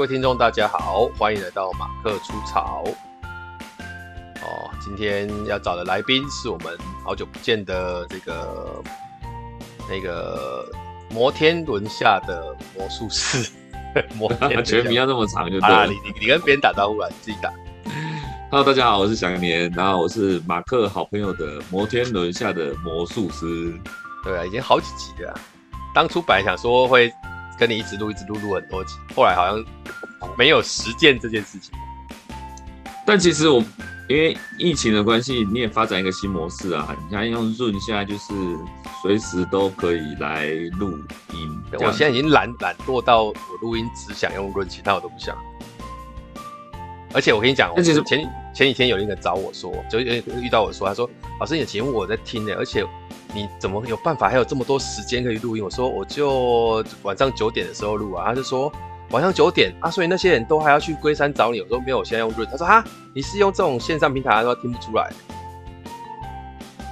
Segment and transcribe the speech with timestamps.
[0.00, 2.82] 好，各位听众大家好，欢迎来到马克出草。
[4.40, 6.74] 哦，今天要找的来宾是我们
[7.04, 8.82] 好久不见的这个
[9.90, 10.64] 那个
[11.10, 13.52] 摩天轮下的魔术师。
[14.16, 15.86] 摩天全名要这么长就对了。
[15.86, 17.52] 你你你跟别人打招呼来，自己打。
[18.50, 23.78] Hello，大家好，我是祥年，然后我是马克好朋友的摩天轮下的魔术师。
[24.24, 25.38] 对啊，已经好几集了。
[25.94, 27.12] 当初本来想说会。
[27.60, 29.62] 跟你一直录，一直录，录很多集，后来好像
[30.38, 31.74] 没有实践这件事情。
[33.06, 33.62] 但其实我
[34.08, 36.96] 因为疫情的关系，你也发展一个新模式啊。
[37.06, 38.32] 你看用 Zoom 现在就是
[39.02, 40.46] 随时都可以来
[40.78, 40.98] 录
[41.34, 41.62] 音。
[41.74, 45.36] 我现在已经懒懒惰到我录音只想用 Zoom，其他我都不想。
[47.12, 48.20] 而且我跟你讲，其实前
[48.54, 52.86] 前几天有一个找我说，就遇到我说，他说：“老师，你的节目我在听呢，而且。”
[53.34, 55.62] 你怎么有办法还有这么多时间可以录音？
[55.64, 58.26] 我说我就晚上九点的时候录啊。
[58.26, 58.72] 他就说
[59.10, 61.60] 晚上九点啊，所以那些人都还要去龟山找你。
[61.60, 62.48] 我说没有，我现在用润。
[62.50, 65.10] 他说哈，你是用这种线上平台，他说听不出来。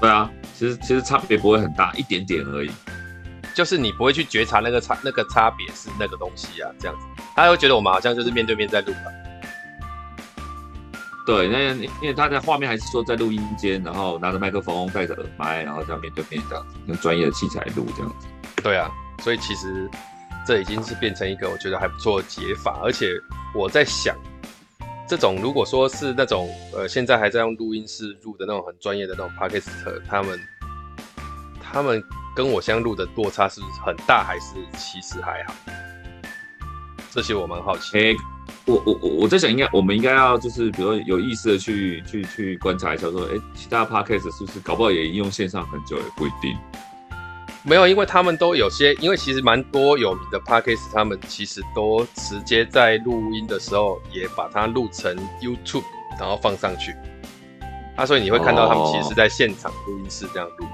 [0.00, 2.70] 对啊，其实其实差别不会很大，一点点而已。
[3.54, 9.10] 就是你不会去觉察那个差那个差别是那个东西啊，这样子，他会觉得我们好像就是面对面在录吧。
[11.28, 18.26] 对，那因为他的画面还是说在录音间，然后拿着麦克风，戴着耳麦，然后这样面对面这样子，用专业的器材录这样子。
[18.62, 18.90] 对啊，
[19.22, 19.86] 所以其实
[20.46, 23.12] 这已经是变成一个我觉得还不错的解法，而且
[23.54, 24.16] 我在想，
[25.06, 29.68] 这种如果说是那种呃现在还在用录音室录的那种很专业的那种 Podcast，
[30.08, 30.40] 他们
[31.60, 32.02] 他们
[32.34, 35.52] 跟我相录的落差是很大，还是其实还好？
[37.10, 37.98] 这些我蛮好奇。
[37.98, 38.16] 欸
[38.68, 46.54] 我我我我在想，应该我们应该要就是，比如说有意识的去去去观察一下，说，哎，其他 podcast 是不是搞不好也应用线上很久也不一定。
[47.64, 55.84] 没有，因为他们都有些，因为其实蛮多有名的 podcast，他们其实都直接在录音的时候也把它录成 YouTube，
[56.20, 56.94] 然后放上去。
[57.96, 60.66] 啊，所以你会看到他们其实是在现场录音室这样录，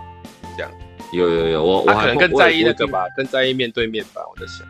[0.56, 0.72] 这样。
[1.12, 4.66] 有有有，我我可能更在意那个吧，更在意面对面吧，我在想。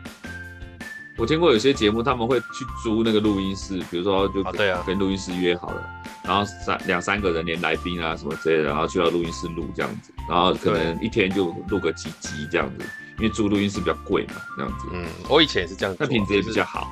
[1.17, 4.43] 我听过有些节目，他们会去租那个录音室，比如说就
[4.85, 12.85] 跟录音师约好了，啊啊、然后三两三个人连来宾啊什么之类的，然后去到录音室录这样子，然后可能一天就录个几集这样子，
[13.17, 14.87] 因为租录音室比较贵嘛，这样子。
[14.91, 16.85] 嗯，我以前也是这样子，那品质也比较好。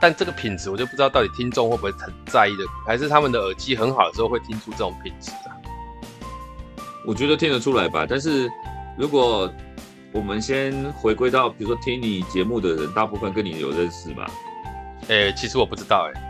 [0.00, 5.52] 但这个品质我就不知道到底听众会不会很在意的，还是他们的耳机很好的时候会听出这种品质啊？
[7.04, 8.48] 我觉得听得出来吧，但是
[8.96, 9.52] 如果。
[10.12, 14.26] 我们先回归到，比如说听你节目的人，大部分跟你有认识吗？
[15.08, 16.20] 哎、欸，其实我不知道、欸，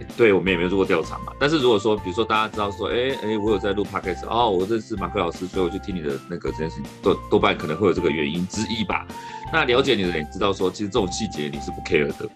[0.00, 1.32] 哎，对我们也没有做过调查嘛。
[1.38, 9.04] 但是如果说，比如说大家知道说，哎、欸、哎、欸，我有在录 podcast，哦，我认识马克老师，所以我就听你的那个这件事情，多多半可能会有这个原因之一吧。
[9.52, 12.28] 那了解你的人知道说，其实这种细节你是不 care 的。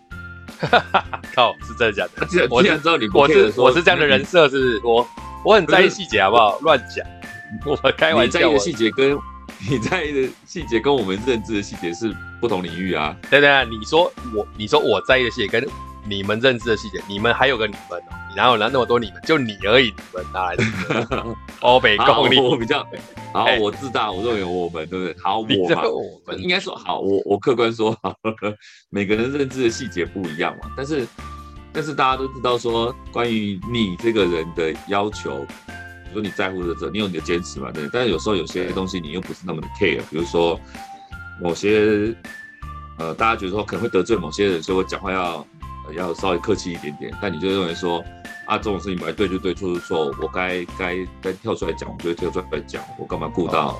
[0.58, 2.26] 哈哈哈，靠，是真的假的？
[2.26, 5.06] 既然既然知道你不 care 我是我是这样的人设，是，是我
[5.44, 6.58] 我很在意细节，好不好？
[6.62, 7.06] 乱讲，
[7.64, 9.16] 我开玩笑，在意的细节跟。
[9.68, 13.16] 你在意的细节跟我们认知的细节是不同领域啊！
[13.30, 15.66] 对对啊，你说我，你说我在意的细节跟
[16.06, 19.20] 你们认知的细节，你们还有个你们哦，你哪有哪那么多你们？
[19.24, 20.64] 就你而已，你们哪来的？
[21.60, 22.86] 欧北共你，我比较
[23.32, 25.16] 好，我自大，我认为我们对不对？
[25.22, 28.14] 好，我嘛，我们应该说好，我我客观说好，
[28.90, 31.06] 每个人认知的细节不一样嘛，但是
[31.72, 35.44] 但是大家都知道说，关于你这个人的要求。
[36.08, 37.70] 比如说你在乎的这，你有你的坚持嘛？
[37.70, 37.88] 对。
[37.92, 40.58] 但是有时候有些东西你又不是那么的 care，比如说
[41.40, 42.14] 某些
[42.98, 45.46] 呃，大家觉得说可能会得罪某些人，所以我讲话要、
[45.86, 47.12] 呃、要稍微客气一点点。
[47.22, 48.02] 但你就认为说
[48.46, 52.82] 啊，这种事情本来对就对，错就错，我该该该跳出来讲，我就会跳出来讲。
[52.98, 53.76] 我干嘛顾到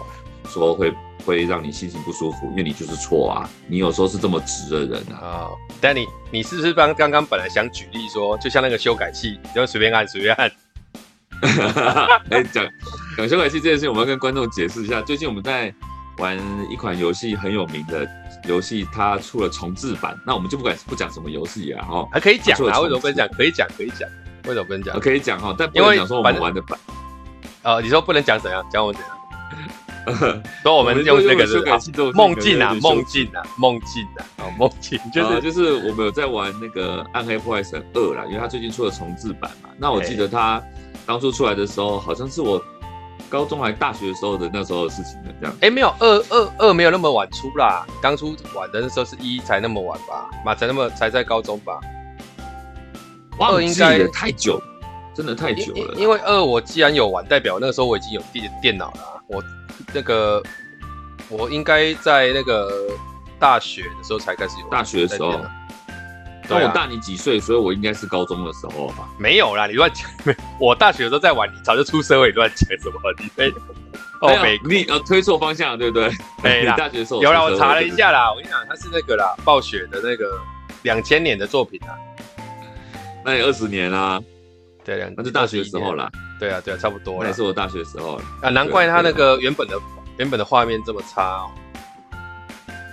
[0.48, 2.46] 说会会让你心情不舒服？
[2.50, 3.50] 因为你就是错啊。
[3.66, 5.48] 你有时候是这么直的人啊。
[5.80, 10.50] 但你你是不是刚刚刚本来想举例说，就像那个修改器，你就随便按随便按。
[12.30, 12.66] 哎，讲
[13.16, 15.00] 讲修改器这件事情，我们要跟观众解释一下。
[15.02, 15.72] 最近我们在
[16.18, 16.38] 玩
[16.70, 18.08] 一款游戏，很有名的
[18.44, 20.18] 游戏，它出了重置版。
[20.26, 22.80] 那我们就不管不讲什么游戏啊，哈，还可以讲啊？
[22.80, 23.28] 为什么不能讲？
[23.28, 24.08] 可以讲，可以讲。
[24.44, 24.98] 为什么不能讲？
[25.00, 26.78] 可以讲哈，但不能讲说我们玩的版。
[27.62, 28.64] 哦，你说不能讲怎样？
[28.70, 29.17] 讲我怎样？
[30.62, 39.68] 说我们用那个修改器做梦境啊，梦境啊，梦境啊，哦，梦境就是就是我们有在玩那个《暗黑破坏神二》啦，因为它最近出了重制版嘛。
[39.78, 40.62] 那我记得它。
[41.06, 42.62] 当初出来的时候，好像是我
[43.30, 45.54] 高中还大学的时候的那时候的事情的这样。
[45.62, 51.80] 哎、欸，没有二二二没有那么晚出啦，当初玩的那时候是一才那么晚吧，嘛才那么才在高中吧。
[53.40, 54.60] 二应该太久，
[55.14, 55.94] 真的太久了。
[55.96, 59.22] 因为二我既然有玩，代表那个时候我已经有电电脑了。
[59.28, 59.42] 我
[59.92, 60.42] 那个
[61.28, 62.70] 我应该在那个
[63.38, 64.68] 大学的时候才开始有。
[64.68, 65.40] 大学的时候，
[66.48, 69.08] 那我大你几岁，所以我应该是高中的时候吧？
[69.18, 70.08] 没有啦，你乱讲。
[70.60, 73.00] 我大学的时候在玩，你早就出社会，乱讲什么？
[73.18, 73.54] 你没有？
[74.20, 76.10] 哦，没，你呃推错方向，对不对？
[76.42, 78.30] 对啦， 你大学的时候有啦，我查了一下啦。
[78.30, 80.40] 我跟你讲，他是那个啦，暴雪的那个
[80.82, 81.94] 两千年的作品啊。
[83.24, 84.20] 那也二十年啦。
[84.84, 86.10] 对，两那是大学的时候啦。
[86.38, 87.18] 对啊，对啊，差不多。
[87.20, 89.76] 那也是我大学的时候啊，难怪他那个原本的
[90.16, 91.50] 原本的画面这么差哦。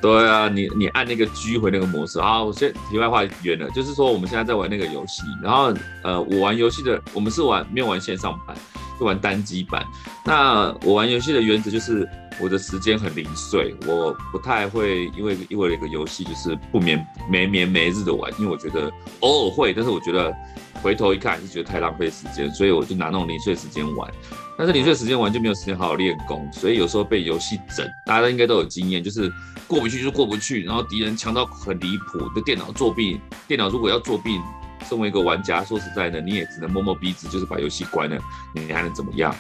[0.01, 8.55] 对啊，你你按那个狙回那个模式啊，我先题外话远了，就是说我们现在在玩那个游戏，然后呃，我玩游戏的，我们是玩没有玩线上版，
[8.99, 9.83] 是玩单机版。
[10.23, 12.07] 那我玩游戏的原则就是
[12.39, 18.91] 我的时间很零碎，我不太会因为因为一个游戏就是不眠没眠没日的玩，因为我觉得
[19.21, 20.35] 偶尔会，但是我觉得
[20.81, 24.11] 回头一看是觉得太浪费时间，所以我就拿那种零碎时间玩。
[24.57, 29.31] 但是零碎时间玩就没有时间好好练功，所以有时候被游戏整，大家应该都有经验，就是
[29.67, 34.39] 过不去就过不去，然后敌人强到很离谱，的电脑作弊，电脑如果要作弊，
[34.87, 38.17] 身为一个玩家，说实在的，你也只能摸摸鼻子，就是把游戏关了，
[38.53, 39.35] 你还能怎么样？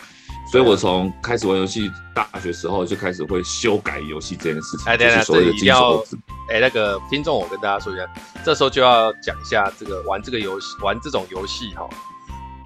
[0.55, 4.85] 所以我从开始玩游戏，大学时候就开始会修改游戏这件事情。
[4.89, 5.97] 哎，对了，这一定要，
[6.49, 8.05] 哎，那个听众，我跟大家说一下，
[8.45, 11.89] 这时候就要讲一下这个玩这个游戏，玩这种游戏哈。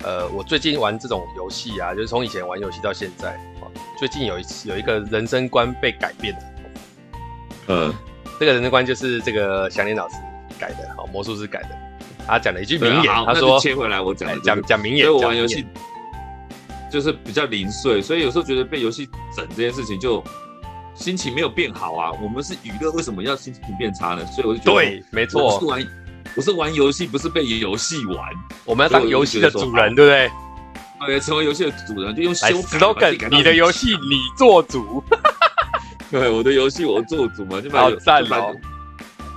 [0.03, 3.35] 呃，我最近玩这种游戏啊，就是从以前玩游戏到现在，
[3.97, 6.39] 最近有一次有一个人生观被改变了。
[7.69, 7.93] 嗯，
[8.39, 10.17] 这个人生观就是这个祥林老师
[10.59, 11.69] 改的，好，魔术师改的。
[12.27, 15.65] 他讲了一句名言，他说：“切回来，我讲讲讲名言。”所以我玩游戏
[16.89, 20.23] 就是比较零碎，所以有时候觉得被游戏整这件事情，就
[20.95, 22.11] 心情没有变好啊。
[22.21, 24.25] 我们是娱乐，为什么要心情变差呢？
[24.27, 25.55] 所以我就觉得，对，没错。
[25.55, 25.87] 我是玩
[26.35, 28.17] 我是玩游戏，不是被游戏玩。
[28.65, 30.29] 我们要当游戏的主人，对不对？
[31.07, 32.77] 对，成为游戏的主人就用修改。
[32.77, 35.03] slogan，你的游戏你做主。
[36.11, 37.89] 对，我的游戏我做主嘛，就把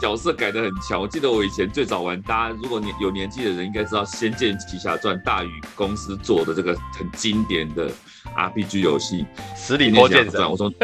[0.03, 1.01] 角色改的很强。
[1.01, 7.89] 我记得我以前最早玩，大家如果年有年纪的人应该知道《仙剑奇侠传》，大宇公司做的这个很经典的
[8.37, 9.25] RPG 游戏
[9.57, 10.49] 《十里魔剑传》。
[10.51, 10.75] 我从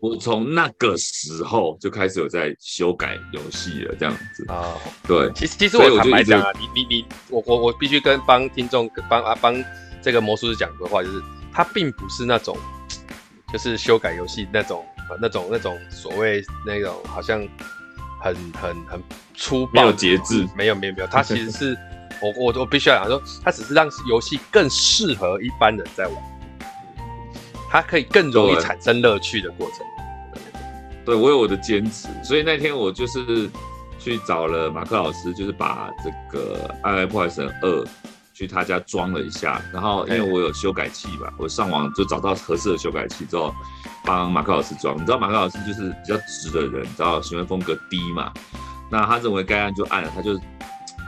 [0.00, 4.74] 我从那个时候就开始有在修改游戏了，这样子啊，
[5.06, 9.54] 对，其实其实我坦白讲啊，你你你，我我我必须跟帮听众帮啊帮
[10.02, 11.22] 这个魔术师讲的话，就是
[11.52, 12.58] 他并不是那种，
[13.52, 14.84] 就是修改游戏那种
[15.20, 17.46] 那种那种所谓那种好像
[18.24, 19.02] 很很很
[19.34, 21.76] 粗暴，没有节制，没有没有没有，他其实是
[22.22, 26.14] 我我我必须要讲说，他只是让游戏更适合一般人在玩，
[27.70, 29.78] 它可以更容易产生乐趣的过程。
[31.04, 33.50] 对，我有我的坚持，所以那天我就是
[33.98, 37.68] 去找了马克老师，就是把这个《暗黑破坏神二》
[38.34, 43.54] 去他家装了一下，然后因为我有修改器吧，我上网就找到合适的修改器之后，
[44.04, 44.96] 帮马克老师装。
[44.96, 48.32] 你知道马克老师就是比较直的人，你知道行为风格低嘛？
[48.90, 50.34] 那他认为该按就按了，他就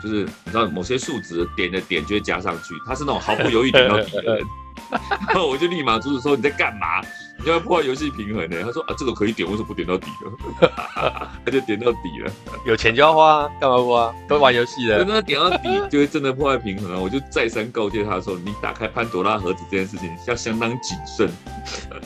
[0.02, 4.46] 就是你知道某些数值点的点就会加上去，他是那种毫不犹豫点到底的人。
[5.28, 7.00] 然后我就立马阻止说：“你在干嘛？
[7.46, 10.68] 你要破坏游戏平衡呢？”他说：“啊，这个可以点，为什么不点到底呢？”
[11.44, 12.32] 他就点到底了。
[12.66, 14.14] 有钱就要花啊，干嘛不花？
[14.28, 17.00] 都玩游戏的，真的点到底就会真的破坏平衡啊！
[17.00, 21.30] 我就再三告诫他说：“你打开潘多拉盒子这件事情要相当谨慎。”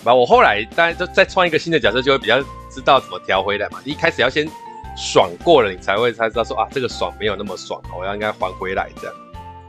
[0.04, 2.38] 把我后来当然就再创一个新的角色，就会比较
[2.70, 3.78] 知道怎么调回来嘛。
[3.82, 4.46] 你一开始要先
[4.96, 9.16] 爽过了，你才会才知道说啊，这个爽没有那么爽，我要应该还回来这样。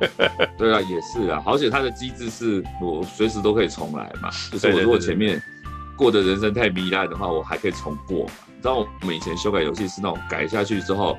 [0.57, 4.29] 对啊，也是啊，而且它的机制是我随时都可以重来嘛。
[4.51, 5.41] 就是我如果前面
[6.01, 8.25] 过的人生太糜烂的话，我还可以重过。
[8.47, 11.13] 你知道我们以前修改游戏是那种改下去之后，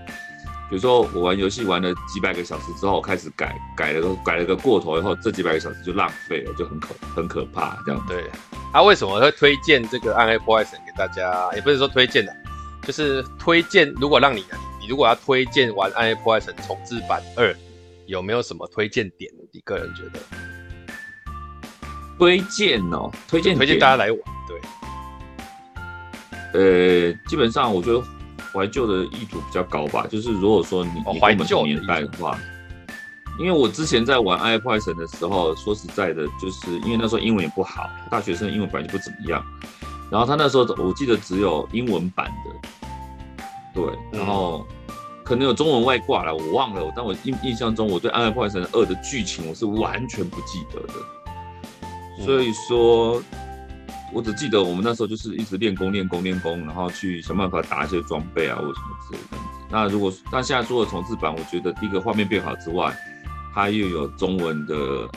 [0.68, 8.04] 比如说我玩游戏玩了几百个小时之后开始改，改了个改了个过头以后，这几百个小时就浪费了，就很可很可怕这样。
[8.08, 8.28] 对，
[8.72, 11.48] 他、啊、为什么会推荐这个《暗黑破坏神》给大家？
[11.54, 12.34] 也不是说推荐的，
[12.84, 13.88] 就是推荐。
[14.00, 14.44] 如果让你
[14.80, 17.54] 你如果要推荐玩《暗黑破坏神》重置版二。
[18.06, 19.30] 有没有什么推荐点？
[19.52, 20.18] 你个人觉得？
[22.18, 24.20] 推荐哦，推荐推荐大家来玩。
[24.49, 24.61] 对，
[26.54, 28.02] 呃，基本上我觉得
[28.52, 30.06] 怀旧的意图比较高吧。
[30.08, 32.38] 就是如果说你你怀旧年代的话，
[33.38, 39.44] 因为我之前在玩《暗黑破坏神》的时候，说实在的，就是因为那时候英文也不好，大学生英文本来就不怎么样。
[40.11, 42.50] 然后他那时候我记得只有英文版的，
[43.75, 44.66] 对，然后。
[44.68, 44.76] 嗯
[45.25, 46.92] 可能有中文外挂了，我忘了。
[46.96, 52.25] 但我印印象中，我对《暗黑破坏神二》的剧情我是完全不记得的。
[52.25, 53.22] 所以说，
[54.12, 59.38] 我只记得我们那时候就是一直练功、练功、练功，然后去想办法打一些装备啊，或什么之类的。
[59.71, 62.95] 那如果那现在做的重置版，我觉得第一个画面变好之外，
[63.54, 65.09] 它又有中文的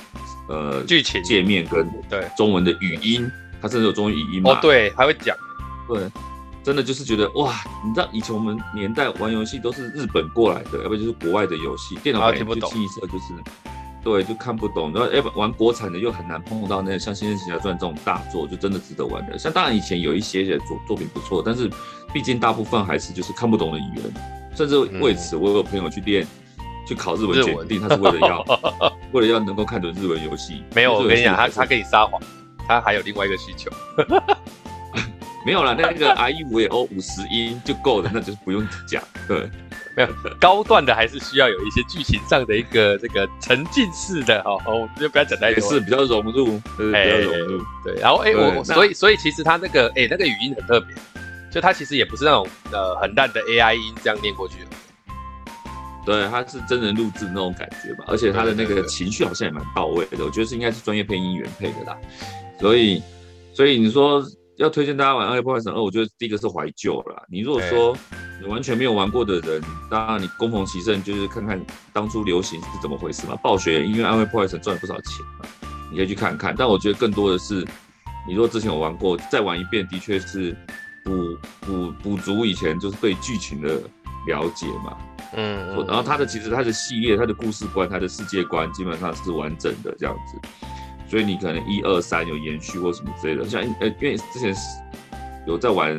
[0.48, 3.30] 呃剧情界面跟对中文的语音，
[3.62, 4.52] 它甚至有中文语音嘛？
[4.52, 5.36] 哦，对，还会讲。
[5.88, 6.10] 对。
[6.64, 7.54] 真的就是觉得哇，
[7.86, 13.34] 你知道以前我们年代玩游戏都是日本过来的，要不然就是国外的游戏，电脑版就清一色就是，
[14.06, 14.94] 对，就看不懂。
[14.94, 19.38] 然后要不玩国产的又很难碰到那个像《仙剑奇侠传》这种大作，就真的值得玩的。
[19.38, 21.70] 像当然以前有一些些作作品不错，但是
[22.14, 24.14] 毕竟大部分还是就是看不懂的语言，
[24.56, 26.26] 甚至为此我有朋友去练。
[26.88, 28.46] 去考日文检定，他是为了要
[29.12, 30.64] 为了要能够看懂日文游戏。
[30.76, 32.22] 没有，我跟你讲，他他跟你撒谎，
[32.68, 33.72] 他还有另外一个需求。
[35.44, 39.02] 没有了，那个 I E 五 O 五十音就够了，那就是不用讲。
[39.28, 39.50] 对，
[39.96, 40.10] 没有
[40.40, 45.64] 高段的还是需要有一些剧情上的一个 这个沉浸式的哦，我们就不要讲太多。
[45.64, 47.64] 也是比较融入，对，比较融入。
[47.84, 50.96] 对，然后哎，我所以所以其实他那个哎那个语音很特别，
[51.52, 54.68] 就他其实也不是那种呃很烂的 A I 音这样念过去的。
[56.06, 61.98] 对，他是真人录制那种感觉吧，而且他的那个情绪好像也蛮到位的，我觉得是应该是专业配音员配的啦。
[62.60, 63.02] 所以，
[63.54, 64.24] 所以你说
[64.58, 67.24] 要推荐大家玩《暗黑破坏神二》，我觉得第一个是怀旧了啦。
[67.30, 67.96] 你如果说
[68.42, 71.60] 你完全没有玩过的人，当然你恭逢其胜，就是看看
[71.92, 73.36] 当初流行是怎么回事嘛。
[73.44, 75.46] 暴雪因为《暗黑破坏神》赚了不少钱嘛，
[75.92, 76.56] 你可以去看看。
[76.58, 77.66] 但我觉得更多的是，
[78.28, 80.56] 你如果之前有玩过，再玩一遍，的确是
[81.04, 83.82] 补补补足以前就是对剧情的
[84.28, 84.98] 了解嘛。
[85.34, 90.40] 嗯，然后它的其实它的系列、它的故事观、它的世界观基本上是完整的这样子，
[91.16, 94.54] 所以你可能一二三有延续或什么之类的，像呃，因为之前
[95.48, 95.90] 有在玩，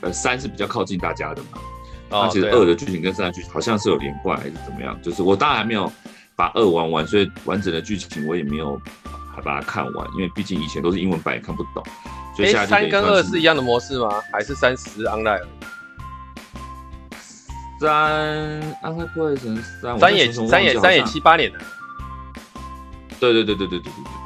[0.00, 1.60] 呃，三是比较靠近大家的嘛，
[2.10, 5.92] 那、哦、其实二的剧情跟三的剧情好像是有连贯还是怎么样，就是我当然还没有
[6.34, 8.82] 把二玩完，所以完整的剧情我也没有
[9.32, 11.80] 还把它看完，因为毕竟以前都是英文版也看不懂，
[12.34, 14.08] 所以三跟二是一样的模式吗？
[14.32, 15.46] 还是三十 online？
[17.80, 21.60] 三，暗黑破坏神三，三也三也三也七八年的。
[23.20, 24.17] 对对对对对对对对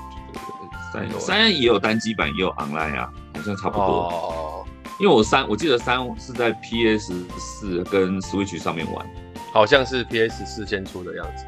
[0.92, 3.84] 三三也有单机版，也有 online 啊，好像差不多。
[3.84, 4.66] 哦。
[5.00, 9.06] 因为我三，我记得三是在 PS 四跟 Switch 上面玩，
[9.52, 11.44] 好像是 PS 四先出的样子，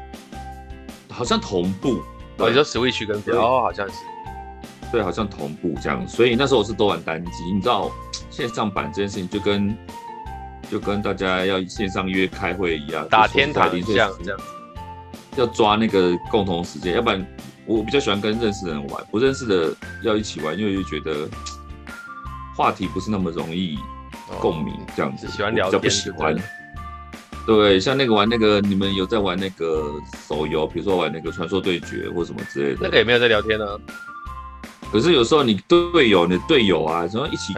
[1.09, 2.01] 好像同步。
[2.37, 3.95] 哦，你说 Switch 跟哦，好像是。
[4.91, 7.43] 对，好像同步这样，所以那时候我是都玩单机。
[7.53, 7.91] 你知道
[8.29, 9.75] 线上版这件事情就跟。
[10.67, 14.39] 就跟大家要线上约开会一样，打天台这样这样，
[15.35, 17.23] 要抓那个共同时间，要不然
[17.65, 21.27] 我比较喜欢跟认识的人玩，不认识的要一起玩，因为就觉得
[22.55, 23.77] 话题不是那么容易
[24.39, 25.27] 共鸣这样子。
[25.27, 26.35] 喜欢聊天，比较不喜欢。
[27.45, 29.93] 对，像那个玩那个，你们有在玩那个
[30.27, 33.65] 手游，比如说玩那个传说对决或什么之类的，那个也没有在聊天呢。
[34.91, 37.53] 可是有时候你队友，你的队友啊，什么一起。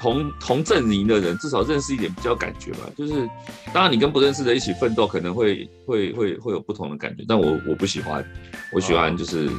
[0.00, 3.28] 同同阵营的人至少认识一点比较感觉吧，就是
[3.72, 8.24] 当然你跟不认识的一起奋斗可能会会会会有不同的感觉，但我我不喜欢，
[8.72, 9.50] 我喜欢就是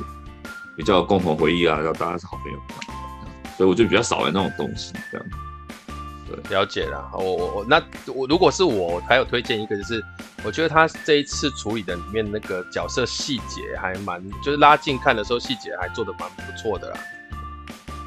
[0.76, 2.60] 比较共同回忆啊，然后大家是好朋友，
[3.56, 5.28] 所以我就比较少玩那种东西这样。
[6.28, 10.04] 对，了解了，我我我那我如果是我还有推荐一个，就是
[10.44, 17.00] 我觉得他这一次处理的里面那个角色细节还蛮，就是拉近看的时候细节还做的蛮不错的啦。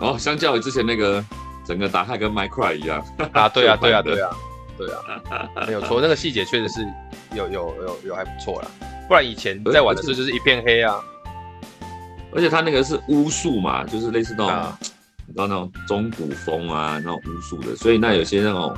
[0.00, 1.24] 哦，相较于之前那个。
[1.64, 3.04] 整个打开跟 Minecraft 一样。
[3.32, 4.30] 啊，对啊， 对啊，对啊，
[4.76, 5.00] 对啊，
[5.66, 6.86] 没有错，那个细节确实是
[7.34, 8.68] 有有有有还不错啦，
[9.08, 11.00] 不然以前在玩的时候就是一片黑啊，
[12.32, 14.78] 而且它那个是巫术嘛，就是类似那种，啊、
[15.26, 18.76] 你知道那种中古风啊，那种巫术的，所以那有些那种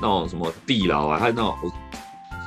[0.00, 1.72] 那种什么地牢啊，还有那种我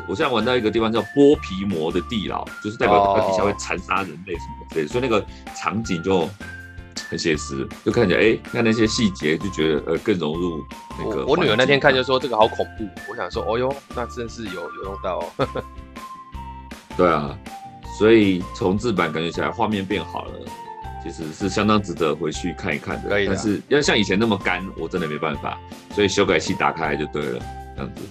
[0.10, 5.26] 我现在玩到一个地方叫剥皮魔的地牢，就是代表它底下会残杀人类什么的，对，所以那个
[5.56, 6.30] 场景就。
[7.14, 10.66] 很写实，就看起来哎、欸，看那些细节就觉得呃更融入
[10.98, 11.24] 那个。
[11.28, 15.48] 我女儿那天看就说这个好恐怖，我想说哦哟，那真是有有用到、哦。
[16.98, 17.38] 对啊，
[18.00, 20.32] 所以重置版感觉起来画面变好了，
[21.04, 23.10] 其实是相当值得回去看一看的。
[23.10, 25.56] 可以，但是要像以前那么干，我真的没办法。
[25.92, 27.40] 所以修改器打开就对了，
[27.76, 28.02] 这样子。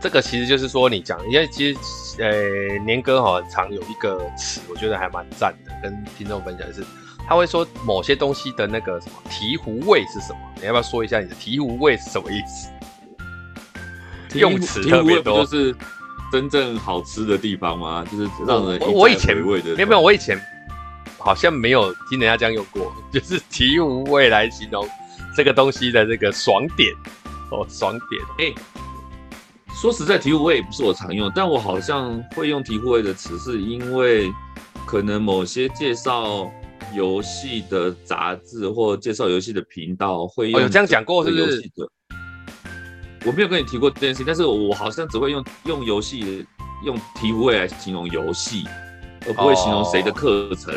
[0.00, 1.78] 这个其实就是说你讲，因为其实
[2.22, 6.82] 呃年哥好像常有一个词，我觉得还蛮赞的，跟听众分享的是。
[7.28, 10.38] 他会说某些东西的那个什么醍醐味是什么？
[10.56, 12.70] 你要不要说一下你的醍醐味是什么意思？
[14.38, 15.76] 用词特别多，就是
[16.32, 18.02] 真正好吃的地方吗？
[18.10, 20.40] 就是让人我，我以前没有没有，我以前
[21.18, 24.88] 好像没有听人家这样用过，就是醍醐味来形容
[25.36, 26.90] 这个东西的这个爽点
[27.50, 28.22] 哦，爽点。
[28.38, 28.54] 哎、欸，
[29.74, 34.32] 说实在，醍醐味也不是我常用，但我好像会用醍醐味的词，是因为
[34.86, 36.50] 可能某些介绍。
[36.94, 41.62] 游戏的杂志或介绍游戏的频道会用、哦、有这样讲过是不是？
[43.26, 46.46] 我没有跟你提过这件事情，但是我好像只会用用游戏
[46.84, 48.64] 用醍醐味来形容游戏，
[49.26, 50.72] 而不会形容谁的课程。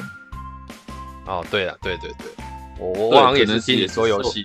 [1.27, 2.27] 哦，对了，对对对，
[2.79, 4.43] 我我好像也能听你说游戏。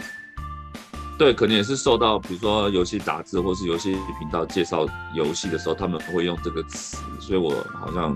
[1.18, 8.14] 对，可能也是受到比如说游戏杂志或是游戏频道介绍游戏的时候，他们会用这个词，所以我好像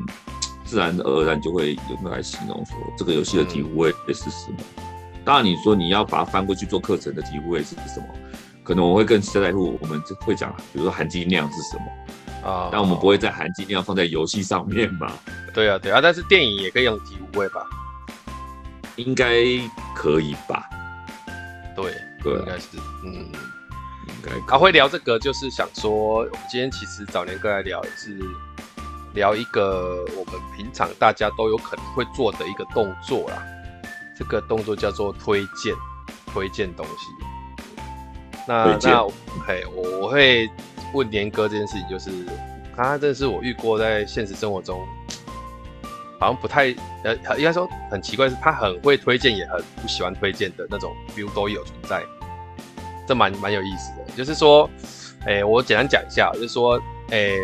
[0.70, 4.56] 自然而然就会有用来形容说这个游戏的体无畏是什么。
[4.76, 4.84] 嗯、
[5.24, 8.06] 当然，你说你要把它翻过去做课程的体无畏是什么，
[8.62, 12.68] 可能我会更在乎我们会讲，比如说含金量是什么啊？
[12.70, 15.12] 但我们不会在含金量放在游戏上面嘛？
[15.52, 17.66] 对啊，对啊，但是电影也可以用体无畏吧？
[18.94, 19.34] 应该
[19.92, 20.62] 可以吧？
[21.74, 21.92] 对。
[22.22, 22.66] 对，应该是，
[23.02, 24.32] 嗯，应该。
[24.46, 28.20] 他会聊这个，就是想说，我们今天其实早年哥来聊，也是
[29.14, 33.42] 聊一个我们平常大家都有可能会做的一个动作啦。
[34.18, 35.74] 这个动作叫做推荐，
[36.26, 36.92] 推荐东西。
[38.46, 39.06] 那那，
[39.46, 40.48] 嘿，我我会
[40.92, 42.10] 问年哥这件事情，就是
[42.76, 44.78] 他真的是我遇过在现实生活中。
[46.18, 46.64] 好像不太
[47.02, 52.02] 呃，应该说很奇怪，是他很会推荐，也很不喜欢推荐的那种 feel 都有存在，
[53.08, 54.04] 这蛮蛮有意思的。
[54.14, 54.68] 就是说，
[55.20, 57.40] 哎、欸，我简单讲一下，就是说，哎、欸，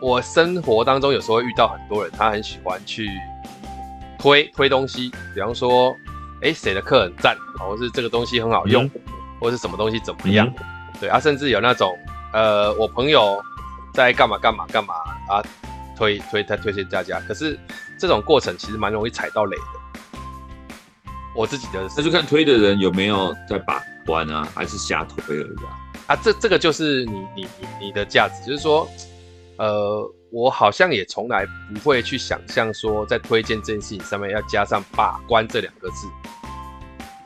[0.00, 3.08] 我生活当中有时候会遇到很多人，他很喜欢去
[4.18, 5.90] 推推东西，比方说，
[6.42, 8.90] 哎、欸，谁的课很赞，或是这个东西很好用，嗯、
[9.40, 10.64] 或是什么东西怎么样，嗯、
[11.00, 11.96] 对啊，甚至有那种，
[12.32, 13.42] 呃，我朋友
[13.92, 14.94] 在干嘛干嘛干嘛
[15.28, 15.42] 啊，
[15.96, 17.58] 推推他推荐大家，可是。
[17.98, 19.62] 这种过程其实蛮容易踩到雷的。
[21.34, 25.72] 我自己的，那就看推的人有没有在把关啊，还是瞎推而已啊。
[26.08, 27.48] 啊，这这个就是你你
[27.80, 28.86] 你的价值，就是说，
[29.58, 36.08] 呃，我好像也从来不会去想象说，在推荐这件事情上面要加上把关这两个字。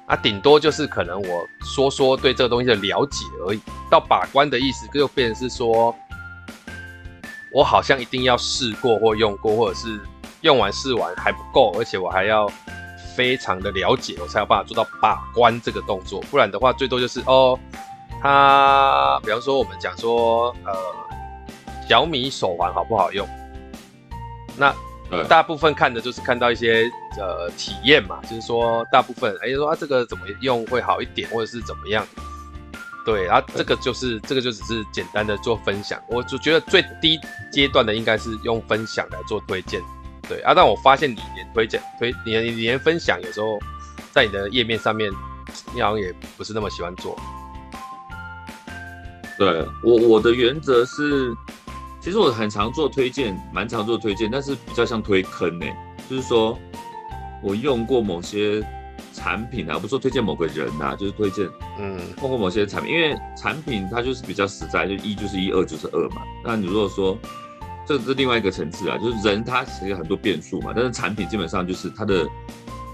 [0.06, 3.60] 啊，顶多就是可能我说说对这个东西的了解而已。
[3.90, 5.94] 到把关的意思，就变成是说，
[7.52, 10.00] 我好像一定要试过或用过，或者是。
[10.43, 12.50] 用完试完还不够，而且我还要
[13.14, 16.19] 非常的了解，我才有办法做到把关这个动作。
[16.30, 17.58] 不然的话，最多就是哦，
[18.23, 20.73] 它比方说我们讲说，呃，
[21.90, 23.28] 小米手环好不好用？
[24.56, 24.72] 那
[25.28, 32.06] 大部分看的就是看到一些呃体验嘛，就是说大部分哎、欸、说啊这个怎么用会好一点，或者是怎么样？
[33.04, 36.00] 对，然后这个就是这个就只是简单的做分享。
[36.08, 37.18] 我就觉得最低
[37.50, 39.82] 阶段的应该是用分享来做推荐。
[40.28, 43.58] 对啊，但我发现你连推荐推你你连分享有时候
[44.12, 45.10] 在你的页面上面，
[45.74, 47.18] 你好像也不是那么喜欢做。
[49.36, 51.34] 对我我的原则是，
[52.00, 55.67] 其实我很常做推荐，蛮常做推荐，但是比较像推坑呢，
[56.08, 56.58] 就是说
[57.43, 58.67] 我用过某些
[59.13, 61.47] 产品啊，不是说推荐某个人啊，就是推荐
[61.78, 66.23] 嗯，用过某些产品，因为产品它就是比较实在，就一就是一，二就是二嘛。
[66.45, 67.19] 那你如果说
[67.86, 72.26] 这是另外一个层次啊，就是人他其实有很多变数嘛，但是产品基本上就是它的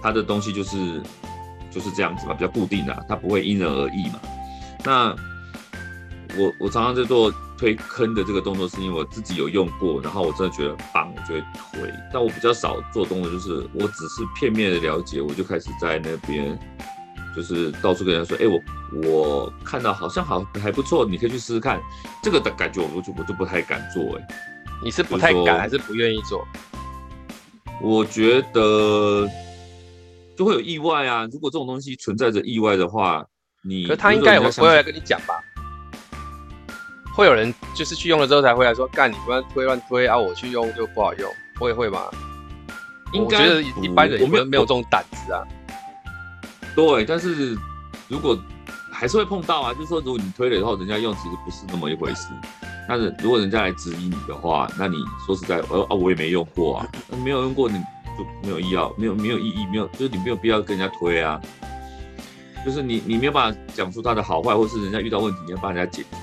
[0.03, 1.01] 它的东西就是
[1.71, 4.21] 就是这样子嘛，比较固定的，啊，它不会因人而异嘛。
[4.85, 5.15] 那
[6.39, 11.41] 我我常常在做推坑的这个动作，是因为我自己有用过，然后我真的觉得棒，我就会
[11.73, 11.93] 推。
[12.13, 16.59] 但我比较少做动作，就是我只是片面的了解，我就开始在那边
[17.35, 21.81] 就是到处跟人家说，哎，我我看到好像好还不错，你可以去试试看。
[22.23, 24.27] 这个的感觉，我就我就不太敢做，哎。
[24.85, 26.47] 你是不太敢还是不愿意做？
[27.81, 29.27] 我觉得
[30.37, 31.27] 就会有意外啊！
[31.33, 33.25] 如果这种东西存在着意外的话，
[33.63, 35.35] 你可他应该也会回来跟你讲吧？
[37.17, 40.19] 会有人就是去用了之后才回来说：“干，你不要推乱推啊！
[40.19, 42.03] 我去用就不好用。”我也会吗？
[43.13, 45.43] 应该我觉得一般人我没有没有这种胆子啊。
[46.75, 47.57] 对，但是
[48.09, 48.39] 如果
[48.93, 52.29] 还是会碰到啊，就是说如果你推了以后，人家用其实不是那么一回事。
[52.87, 56.87] 但是如果人家来质疑你的话，那你说实在，呃啊，我也没用过啊，
[57.25, 57.79] 没有用过你
[58.19, 61.41] 就没有必要，没有没有意义，没有就是你没有必要跟人家推啊，
[62.65, 66.17] 就是你你没有办法讲出它的好坏，或是人家遇到问题你要帮人家解决，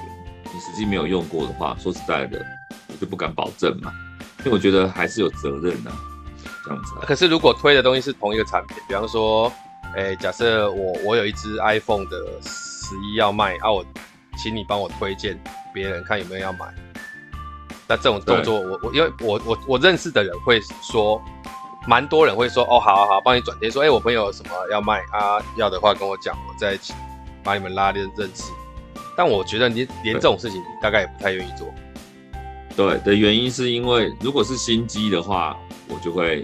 [0.54, 2.46] 你实际没有用过的话，说实在的，
[2.88, 3.92] 我就不敢保证嘛，
[4.40, 5.92] 因为我觉得还是有责任的，
[6.64, 6.94] 这样子。
[7.02, 9.52] 可是如果推的东西是同一个产品，比方说，
[9.96, 13.84] 哎，假设我我有一只 iPhone 的十一要卖啊，我
[14.38, 15.38] 请你帮我推荐。
[15.74, 16.68] 别人看有没有要买，
[17.88, 21.20] 那这种动作我我因为我我我认识的人会说，
[21.88, 26.78] 蛮多人会说哦好好好，帮你转贴说，哎我朋友有什么要卖啊，要的话跟我讲，我再
[27.44, 28.52] 把你们拉链认识。
[29.16, 31.74] 但我觉得你连这种事情你大概也不太愿意做。
[32.76, 35.56] 对的原因是因为如果是新机的话，
[35.88, 36.44] 我就会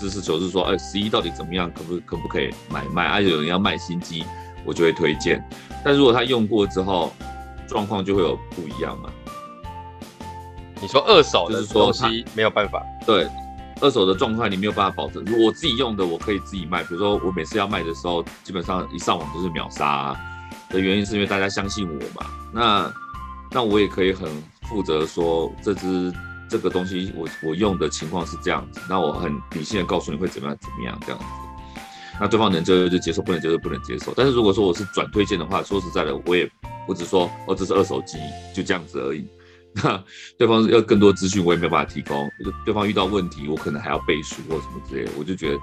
[0.00, 3.04] 实事求是说，哎十一到底怎么样，可不可不可以买卖？
[3.04, 4.24] 啊有人要卖新机，
[4.64, 5.46] 我就会推荐。
[5.84, 7.12] 但如果他用过之后，
[7.68, 9.10] 状况就会有不一样嘛？
[10.80, 13.26] 你说二手的东西没有办法，对，
[13.80, 15.22] 二手的状况你没有办法保证。
[15.24, 16.82] 如果我自己用的，我可以自己卖。
[16.82, 20.20] 比如说我每次要卖的时候，基本上一上网都是秒杀啊，
[20.74, 22.30] 的原因是因为大家相信我嘛。
[22.52, 22.92] 那
[23.50, 24.28] 那我也可以很
[24.68, 26.12] 负责说，这支
[26.50, 28.80] 这个东西我我用的情况是这样子。
[28.90, 31.24] 那我很理性的告诉你会怎么样怎么样这样子。
[32.20, 34.12] 那对方能接受就接受，不能接受不能接受。
[34.16, 36.48] 但是如果说我是转推荐的话，说实在的，我也
[36.86, 38.18] 我只说哦，这是二手机，
[38.54, 39.26] 就这样子而已。
[39.82, 40.00] 那
[40.38, 42.30] 对方要更多资讯，我也没办法提供。
[42.64, 45.58] 对方遇到问题，我可能还要背书或什么之类的，我就觉得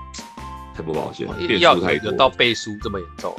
[0.75, 2.11] 太不保险，变数太多。
[2.11, 3.33] 到背书这么严重？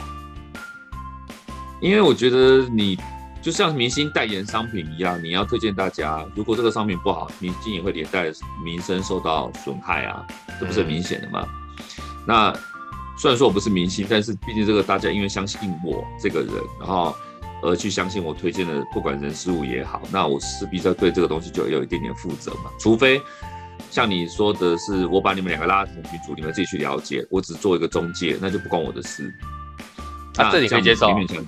[1.83, 2.97] 因为我觉得你
[3.43, 8.33] 就像明星代言商品一样，你要推荐大家，如果这个商品不好，明星也会连带
[8.65, 10.25] 名声受到损害啊，
[10.59, 11.45] 这不是很明显的吗？
[11.45, 11.85] 嗯、
[12.27, 12.55] 那
[13.19, 17.15] 虽然说我不是明星，但是毕竟这个大家因为相信我这个人，然后。
[17.65, 22.69] 而去相信我推荐的，不管人事物也好，那我势必在对这个东西就有一点点负责嘛。
[22.77, 23.23] 除非
[23.89, 29.33] 像你说的是，我把你们两个拉同群组，你们自己去了解，我只做一个中介，那就不关我的事。
[30.39, 31.07] 啊，这你可以接受？
[31.11, 31.45] 勉勉强，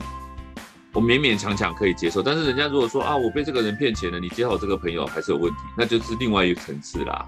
[0.95, 2.23] 我勉勉强强可以接受。
[2.23, 7.27] 但是人家如果说啊，我被这个人骗钱了，你接好这个朋友还是有问题，那就是另外一个层次啦。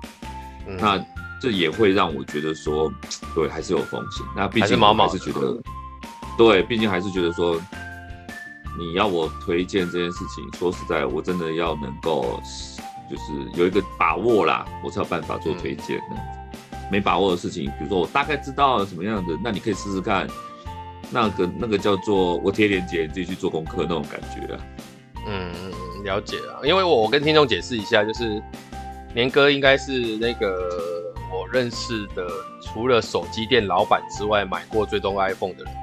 [0.66, 1.04] 嗯、那
[1.42, 2.90] 这也会让我觉得说，
[3.34, 4.24] 对，还是有风险。
[4.34, 5.60] 那毕竟我还是觉得，毛毛
[6.38, 7.60] 对，毕竟还是觉得说。
[8.78, 12.38] 你要我推荐这件事情，说实在，我真的要能够，
[13.10, 15.98] 就是有一个把握啦，我才有办法做推荐。
[16.10, 16.16] 嗯、
[16.92, 20.28] 没把握的事情，比如说我大概知道什么样子，那你可以试试看。
[21.10, 24.60] 那个那个叫做我贴链接，你自己去做功课那种感觉啊。
[25.26, 25.52] 嗯，
[26.04, 26.60] 了解啊。
[26.64, 28.42] 因为我我跟听众解释一下，就是
[29.14, 30.56] 年哥应该是那个
[31.32, 32.26] 我认识的，
[32.60, 35.80] 除了手机店老板之外，买过最多 iPhone 的人吧。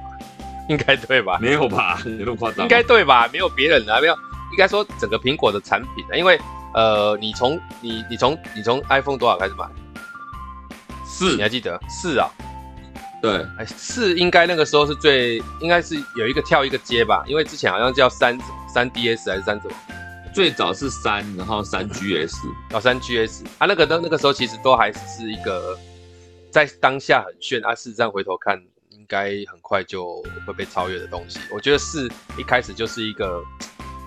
[0.70, 1.40] 应该对吧？
[1.42, 2.00] 没有吧？
[2.06, 2.64] 有那么夸张？
[2.64, 3.30] 应该对吧？
[3.34, 4.14] 没有别人啊，没有。
[4.52, 6.40] 应该说整个苹果的产品啊，因为
[6.74, 9.66] 呃，你从你你从你从 iPhone 多少开始买？
[11.06, 11.80] 四，你还记得？
[11.90, 12.30] 四啊？
[13.24, 17.24] 对，哎，四应该那个时候是最，应该是有一个跳一个阶吧？
[17.26, 19.74] 因为之前好像叫三三 DS 还是三什么？
[20.34, 22.36] 最早是三，然后三 GS，
[22.74, 25.80] 哦，三 GS 啊，那个那那个时候其实都还是一个
[26.52, 28.62] 在当下很炫啊，事实上回头看。
[28.90, 33.44] 应该很快就会被超越的东西，我觉得四一开始就是一个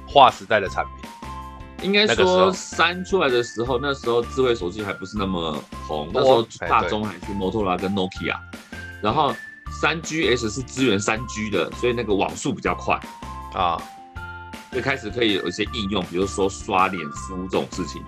[0.08, 1.86] 划时代的产品。
[1.86, 8.34] 应该说三出来的时候，那时候智慧手机还不是那么红，那时候大中还是摩托罗拉跟 Nokia，
[9.02, 9.34] 然后
[9.80, 13.00] 三 GS 是支援三 G 的，所以那个网速比较快。
[13.54, 13.80] 啊，
[14.70, 18.02] 最开始可以有一些应用，比如说刷脸书这种事情，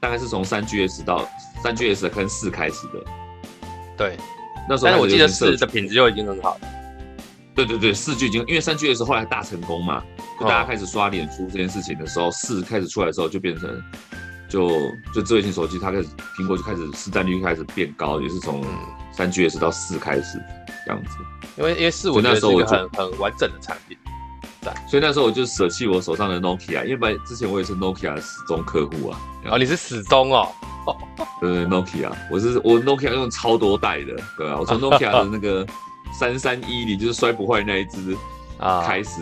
[0.00, 1.28] 大概是从三 GS 到
[1.62, 3.04] 三 GS 跟四开始的，
[3.96, 4.16] 对。
[4.68, 6.60] 那时候，但是我记得四的品质就已经很好了。
[7.54, 10.02] 对对对，四就已经，因为三 GS 后来大成功嘛，
[10.40, 13.82] 就大家开始刷脸书这件事情的时候，四、哦、开始出来的时候就变成，
[14.48, 14.68] 就
[15.14, 18.60] 就智慧型手机，它开始苹果就开始市占率开始变高，也是从
[19.16, 20.40] 三 GS 到四开始
[20.84, 21.10] 这样子。
[21.56, 23.96] 因为因为四我觉得是一个很很完整的产品，
[24.88, 29.18] 所以那时候我就舍弃我手上的 Nokia，因为之前我也是 Nokia 的死忠客户啊。
[29.50, 30.48] 哦，你是死忠哦。
[31.40, 35.66] 对，Nokia，我是我 Nokia 用超多代的，对啊，我从 Nokia 的那个
[36.16, 38.16] 三三一零，就是摔不坏那一只
[38.58, 39.20] 啊开始，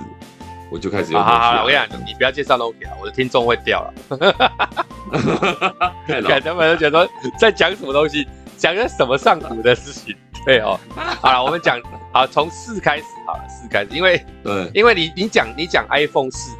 [0.70, 1.22] 我就开始用。
[1.22, 3.94] 好好好，我跟你讲，你不要介绍 Nokia，我的听众会掉了。
[6.06, 8.26] 太老， 他们都觉得在讲什么东西，
[8.64, 10.16] 讲个什么上古的事情。
[10.46, 10.80] 对哦，
[11.20, 11.78] 好了，我们讲
[12.14, 16.56] 好从四开始，好了，四开始，因为对，因为你你讲你讲 iPhone 四。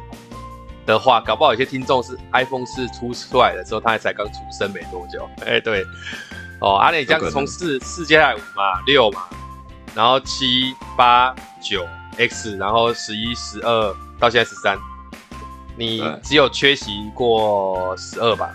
[0.85, 5.27] 的话，搞不好有些听众是 iPhone 四出出来的时候，他才刚出生没多久。
[5.41, 5.83] 哎、欸，对，
[6.61, 9.23] 哦，阿、啊、你这样从四四接下来五嘛，六嘛，
[9.95, 11.83] 然后七八九
[12.19, 14.77] X，然后十一十二到现在十三，
[15.75, 18.51] 你只有缺席过十二吧？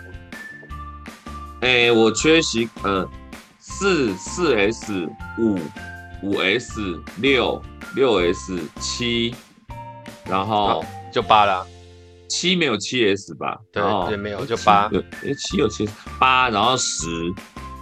[1.63, 3.05] 哎、欸，我缺席呃
[3.81, 5.59] 四四 S 五
[6.23, 7.63] 五 S 六
[7.95, 9.35] 六 S 七，
[10.27, 11.67] 然后就八了。
[12.29, 13.59] 七没有七 S 吧？
[13.73, 14.91] 对，也，没有就八。
[15.25, 15.89] 哎，七有七
[16.19, 17.07] 八，然后十，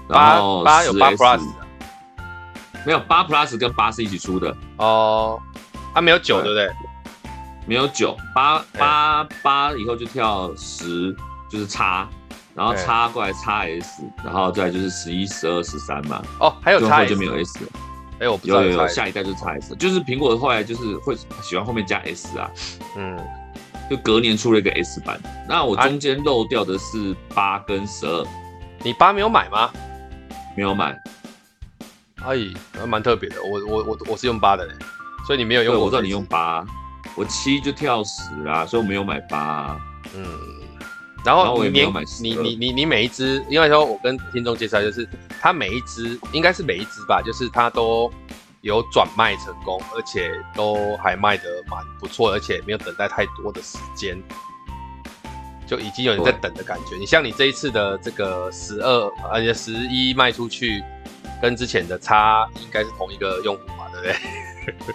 [0.08, 1.42] 八八有八 Plus，
[2.87, 5.42] 没有八 Plus 跟八是一起出的哦。
[5.92, 6.70] 它没有九，对不对？
[7.66, 11.12] 没有九，八八八以后就跳十，
[11.50, 12.08] 就是叉，
[12.58, 16.20] 然后叉过来叉 S，然后再就是十一、十二、十三嘛。
[16.40, 17.70] 哦，还有叉就没有 S 了。
[18.18, 22.50] 哎，我不知道有有有，下一代就是叉 S，就是苹果后来就是会喜欢后面加 S 啊。
[22.96, 23.16] 嗯。
[23.88, 25.18] 就隔年出了一个 S 版，
[25.48, 28.26] 那我中间漏掉的是八跟十二，
[28.82, 29.70] 你八没有买吗？
[30.54, 30.94] 没有买，
[32.16, 32.36] 哎，
[32.86, 33.36] 蛮特别的。
[33.42, 34.74] 我我我我是用八的嘞，
[35.26, 35.86] 所以你没有用我。
[35.86, 36.62] 我知道你用八，
[37.14, 39.80] 我七就跳十啦，所以我没有买八。
[40.14, 40.22] 嗯，
[41.24, 42.22] 然后我也没有买十。
[42.22, 45.09] 你你你你每一只，因为说我跟听众介绍，就是
[45.40, 48.11] 它每一只应该是每一只吧，就是它都
[48.62, 54.16] 有转卖成功，而且都还卖的蛮不错，而且没有等待太多的时间，
[55.66, 56.96] 就已经有人在等的感觉。
[56.96, 60.83] 你像你这一次的这个十二，而且十一卖出去，
[61.42, 64.94] 跟之前的差应该是同一个用户嘛，对不对？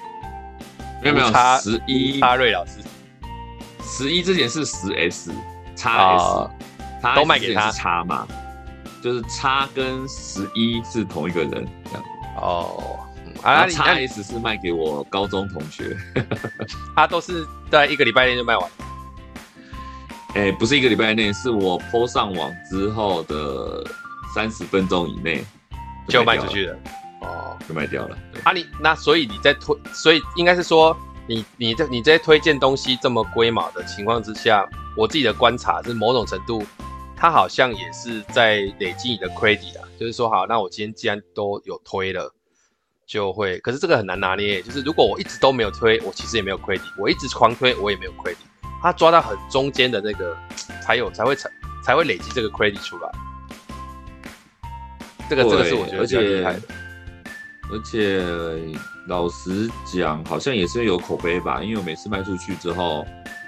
[1.03, 2.79] 没有没有，差十一差瑞老师，
[3.83, 5.31] 十一之前是十 S，
[5.75, 6.49] 叉 S，
[7.01, 8.27] 他都卖给他叉嘛，
[9.01, 12.03] 就是叉跟十一是同一个人这样。
[12.37, 12.99] 哦，
[13.41, 15.95] 啊，叉 S 是卖给我高中同学，
[16.95, 18.69] 他都是在一个礼拜内就卖完。
[20.35, 23.83] 哎，不是一个礼拜内，是我 PO 上网之后的
[24.33, 25.45] 三十分钟以内
[26.07, 26.77] 就卖出去了。
[27.21, 28.17] 哦，就卖掉了。
[28.43, 36.63] 啊你，你那所以你在推，所以应该是说你你这你在推荐东西这么龟毛的情况之下，我自己的观察是某种程度，
[37.15, 39.87] 它好像也是在累积你的 credit 啊。
[39.97, 42.33] 就是说，好，那我今天既然都有推了，
[43.05, 44.61] 就会，可是这个很难拿捏。
[44.61, 48.35] 就是如果我一直都没有推，我其实也没有 credit；我一直狂推，我也没有 credit。
[48.81, 50.35] 它抓到很中间的那个，
[50.81, 51.49] 才有才会才
[51.81, 53.09] 才会累积这个 credit 出来。
[55.29, 56.61] 这个这个是我觉得最厉害的。
[57.71, 58.21] 而且
[59.07, 63.05] 老实讲，好像也是有口碑吧，因为我每次卖出去之后，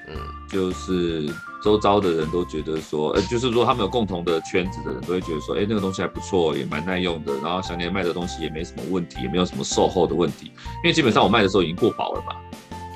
[0.08, 0.16] 嗯，
[0.50, 12.36] 就是周遭的人都觉得说，呃，就是说他们有共同的圈子的人都会觉得说，哎，那个东西还不错，也蛮耐用的，然后想年卖的东西也没什么问题，也没有什么售后的问题，因为基本上我卖的时候已经过保了嘛。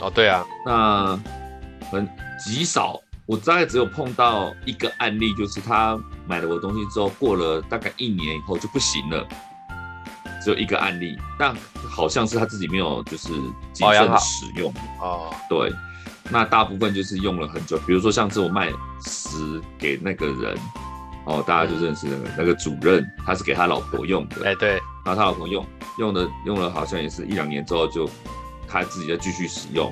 [0.02, 1.19] 哦，对啊，那
[1.89, 2.08] 很
[2.45, 9.26] 极少，我大概只有碰到一个案例，就是他买了我的东西之后，过了大概一年以后就不行了。
[10.41, 13.30] 只有一个案例，但好像是他自己没有就是
[13.73, 15.34] 谨慎的使用哦。
[15.49, 15.71] 对，
[16.30, 18.69] 那大部分就是用了很久，比如说像是我卖
[19.06, 20.58] 十给那个人，
[21.25, 24.45] 哦，大家就认识那个、嗯、那个主任，他是给他老婆用的。
[24.45, 24.80] 哎，对。
[25.06, 25.65] 然后他老婆用
[25.97, 28.08] 用的用了好像也是一两年之后，就
[28.67, 29.91] 他自己再继续使用。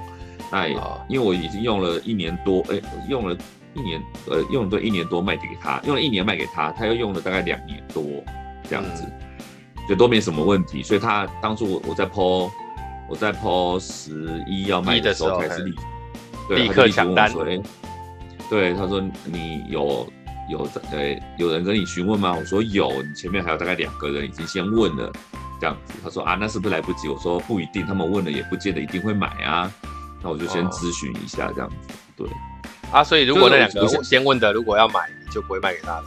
[0.51, 2.79] 那也、哦、因为我已经用了一年多，哎，
[3.10, 3.36] 用了
[3.73, 8.03] 一年，呃，用了对一年多卖给他，用了一年卖给他，他又用了大概两年多
[8.69, 9.03] 这样子。
[9.03, 9.26] 嗯
[9.88, 12.52] 就都没什么问题，所以他当初我我在 po
[13.10, 15.73] 我在 po 十一要卖的时候开始立，
[16.47, 17.32] 对，立刻抢单。
[18.50, 20.08] 对，他说你有
[20.50, 22.36] 有呃有人跟你询问吗？
[22.38, 25.12] 我说有，你前面还有大概两个人已经先问了，
[25.60, 25.93] 这样子。
[26.04, 27.08] 他说啊，那是不是来不及？
[27.08, 29.71] 我说不一定，他们问了也不见得一定会买啊。
[30.21, 31.93] 那我就先咨询一下这样子。
[32.15, 32.28] 对
[32.91, 36.06] 啊，所以如果那两个先问的如果要买，你就不会卖给他了。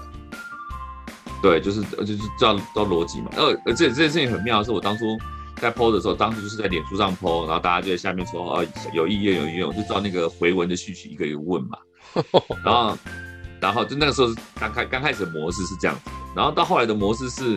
[1.43, 3.31] 对，就是就是照照逻辑嘛。
[3.37, 5.19] 呃，而且这件事情很妙，是我当初
[5.61, 11.79] 在 PO 的时候，当时就是在脸书上 PO，然后大家就在下面说，哦，有意愿有意愿，我就照那个回文的序曲一个一个问嘛。
[12.65, 12.99] 然后，
[13.61, 17.57] 然后就那个时候刚开刚开始的模式是这样子，然后到后来的模式是，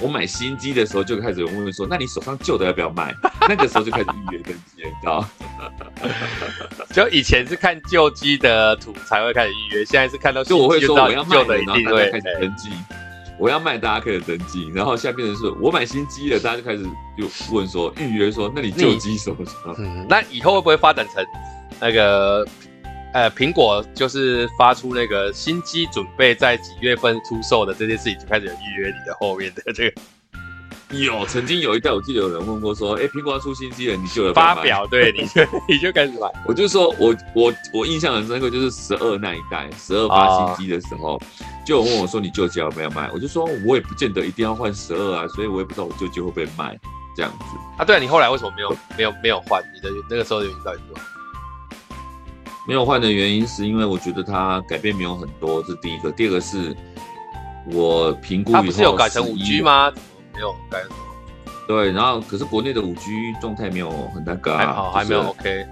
[0.00, 3.14] 我买新机的时候就开始有问说，那你手上旧的要不要卖？
[3.48, 5.24] 那个时候就开始预约登记，你知道？
[6.92, 12.70] 就以前是看旧机的图才会开始预约，现在是看到就我会说我要卖的，一定会开始登记。
[13.38, 16.84] 我要卖，大家可以登记，然后下面的是我买新机了，大家就开始
[17.18, 19.74] 就问说预约说，那你旧机什么时候？
[20.08, 21.24] 那以后会不会发展成
[21.80, 22.46] 那个
[23.12, 30.00] 呃苹果就是发出那个新机准备在几月份出售的这件事情，就开始有预约你的后面的这个？
[31.00, 36.28] 有，曾经有一代我记得有人问过说，哎、欸，苹果要出新机了，你就发表，对，你就你就开始买。
[36.46, 41.16] 我就说我我我印象很深刻，就是十二那一代，十二发新机的时候。
[41.16, 41.20] 哦
[41.64, 46.78] 就问我说：“你旧机要不要卖？”我就说：“我也不见得一定要换十二啊，所以我也不知道我旧机会不会卖
[47.16, 47.44] 这样子
[47.78, 49.62] 啊。”对啊，你后来为什么没有没有没有换？
[49.74, 51.00] 你的那个时候的原因到底是什么？
[52.68, 56.12] 没有换的原因是因为我觉得它改变没有很多，这是第一个。
[56.12, 56.76] 第二个是
[57.72, 59.90] 我评估以后，它不是有改成五 G 吗？
[60.34, 60.96] 没有改什么？
[61.66, 65.66] 对，然后可是国内的五 G 状态没有很那个啊，好，还没有 OK，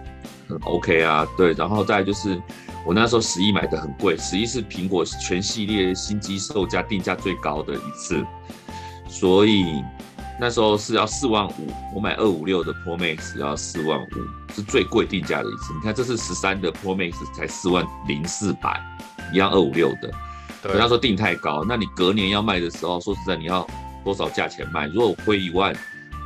[0.48, 1.27] 很 OK 啊。
[1.37, 2.40] 对，然后再就是。
[2.85, 8.27] 我那时候十一买的很贵，十一是苹果全系列新机售价定价最高的一次，
[9.09, 9.85] 所以
[10.40, 11.72] 那时候是要四万五。
[11.94, 14.07] 我买二五六的 Pro Max 要四万五，
[14.53, 15.72] 是最贵定价的一次。
[15.72, 18.83] 你看这是十三的 Pro Max 才四万零四百，
[19.33, 20.11] 一样二五六的。
[20.61, 23.64] 对，那时候定太高，那你隔年要卖的时候，说实在你要
[24.04, 24.86] 多少价钱卖？
[24.86, 25.74] 如果我亏一万，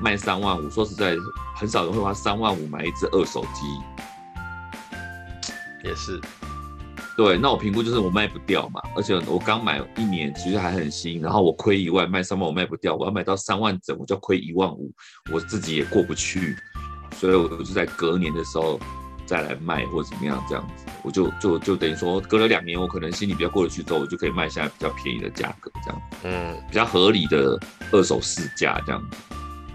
[0.00, 1.16] 卖三万五，说实在
[1.56, 3.66] 很少人会花三万五买一只二手机。
[5.84, 6.20] 也是。
[7.16, 14.92] 对，那我评估就是我卖不掉嘛，而且我刚买一年，其实还很新，然后我亏一万，卖三万我卖不掉，我要买到三万整，我就亏一万五，
[15.32, 16.54] 我自己也过不去，
[17.14, 18.78] 所以我就在隔年的时候
[19.26, 27.58] 再来卖或者怎么样这样子，我就就就等于说隔了两年，我可能心里比较过得去之后，我就可以卖下来比较便宜的价格这样，嗯，比较合理的
[27.92, 29.18] 二手市价这样子，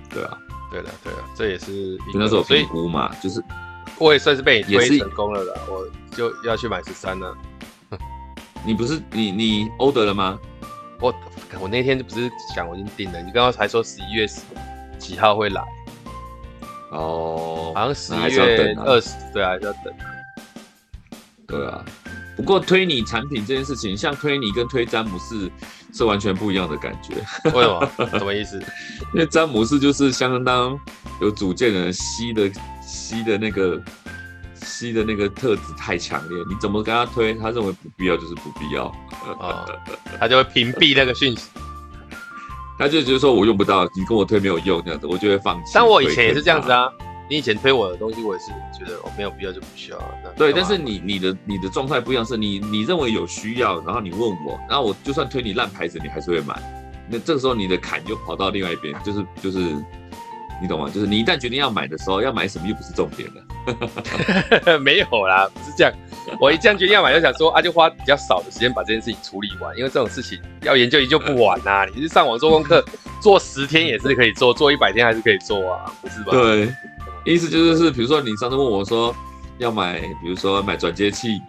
[0.09, 0.37] 对啊，
[0.71, 3.43] 对了对了，这也是那时候评估嘛，就是
[3.99, 7.37] 我也算是被你推成功了啦，我就要去买十三了。
[8.65, 10.39] 你不是你你 order 了吗？
[10.99, 11.13] 我
[11.59, 14.41] 我那天就不是讲我已经定了，你刚刚才说十一月十
[14.97, 15.61] 几号会来。
[16.91, 19.93] 哦，好像十一月二十，对啊，还是要等。
[21.47, 21.83] 对啊，
[22.37, 25.49] 不过推你产品这件事情，像推你跟推詹姆斯
[25.93, 27.15] 是完全不一样的感觉。
[27.51, 27.91] 为什么？
[28.17, 28.59] 什么意思？
[29.13, 30.77] 因为詹姆斯就是相当
[31.19, 32.51] 有主见的，吸的
[32.81, 33.81] 吸的那个。
[34.63, 38.85] 吸的那个特质太强烈，你怎么跟他推，他认为不必要就是不必要，
[39.39, 39.65] 哦、
[40.19, 41.49] 他就会屏蔽那个讯息，
[42.77, 45.71] 他就觉得说我用不到，你跟我推没有用这样子，我就会放弃。
[45.73, 46.89] 但我以前也是这样子啊，
[47.29, 49.99] 你以前推我的东西，我也是觉得我没有必要就不需要。
[50.35, 56.59] 对，但是你你的你的状态不一样，是你你认为有需要，然后你问我，然后我就算推你烂牌子，你还是会买。
[57.09, 59.75] 那这个时候你的坎就跑到另外一边，就是就是。
[60.61, 60.87] 你懂吗？
[60.93, 63.41] 就是你一旦决定要买的时候，要买什么又不是重点了。
[64.81, 65.93] 没有啦，不是这样。
[66.39, 71.85] 我一这样决定要买，就想说啊，就花比较少的时间把这件事情处理完，因为这种事情要研究研究不完呐、啊。
[71.95, 72.83] 你是上网做功课，
[73.21, 76.31] 做十天也是可以做，做一百天还是可以做啊，不是吧？
[76.31, 76.73] 对，
[77.25, 79.15] 意思就是是，比如说你上次问我说
[79.57, 81.41] 要买，比如说买转接器。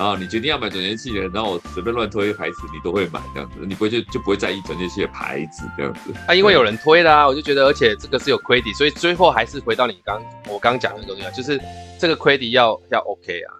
[0.00, 6.10] 然后你决定要买转接器的，然后我随便乱推一个牌子，你都会买这样子，你不会就就不会在意转接器的牌子这样子。
[6.26, 11.60] 啊，因为有人推啦、啊，我就觉得，而且这个是有 credit，所以最后还是回到你刚我刚讲的那个东西，就是
[11.98, 13.52] 这个 credit 要要 OK 啊。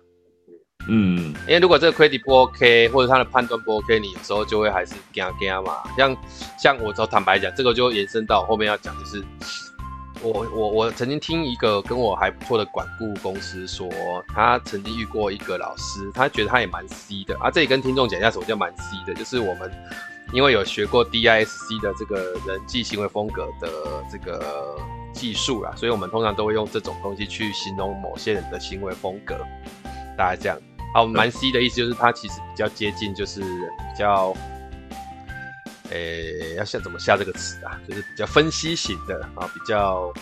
[0.88, 5.82] 嗯，因为如果这个 credit 不 OK，或者他的判断不 OK，你有时候就会还是惊惊嘛。
[5.94, 6.16] 像
[6.58, 9.22] 像我就坦白讲，这个就延伸到后面要讲，就是。
[10.22, 13.88] 我我我曾经听一个跟我还不错的管顾公司说，
[14.28, 17.50] 他曾经遇过一个老师，他觉得他也蛮 C 的啊。
[17.50, 19.70] 这里跟听众讲一下什么叫蛮 C 的，就是我们
[20.32, 23.68] 因为有学过 DISC 的这个人际行为风格的
[24.10, 24.78] 这个
[25.12, 29.36] 技术啦，所以我们通常都会用这种东西去形容某些人的行为风格，
[30.16, 30.58] 大家这样。
[30.94, 34.34] 啊，蛮 C 的意思就是他其实比较接近，就是比较。
[35.90, 37.78] 诶、欸，要下怎么下这个词啊？
[37.88, 40.12] 就是比较分析型的啊，比较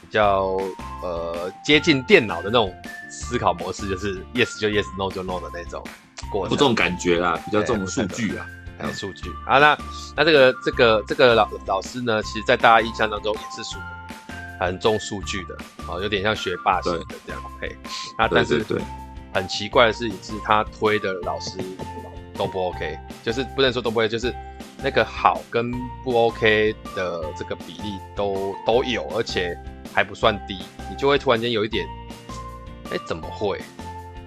[0.00, 0.58] 比较
[1.02, 2.74] 呃接近电脑的那种
[3.10, 5.82] 思考模式，就是 yes 就 yes，no 就 no 的那种
[6.30, 6.50] 过程。
[6.50, 8.46] 不重感觉啦，比较重数据啊，
[8.78, 9.58] 还有数据啊。
[9.58, 9.78] 那
[10.16, 13.78] 那这个这个这个老老师呢，其实在大家印象当中也是属
[14.60, 15.56] 很重数据的
[15.88, 17.42] 啊，有点像学霸型的这样。
[17.56, 17.74] OK，
[18.18, 18.78] 那但是对
[19.32, 21.58] 很奇怪的事情是，他推的老师
[22.34, 24.34] 都不 OK，就是不能说都不 OK，就是。
[24.84, 25.72] 那个好跟
[26.04, 29.58] 不 OK 的这个比例都都有，而且
[29.94, 30.58] 还不算低，
[30.90, 31.86] 你就会突然间有一点，
[32.92, 33.58] 哎，怎么会？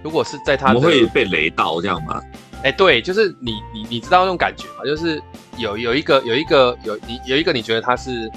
[0.02, 2.20] 如果是在他的，怎么会被雷到这样吗？
[2.64, 4.84] 哎，对，就是你你你知道那种感觉吗？
[4.84, 5.22] 就是
[5.56, 8.28] 有有一个有一个有你有一个你觉得他是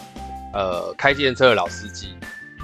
[0.53, 2.13] 呃开计程车的老司机，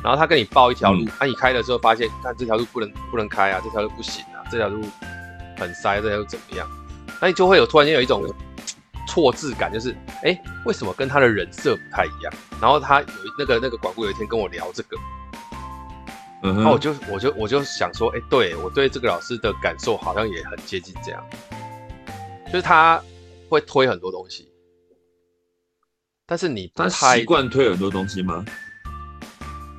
[0.04, 4.84] 然后他跟你报一条路，那、嗯啊、你开的时候发现，看这条路不能不能开啊，这条路不行啊，这条路
[5.58, 6.70] 很塞，这条路怎么样？
[7.20, 8.24] 那你就会有突然间有一种。
[9.08, 9.92] 错字感就是，
[10.22, 12.34] 哎、欸，为什么跟他的人设不太一样？
[12.62, 13.08] 然后他有
[13.40, 14.98] 那个那个管顾有一天跟我聊这个，
[16.44, 21.26] 嗯，然后我就我就我就想说，哎、欸，对我对这个老师的感受好像也很接近这样，
[22.48, 23.02] 就是他
[23.50, 24.52] 会推很多东西，
[26.26, 28.46] 但是你他习惯推很多东西吗？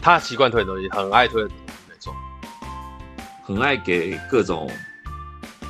[0.00, 2.14] 他习惯推很多东西，很爱推很多东西，没错，
[3.44, 4.70] 很爱给各种。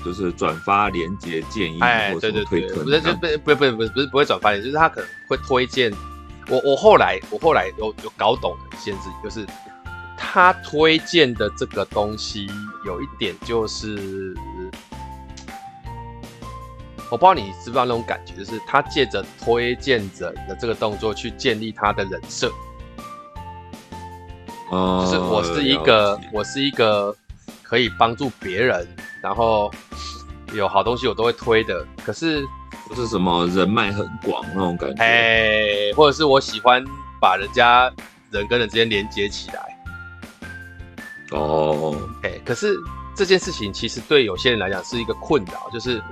[0.05, 5.93] 就是转发连接建议，哎，对对对，不是就不不不不不是不会转发的，就是他可能会推荐
[6.49, 6.61] 我。
[6.65, 9.47] 我后来我后来有有搞懂了一件事情，就是
[10.17, 12.47] 他推荐的这个东西
[12.87, 14.35] 有一点就是，
[17.11, 22.53] 我不知道你知不知道那种感觉，就是他借着推荐者的这个动作去建立他的人设。
[24.71, 27.15] 哦，就是我是一个我是一个
[27.63, 28.87] 可以帮助别人。
[29.21, 29.69] 然后
[30.55, 32.45] 有好东西我都会推的，可是
[32.89, 36.85] 不是什么人脉很广那种感觉，哎，或者是我喜欢
[37.21, 37.93] 把人家
[38.31, 39.79] 人跟人之间连接起来。
[41.33, 42.75] 哦，哎，可是
[43.15, 46.03] 这件事情其实对有些人来讲是一个困扰，就是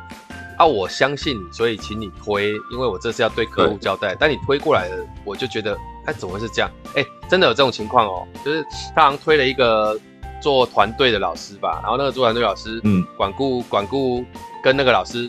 [0.58, 4.14] 啊，我相信你，所以请你推，因为我这是要对客户交代。
[4.18, 6.70] 但你推过来的，我就觉得，哎，怎么会是这样？
[6.94, 8.62] 哎，真的有这种情况哦，就是
[8.94, 9.98] 他好像推了一个。
[10.46, 14.24] 做团队的老师吧，然后那个做团队老师，嗯，管顾管顾
[14.62, 15.24] 跟那个老师，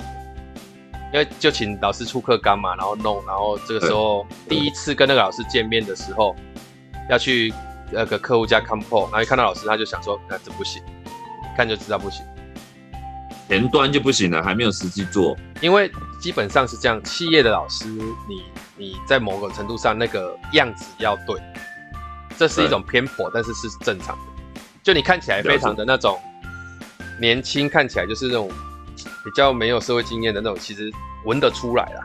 [1.11, 6.36] 因为就请老师出课纲嘛，然后弄，然后这个时候第一次跟那个老师见面的时候，
[7.09, 7.51] 要去
[7.91, 10.84] 那个客户家看铺，然后一看到老师，他就想说，那这不行，
[11.55, 12.24] 看就知道不行，
[13.49, 15.91] 前端就不行了，还没有实际做，因为
[16.22, 18.43] 基本上是这样，企业的老师，你
[18.78, 21.41] 你在某个程度上那个样子要对，
[22.38, 24.37] 这是一种偏颇，但是是正常的。
[24.88, 26.18] 就你看起来非常的那种
[27.20, 28.50] 年轻，看起来就是那种
[29.22, 30.90] 比较没有社会经验的那种，其实
[31.26, 32.04] 闻得出来啦。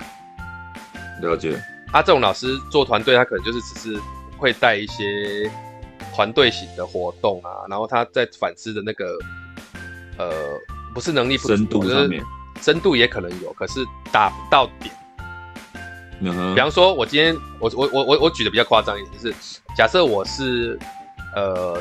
[1.21, 1.57] 了解。
[1.93, 4.01] 他、啊、这种老师做团队，他可能就是只是
[4.37, 5.49] 会带一些
[6.13, 9.17] 团队型的活动啊，然后他在反思的那个
[10.19, 10.33] 呃，
[10.93, 12.21] 不是能力不足，深度上面，
[12.61, 13.79] 深度也可能有，可是
[14.11, 14.93] 打不到点。
[16.19, 19.37] 嗯、比方说，我今天我我我我我举的比较夸张一点，就是
[19.77, 20.77] 假设我是
[21.37, 21.81] 呃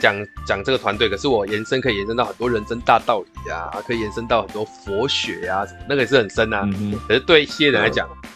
[0.00, 0.14] 讲
[0.46, 6.62] 讲这个团队，可是我延伸可以延伸到很多人生大道理啊，可以延伸到很多佛学啊什么，那个也是很深啊。
[6.64, 8.28] 嗯、可是对一些人来讲，嗯、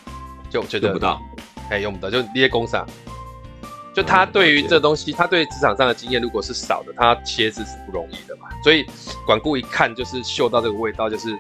[0.50, 1.20] 就觉得用不到，
[1.70, 2.86] 哎，用不到，就那些工厂，
[3.94, 8.48] 就他对于这东西，嗯、他对职场上的经验如果是少的，他切字是不容易的嘛。
[8.62, 8.86] 所以
[9.26, 11.36] 管顾一看就是嗅到这个味道，就是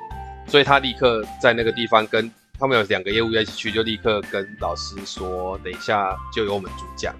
[0.48, 2.30] 所以他立刻在那个地方跟。
[2.56, 7.12] 他们有两个业务员一起去，就立刻跟老师说，等一下就由我们主讲。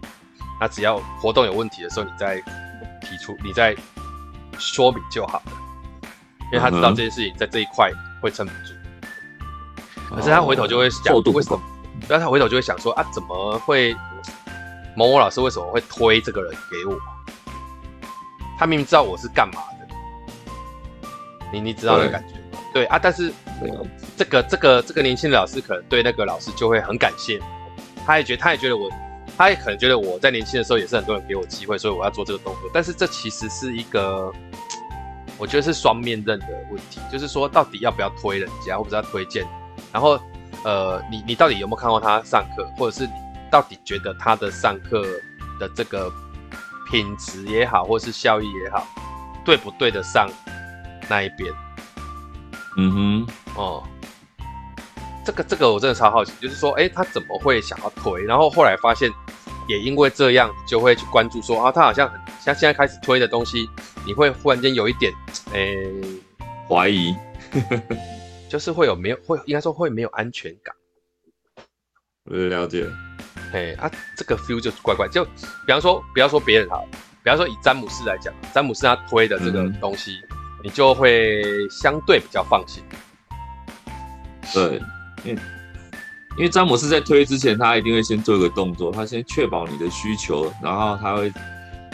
[0.61, 2.41] 那只要活动有问题的时候，你再
[3.05, 3.77] 提出，你在
[4.59, 5.53] 说明就好了。
[6.53, 7.91] 因为他知道这件事情在这一块
[8.21, 8.75] 会撑不住。
[10.15, 11.61] 可是他回头就会想，为什么？
[12.09, 13.95] 但他回头就会想说啊，怎么会
[14.97, 16.99] 某某老师为什么会推这个人给我？
[18.59, 21.09] 他明明知道我是干嘛的，
[21.53, 22.63] 你你知道那个感觉吗？
[22.73, 23.33] 对啊，但是
[24.17, 27.41] 这个这个这个年轻的老师可能对那个老师就会很感谢，
[28.07, 28.89] 他也觉得他也觉得我，
[29.37, 32.71] 他也可能觉得我在年轻的时候也是很多人给我机会，所以我要做这个动作。
[32.73, 34.33] 但是这其实是一个，
[35.39, 39.47] 我觉得是双面刃的问题，就是说到底要不要推人家，或者是要推荐，
[39.93, 40.19] 然后
[40.65, 43.13] 呃，你你到底有没有看过他上课，或者是你
[43.51, 45.03] 到底觉得他的上课
[45.59, 46.13] 的这个
[46.91, 48.87] 品质也好，或是效益也好，
[49.45, 50.29] 对不对得上
[51.09, 51.53] 那一边？
[52.77, 53.27] 嗯哼，
[53.57, 53.83] 哦，
[55.25, 58.23] 这个这个我真的超好奇，就是说，哎，他怎么会想要推？
[58.25, 59.11] 然后后来发现，
[59.69, 63.69] 也因为这样，就会去关注说，啊，他好像很像现在开始推的东西，
[64.07, 65.13] 你会忽然间有一点，
[65.53, 65.75] 哎，
[66.69, 67.15] 怀疑，
[68.49, 70.75] 就是会有没有会应该说会没有安全感。
[72.25, 72.87] 我了解，
[73.53, 76.87] 哎啊，这个 feel 就怪怪，就比方说，不要说别人好，
[77.23, 80.21] 比方说以詹姆斯来讲，詹姆斯他推的这个东西。
[80.31, 82.83] 嗯你就会相对比较放心。
[84.55, 84.81] 对，
[85.25, 85.43] 因为
[86.37, 91.33] 因为詹姆斯在推之前，他一定会先做一个动作，他先确保你的需求，然后他会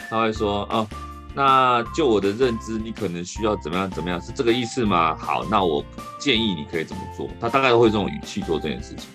[0.09, 0.87] 他会说，哦，
[1.35, 5.17] 那就我的认知，你可能需要怎么样怎么样，是这个意思吗？
[5.19, 5.85] 好，那我
[6.19, 7.29] 建议你可以怎么做。
[7.41, 9.09] 他大概都会这种语气做这件事情。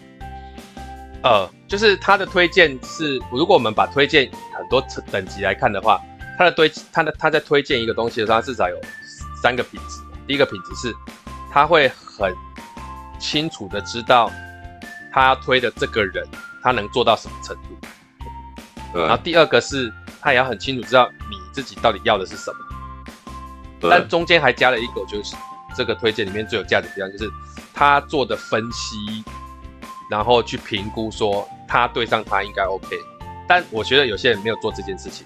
[1.23, 5.99] 呃，就是他的推荐是，如果我们把推荐很多等级来看的话，
[6.37, 8.75] 他的推他的他在推荐一个东西的时候，他至少有。
[9.43, 10.95] 三个品质，第一个品质是，
[11.51, 12.33] 他会很
[13.19, 14.31] 清楚的知道
[15.11, 16.27] 他要推的这个人，
[16.61, 17.77] 他能做到什么程度。
[18.93, 19.01] 对。
[19.01, 22.57] 然后第二个是，他也要很清楚知道你自己到底要的是什么。
[23.89, 25.35] 但中间还加了一个，就是
[25.75, 27.31] 这个推荐里面最有价值的地方，就是
[27.73, 29.23] 他做的分析，
[30.09, 32.87] 然后去评估说他对上他应该 OK。
[33.47, 35.25] 但我觉得有些人没有做这件事情。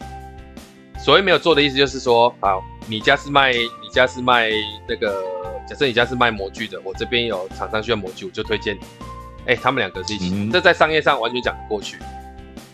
[1.02, 3.54] 所谓没有做的意思就是说，好，你家是卖。
[3.92, 4.52] 你家是卖
[4.88, 5.26] 那个，
[5.68, 8.82] 假设你家是卖模具的，我这边有厂商需要模具，我就推荐你。
[9.48, 11.98] 哎、欸，他们两个是一起，嗯、这在商业上完全讲得过去。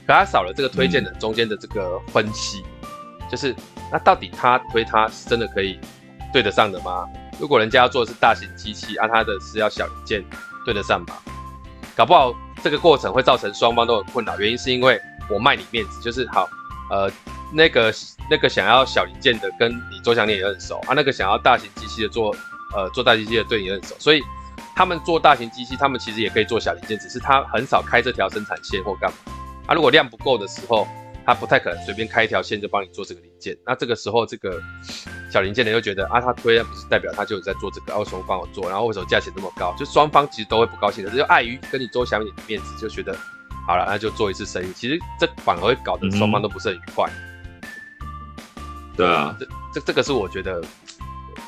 [0.06, 3.56] 可他少了这个推荐的中间的这个分析，嗯、就是
[3.90, 5.80] 那到底他推他是真的可以
[6.34, 7.08] 对得上的吗？
[7.40, 10.22] 如果人家要做的是大型机器，按、啊、他的是要小零件，
[10.66, 11.16] 对得上吗？
[11.96, 15.00] 搞不好这个过程会造成双方都很困扰，原因是因为
[15.30, 16.50] 我卖你面子，就是好，
[16.92, 17.10] 呃。
[17.56, 17.94] 那个
[18.30, 20.94] 那个想要小零件的，跟你周祥念也很熟啊。
[20.94, 22.36] 那个想要大型机器的做，
[22.76, 24.22] 呃，做大型机器的对你也很熟，所以
[24.76, 29.18] 他们做大型机器，他们其实也可以做小零件，只是他很少开这条生产线或干嘛。
[29.68, 30.86] 啊，如果量不够的时候，
[31.26, 33.58] 他不太可能随便开一条线就帮你做这个零件。
[33.66, 34.62] 那这个时候，这个
[35.32, 38.70] 小零件的又觉得啊，他推不是代表他就有在做这个，啊，为什么帮我做？
[38.70, 39.74] 然后为什么价钱那么高？
[39.78, 43.18] 就双方其实都会不高兴的，就碍于跟你周祥念的面子，就觉得
[43.66, 44.74] 好了，那就做一次生意。
[44.74, 47.10] 其实这反而会搞得双方都不是很愉快。
[47.10, 47.35] 嗯
[48.96, 50.62] 对啊，这这这个是我觉得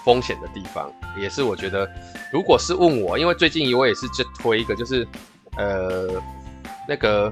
[0.03, 1.89] 风险的地方，也是我觉得，
[2.31, 5.07] 如果是问我，因为最近我也是就推一个，就是
[5.57, 6.07] 呃
[6.87, 7.31] 那个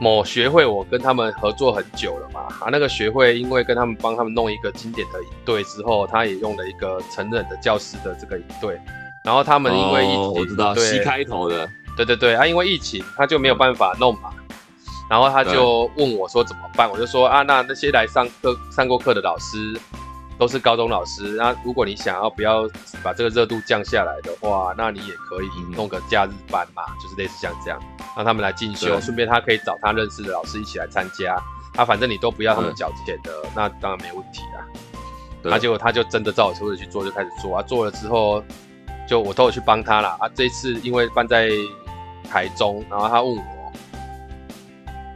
[0.00, 8.80] 某学会，我跟他们合作很久了嘛，啊那个学会因为跟他们帮他们弄一个经典的营队之后，他也用了一个成人的教师的这个营队，
[9.24, 14.30] 然后他们因为疫情，哦、我知道对 C 开头的，对对对，啊因为疫情他就没有办法弄嘛。
[15.12, 16.90] 然后他就问我说怎么办？
[16.90, 19.78] 我就说啊，那那些来上课上过课的老师
[20.38, 21.34] 都是高中老师。
[21.36, 22.66] 那如果你想要不要
[23.02, 27.78] 把这个热度降下来的话，那你也可以弄个假日班嘛，就是类似像这样，
[28.16, 31.36] 让他们来进修，顺便他可以找他认识的老师一起来参加。
[31.76, 34.64] 啊，反正你都不要他们缴钱的，那当然没问题啊。
[35.42, 38.42] 那结果他就真的照我说的去做，就开始做啊，做了之后
[39.06, 40.16] 就我都有去帮他啦。
[40.18, 40.26] 啊。
[40.34, 41.50] 这一次因为办在
[42.30, 43.42] 台中，然后他问我，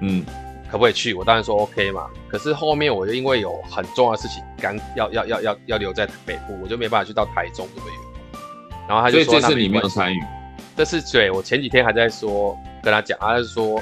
[0.01, 0.24] 嗯，
[0.70, 1.14] 可不可以去？
[1.14, 2.07] 我当然说 OK 嘛。
[2.28, 7.92] 可是后面我就因为有很重要的事情，刚要要要要要留在北部，我就没办法去到台中这边。
[8.88, 10.20] 然后他就说：“这次你没有参与。”
[10.76, 13.80] 这是对，我前几天还在说跟他讲，他就说，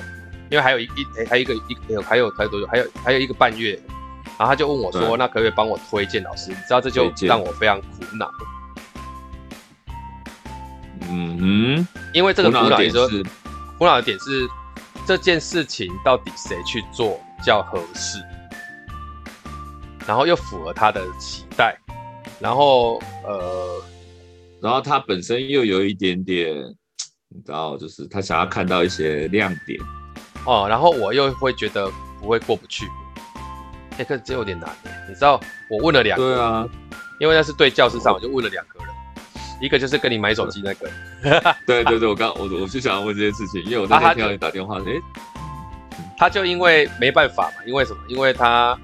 [0.51, 2.67] 因为还有一一还有一个一有还有还有多久？
[2.69, 3.79] 还有还有一个半月。
[4.37, 7.87] 然后他就问我说：“那可不可以帮我推荐老师？”你知道这就让我非常苦
[8.19, 8.29] 恼。
[11.09, 13.23] 嗯哼，因为这个苦恼是
[13.79, 14.49] 苦恼的点是
[15.07, 18.19] 这件事情到底谁去做较合适，
[20.07, 21.77] 然后又符合他的期待，
[22.41, 23.83] 然后呃。
[24.63, 26.57] 然后他本身又有一点点，
[27.29, 29.79] 你知道，就是他想要看到一些亮点
[30.47, 30.67] 哦。
[30.67, 31.87] 然后我又会觉得
[32.19, 32.87] 不会过不去，
[33.91, 34.75] 哎、欸，可是这有点难。
[35.07, 35.39] 你知道，
[35.69, 36.67] 我问了两个，对啊，
[37.21, 38.94] 因为那是对教室上，我就问了两个人，
[39.61, 40.91] 一个就是跟你买手机那个，
[41.67, 45.01] 对对对，我刚我我就想要问这件事情，因为我那天听到你打电话，哎、啊，
[46.19, 47.99] 他就因为没办法嘛，因为什么？
[48.09, 48.79] 因为他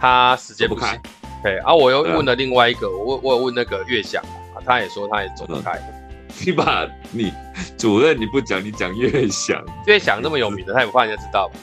[0.00, 1.00] 他时间不开，
[1.42, 4.22] 对，然后我又问了另外一个，我我有问那个月翔。
[4.64, 5.76] 他也说他也走不开，
[6.46, 7.32] 你把你
[7.76, 11.54] 主任你不讲，你讲越响，越响那么有名的，他也不怕人家知道吧？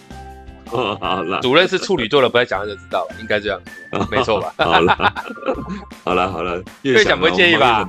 [0.71, 3.59] 哦，好了，主任是处女座的，不再讲他就知道了，应该这样，
[4.11, 4.53] 没错吧？
[4.57, 5.13] 好了，
[6.03, 7.87] 好了，好了，越想不会介意吧？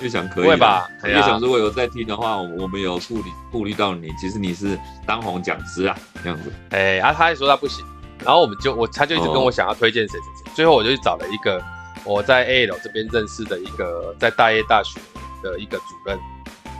[0.00, 0.88] 越想可以，会吧？
[1.04, 6.52] 越想如果有在听的话，我们有顾虑顾虑到你，其实你是当红讲师啊，这样子。
[6.70, 7.84] 哎，啊，他还说他不行，
[8.24, 11.62] 然后我们就我他就一直跟我想要推荐谁谁谁，最后我就去找了一个。
[12.06, 15.00] 我在 AL 这边认识的一个在大业大学
[15.42, 16.18] 的一个主任，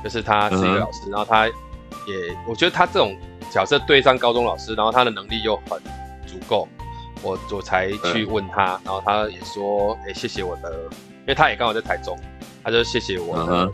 [0.03, 3.16] 就是他是一个老师，然后他也我觉得他这种
[3.51, 5.78] 角色对上高中老师，然后他的能力又很
[6.26, 6.68] 足够，
[7.22, 10.72] 我我才去问他，然后他也说，哎，谢谢我的，
[11.20, 12.18] 因为他也刚好在台中，
[12.62, 13.72] 他就谢谢我的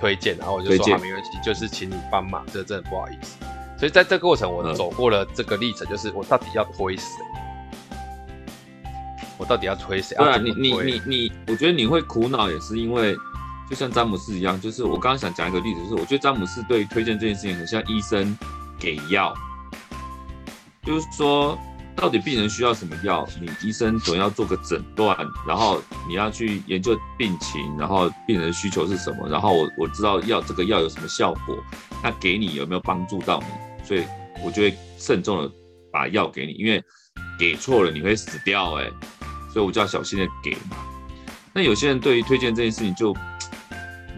[0.00, 3.36] 推荐，然后我就说好，没关系，就是请你帮忙，这真的不好意思。
[3.78, 7.04] 所以在这个过程，我走过了这个历程，就是我到底要推谁？
[9.38, 10.14] 我到底要推谁？
[10.16, 13.16] 对啊，你你你你，我觉得你会苦恼也是因为，
[13.70, 18.36] 就像詹姆斯一样，就是我刚刚想讲一个例子，就是我觉得詹姆斯对推荐这件事情很像医生
[18.80, 19.32] 给药，
[20.82, 21.56] 就是说
[21.94, 25.16] 到底病人需要什么药，你医生总要做个诊断，
[25.46, 31.56] 然后你要去研究病情，然后病人需求是什么，然后我我知道药这个药有什么效果，
[32.02, 33.84] 那给你有没有帮助到你？
[33.84, 34.04] 所以
[34.42, 35.52] 我就会慎重的
[35.92, 36.82] 把药给你，因为
[37.38, 38.90] 给错了你会死掉哎、
[39.52, 40.76] 所以我就要小心的给嘛。
[41.52, 43.12] 那有些人对于推荐这件事情就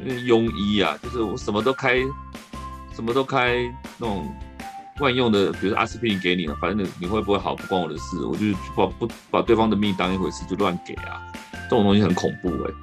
[0.04, 1.96] 庸医啊，就是我什么都开，
[2.94, 3.56] 什么都开
[3.98, 4.32] 那种
[5.02, 8.46] 万用的，比如说阿司匹林给你了，反正你你会不会好不关我的事，我就
[8.76, 11.20] 把不把对方的命当一回事就乱给啊，
[11.68, 12.74] 这种东西很恐怖哎、欸。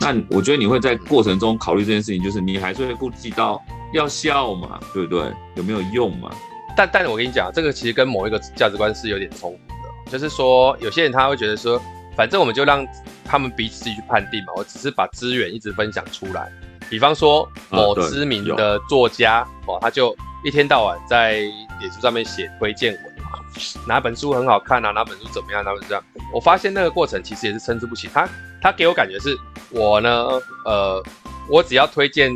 [0.00, 3.60] 那我觉得你会在过程中考虑这件事情，就是你还是会顾及到
[3.92, 5.30] 要笑嘛，对不对？
[5.56, 6.30] 有没有用嘛？
[6.76, 9.74] 但但我跟你讲，这个其实跟某一个价值观是有点冲突
[10.08, 11.80] 的，就是说有些人他会觉得说。
[12.16, 12.86] 反正我们就让
[13.24, 14.52] 他们彼此自己去判定嘛。
[14.54, 16.48] 我只是把资源一直分享出来。
[16.88, 20.14] 比方说某知名的作家哦，他就
[20.44, 21.32] 一天到晚在
[21.80, 23.38] 脸书上面写推荐文嘛，
[23.86, 26.04] 哪本书很好看啊，哪本书怎么样，哪本书这样。
[26.32, 28.08] 我发现那个过程其实也是参差不齐。
[28.08, 28.28] 他
[28.60, 29.36] 他给我感觉是，
[29.70, 30.28] 我呢，
[30.64, 31.02] 呃，
[31.48, 32.32] 我只要推荐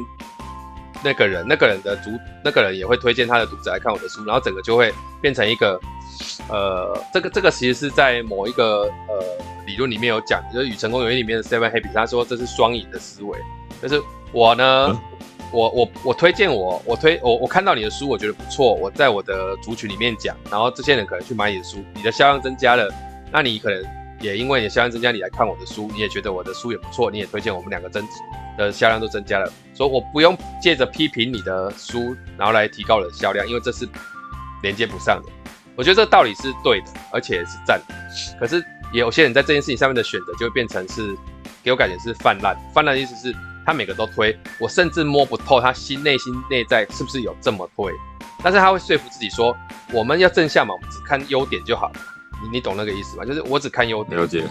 [1.04, 2.10] 那个人，那个人的读，
[2.44, 5.80] 那个人也会推荐他的读者来看我的书，然后整个就会变成一个。
[6.48, 9.24] 呃，这个这个其实是在某一个呃
[9.66, 13.38] 理论里面有讲，就是《与成功有约》里面的 Seven Happy，他说这是双赢的思维，
[13.80, 14.02] 就是
[14.32, 15.00] 我呢，
[15.52, 22.92] 我我我推荐我我推我我看到你的书，我觉得不错，我在我的族群里面讲，然后这些人可能去买你的书，你的销量增加了，
[23.32, 23.82] 那你可能
[24.20, 28.06] 也因为你的销量增加，你来看我的书，你也觉得我的书也不错，你也推荐我们两个增
[28.56, 33.88] 的销量都增加了，所以我不用借着批评你的书，然后来提高我的销量，因为这是
[34.62, 35.32] 连接不上的。
[35.76, 37.80] 我觉得这道理是对的，而且是赞。
[38.40, 38.56] 可是
[38.92, 41.16] 也有些人在这件事情上面的选择，就会变成是
[41.62, 42.56] 给我感觉是泛滥。
[42.74, 43.32] 泛滥的意思是
[43.68, 47.92] 他每个都推，我甚至摸不透他心内心内在是不是有这么推。
[48.42, 49.54] 但是他会说服自己说，
[49.92, 51.92] 我们要正向嘛，我们只看优点就好。
[52.42, 53.26] 你你懂那个意思吗？
[53.26, 54.18] 就是我只看优点。
[54.18, 54.42] 了解。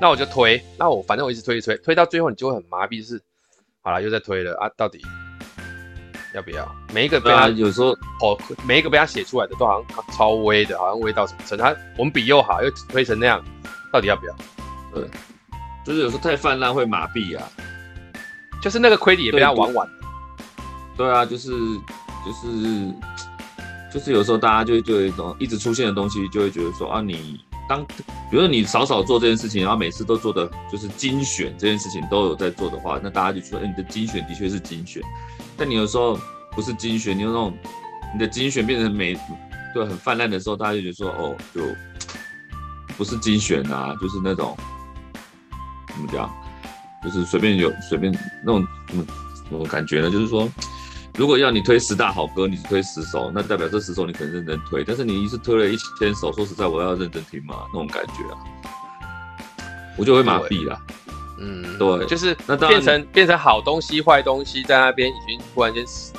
[0.00, 3.20] 那我就推，那我反正我一直推一推，推到最后你就会很麻痹，就是
[3.82, 5.00] 好了又在推了啊，到底。
[6.32, 6.72] 要不要？
[6.94, 7.88] 每一个被他、啊、有时候
[8.22, 11.64] 哦，每一个被他写出来的都好像超微的，好像微到什么程度？
[11.64, 13.44] 他我们比又好，又推成那样，
[13.92, 14.36] 到底要不要？
[14.94, 15.10] 对，
[15.84, 17.50] 就是有时候太泛滥会麻痹啊。
[18.66, 19.88] 就是那个亏底也被他玩完。
[20.96, 21.50] 对啊，就是
[22.24, 22.92] 就是
[23.94, 35.00] 就是有时候大家就会就有一种一直出现的东西，就会觉得说啊，你当比如说你少少做这件事情，然后每次都做的就是精选这件事情都有在做的话，那大家就说，哎，你的精选的确是精选，
[35.56, 36.18] 但你有时候
[36.50, 37.56] 不是精选，你有那种
[38.12, 39.16] 你的精选变成每
[39.72, 41.60] 对很泛滥的时候，大家就觉得说，哦，就
[42.96, 44.56] 不是精选啊，就是那种
[45.86, 46.28] 怎么讲，
[47.06, 48.12] 就是随便有随便
[48.44, 49.06] 那种什么
[49.48, 50.10] 什么感觉呢？
[50.10, 50.46] 就是说。
[51.18, 54.84] 如果要你推十大好歌，你只推十首，那代表这十首你可能认真推。
[54.84, 57.54] 但是你一次推了一千首，说实在，我要认真听吗？
[57.72, 58.36] 那种感觉啊，
[59.96, 60.78] 我就会麻痹了。
[61.40, 66.12] 嗯，对，就是那变成变成好东西、坏东西在那边已经突然间失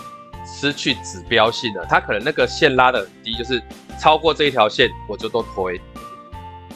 [0.44, 1.86] 失去指标性了。
[1.88, 3.62] 它可能那个线拉的很低，就是
[4.02, 5.80] 超过这一条线我就都推。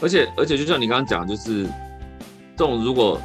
[0.00, 1.64] 而且而且就像你刚刚讲，就是
[2.56, 3.20] 这种如果。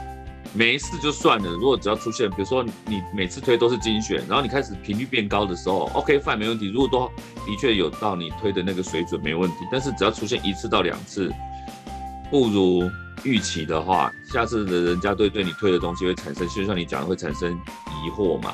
[0.54, 6.72] 没事就算了，如果只要出现，比如说你每次推都是精选，然后你开始频率变高的时候，OK fine 没问题。
[6.72, 7.08] 如果都
[7.46, 9.58] 的确有到你推的那个水准，没问题。
[9.72, 11.32] 但是只要出现一次到两次
[12.32, 12.90] 不如
[13.24, 18.54] 预期的话，下次的人家对对你推的东西会产生，就像你讲的会产生疑惑嘛？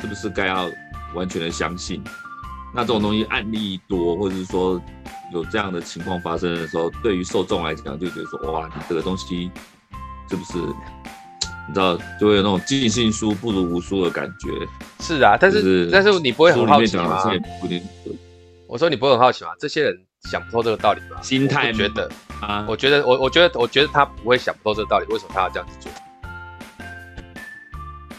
[0.00, 0.70] 是不是该要
[1.14, 2.02] 完全的相信？
[2.74, 4.80] 那这种东西案例多，或者是说
[5.32, 9.50] 有这样的情况发生的时候，对于受众来讲就觉得说，哇，你这个东西
[10.30, 10.58] 是不是？
[11.66, 14.48] 你知道，就会有那种尽信书不如无书的感觉。
[15.00, 17.20] 是啊，但是、就是、但是你不会很好奇吗？
[18.68, 19.50] 我说你不会很好奇吗？
[19.58, 20.00] 这些人
[20.30, 21.20] 想不透这个道理吗？
[21.20, 22.08] 心态觉得
[22.40, 25.90] 啊，我觉得我我觉得我觉得他不会想不透这个道理，为什么他要这样子做？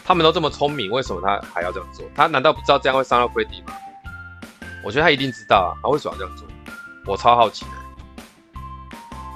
[0.04, 2.04] 他们都这么聪明，为什么他还要这样做？
[2.14, 3.72] 他难道不知道这样会伤到 credit 吗？
[4.84, 6.46] 我觉得他一定知道啊，他为什么要这样做？
[7.06, 7.70] 我超好奇的。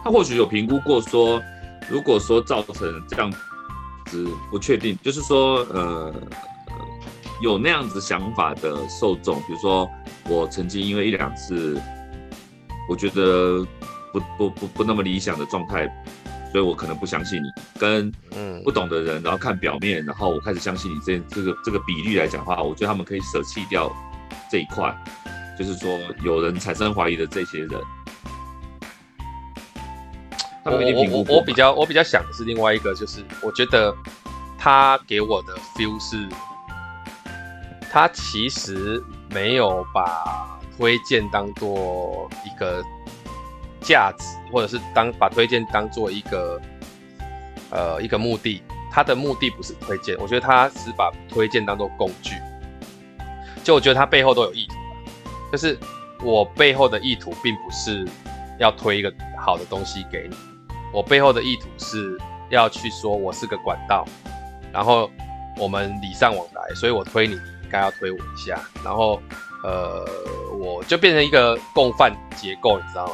[0.05, 1.43] 他或许有评估过说，
[1.91, 3.39] 如果说造成这样子。
[4.53, 6.15] 不确定，就是说，呃，
[7.43, 9.91] 有那样子想法的受众，比如说
[10.29, 11.77] 我曾经因为一两次，
[12.89, 13.67] 我觉得
[14.13, 15.89] 不不不不那么理想的状态，
[16.53, 17.49] 所以我可能不相信你，
[17.81, 18.13] 跟
[18.63, 23.93] 不懂的人，然后看表面，然后我开始相信你这这个这个比例来讲的话，我觉得他们可以舍弃掉
[24.49, 24.97] 这一块，
[25.59, 27.73] 就是说有人产生怀疑的这些人。
[30.67, 33.95] 我我我我比较我比较想的是另外一个，就是我觉得
[34.59, 36.29] 他给我的 feel 是，
[37.91, 42.83] 他其实没有把推荐当做一个
[43.81, 46.61] 价值，或者是当把推荐当做一个
[47.71, 48.61] 呃一个目的。
[48.91, 52.35] 他的目的不是推荐，我觉得他是把推荐当做工具。
[53.63, 54.75] 就我觉得他背后都有意图，
[55.53, 55.79] 就是
[56.23, 58.09] 我背后的意图并不是
[58.59, 60.37] 要推一个好的东西给你。
[60.93, 62.17] 我背后的意图是
[62.49, 64.05] 要去说，我是个管道，
[64.73, 65.11] 然后
[65.59, 69.21] 我们礼尚往来，所以我推你，你应该要推我一下，然后
[69.63, 70.05] 呃，
[70.59, 73.13] 我就变成一个共犯结构，你知道吗？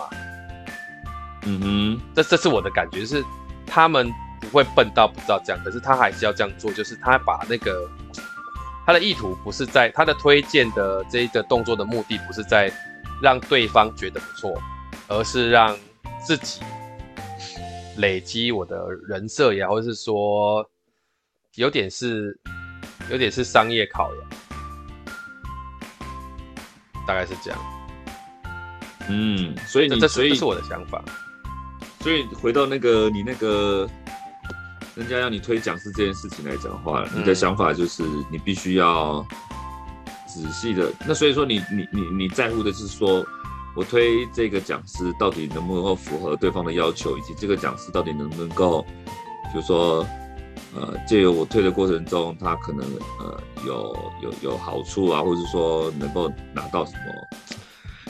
[1.45, 3.25] 嗯哼，这这是我的感觉，是
[3.67, 7.89] 他们不会笨到不知道这样，可是他还是要这样做，就是他把那个
[8.87, 12.71] 他的意图不是在他的推荐的这一个动作的目的，不是在
[13.23, 14.61] 让对方觉得不错，
[15.09, 15.77] 而是让
[16.25, 16.61] 自己。
[17.97, 20.65] 累积我的人设呀，或者是说，
[21.57, 22.39] 有点是，
[23.11, 24.31] 有点是商业考量，
[27.07, 27.61] 大概是这样。
[29.09, 31.05] 嗯，所以你，这所以这是我的想法。
[32.01, 33.89] 所以回到那个你那个，
[34.95, 39.27] 人家要你推讲师这件事情来讲的话，嗯、你的想法就是你必须要
[40.27, 40.91] 仔细的。
[41.07, 43.25] 那所以说你，你你你你在乎的是说。
[43.75, 48.83] 我推这个讲师到底能不能够符合对方的要求，以及这个讲师到底能不能够，
[49.51, 50.07] 比如说，
[50.75, 52.85] 呃，借由我推的过程中，他可能
[53.19, 57.39] 呃有有有好处啊，或者说能够拿到什么？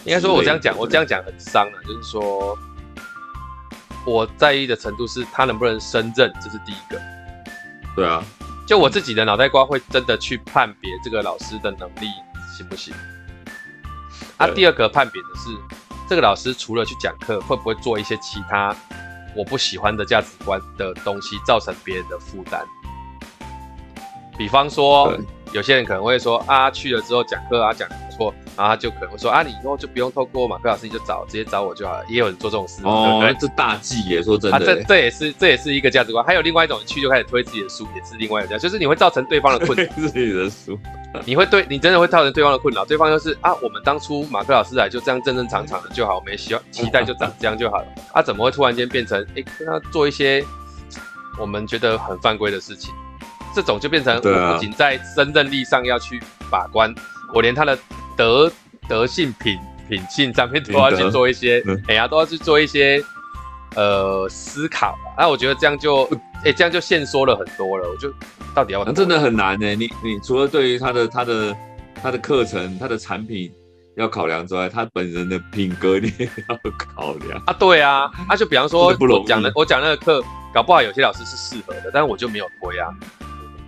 [0.05, 2.59] 应该说，我这样讲，我这样讲很伤啊，就是说，
[4.05, 7.01] 我在意的程度是他能不能胜任，这是第一个。
[7.95, 8.21] 对啊，
[8.67, 12.09] 就我自己的脑袋瓜会真的去判别这个老师的能力
[12.57, 12.93] 行不行？
[14.39, 15.51] 他、啊、第二个判别的是，
[16.09, 18.75] 这个老师除了去讲课，会不会做一些其他
[19.37, 22.65] 我不喜欢的价值观的东西，造成别人的负担？
[24.37, 25.17] 比方说，
[25.53, 28.35] 有些人可能会说啊，去了之后讲课啊，讲错。
[28.57, 32.05] 然后他就可能会说啊，你以后就不用透过马克老师，你就找直接找我就好了。
[32.09, 34.57] 也有人做这种事哦，对对这大忌耶，说真的。
[34.57, 36.25] 啊，这这也是这也是一个价值观。
[36.25, 39.85] 还有另外一种，去就开始推自己的书，也是另外一种，就是你会造成对方的困扰。
[39.97, 40.79] 自己的书，
[41.25, 42.85] 你会对你真的会造成对方的困扰。
[42.85, 47.87] 对方就是啊，我们当初马克老师来就这样正正常常的就好，我们希望期待就长这样就好了。
[48.13, 50.45] 啊，怎么会突然间变成哎跟他做一些
[51.39, 52.93] 我们觉得很犯规的事情？
[53.55, 56.19] 这种就变成我不仅在胜任力上要去
[56.51, 56.95] 把关，
[57.35, 57.79] 我连他的
[58.17, 58.51] 德。
[58.89, 59.57] 德性品
[59.89, 63.03] 品性上面都要去做一些，哎呀，都要去做一些
[63.77, 64.99] 呃思考。
[65.17, 66.03] 那我觉得这样就，
[66.45, 67.89] 哎，这样就限缩了很多了。
[67.89, 68.13] 我就
[68.53, 69.73] 到底要，真的很难呢。
[69.77, 71.57] 你你除了对于他的他的
[72.03, 73.51] 他的课程、他的产品
[73.97, 77.53] 要考量之外，他本人的品格你也要考量啊。
[77.53, 80.21] 对啊，那就比方说我讲的，我讲那个课，
[80.53, 82.89] 搞不好有些老师是适合的，但是我就没有推啊。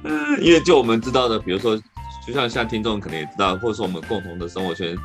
[0.03, 1.81] 嗯，因为就我们知道的，比如说。
[2.27, 4.97] 就像现在听众可能也知道，或者说我们共同的生活圈，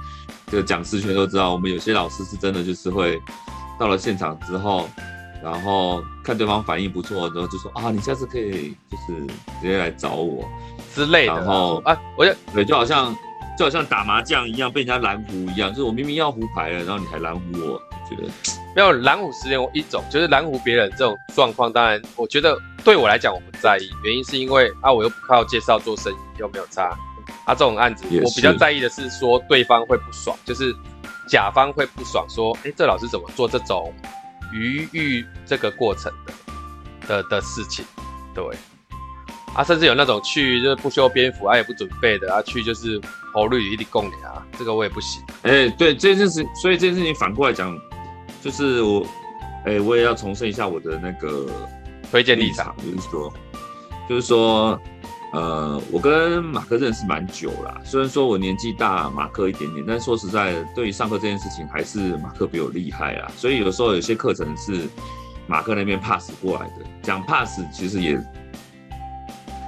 [0.47, 3.21] 这个讲师圈都知道，我们有些老师是真的就是会
[3.79, 4.89] 到了现场之后，
[5.43, 9.25] 然后看对方反应不错，然后就说啊，你下次可以就是
[9.61, 10.47] 直接来找我
[10.95, 11.33] 之类的。
[11.33, 13.15] 然后啊，我就对，就好像
[13.57, 18.29] 就好像打麻将一样，被人家拦胡一样，就是我明明要胡牌了，然后你还拦胡我，觉得
[18.75, 26.97] 没有蓝胡时间我一种，就是拦胡别人这种状况，当然我觉得对我来讲我不在意，原因是因为啊，我又不靠介绍做生意，又没有差。
[27.45, 30.75] 他、啊、这种案子，我比较在意的是说对方会不爽，就是
[31.27, 33.93] 甲方会不爽，说，哎、欸，这老师怎么做这种
[34.53, 36.11] 余裕这个过程
[37.07, 37.85] 的的的事情，
[38.35, 38.43] 对，
[39.55, 43.01] 啊，甚至有那种去就是不修边幅，啊也不准备的，啊去就是
[43.33, 45.23] 红绿一地供你啊，这个我也不行。
[45.43, 47.75] 哎、欸，对，这件事情，所以这件事情反过来讲，
[48.41, 49.01] 就是我，
[49.65, 51.47] 哎、欸，我也要重申一下我的那个
[52.11, 53.33] 推荐立场，就是说，
[54.07, 54.79] 就是说。
[55.31, 63.31] 呃，我跟马克认识蛮久了，虽然说我年纪大马克一点点，但说实在，对于上课这件事情，还是马克比我厉害啊。
[63.37, 64.87] 所以有时候有些课程是
[65.45, 68.19] 马克那边 pass 过来的，讲 pass 其实也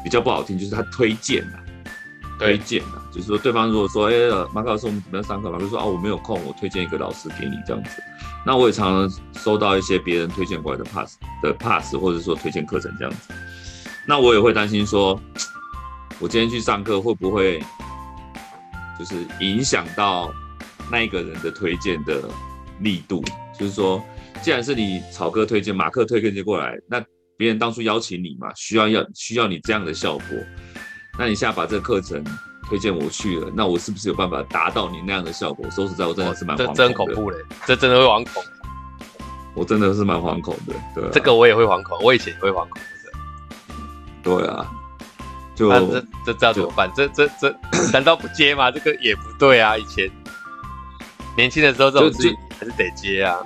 [0.04, 1.62] 比较不好听，就是他推荐啊，
[2.40, 5.52] 推荐啊，就是说对方如果说，哎、欸，马克老师我们怎么样上课？
[5.52, 8.02] 马克说，哦，我没有空，我推荐一个老师给你这样子。
[8.44, 13.32] 那我也常常收到一些别人推荐过来的 pass 的 pass，或者说推荐课程这样子。
[14.08, 15.22] 那我也会担心说，
[16.22, 17.60] 我今天去上课会不会
[19.00, 20.32] 就是影响到
[20.92, 22.22] 那一个人的推荐的
[22.80, 23.24] 力度？
[23.58, 24.02] 就是说，
[24.44, 27.04] 既然是你草哥推荐、马克推荐过来，那
[27.38, 30.38] 别人当初邀请你嘛，需要要需要你这样的效果，
[31.18, 32.24] 那你现在把这个课程
[32.70, 35.68] 推荐我去了，那我是不是有办法达到你那样的效果？
[35.72, 36.74] 说实在，我真的是蛮惶恐的。
[36.76, 38.44] 这真恐怖嘞，这真的会惶恐。
[39.56, 41.10] 我真的是蛮惶恐的，对、啊。
[41.12, 42.80] 这个我也会惶恐，我以前也会惶恐。
[44.24, 44.72] 对啊，
[45.56, 46.92] 就、啊、这这这要怎么办？
[46.96, 47.56] 这这这
[47.92, 48.72] 难道不接吗？
[48.72, 49.78] 这个也不对啊！
[49.78, 50.10] 以前
[51.38, 53.38] 年轻的时候这种事情还是得接啊。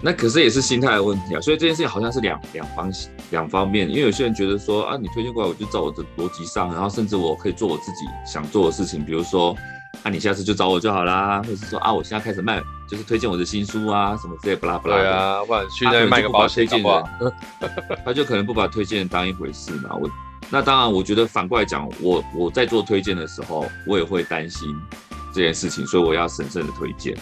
[0.00, 1.40] 那可是也是心态的问题啊。
[1.40, 2.92] 所以这件事情好像是两两方
[3.30, 9.56] 两方面，因为有些人觉得说啊，你推荐过来，我就照我的逻辑上，然后甚至我可以做我自己想做的事情，比如说
[10.02, 14.96] 啊，你下次就找我就好啦，或者是说啊，我现在开始卖，就是推荐我的新书啊，什么之类不拉不拉。
[14.96, 17.32] 对啊，或者去那卖个保险的。
[18.04, 19.90] 他就可能不把推荐当一回事嘛。
[19.98, 20.10] 我
[20.54, 24.68] 那当然，我觉得反过来讲，我我在做推荐的时候，我也会担心
[25.34, 27.12] 这件事情，所以我要审慎的推荐。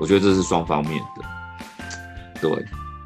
[0.00, 2.40] 我觉得这是双方面的。
[2.40, 2.50] 对，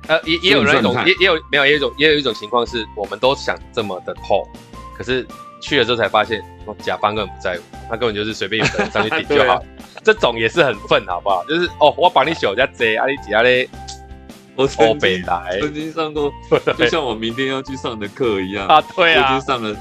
[0.07, 4.41] 呃，也也有那种，也也有没有，也有一种，也有一种情况是，我们都想这么的痛，
[4.97, 5.27] 可是
[5.61, 6.41] 去了之后才发现，
[6.79, 9.55] 甲方根本不在乎，他根本就是随便有个人上去顶 就好。
[9.55, 9.62] 啊、
[10.05, 11.45] 这种也是很愤，好不好？
[11.47, 13.69] 就是哦，我帮你选人家贼，啊，你其他嘞。
[14.57, 15.23] 我曾经
[15.61, 16.33] 曾经上过，
[16.79, 19.77] 就像我明天要去上的课一样啊，对啊，我已经上了。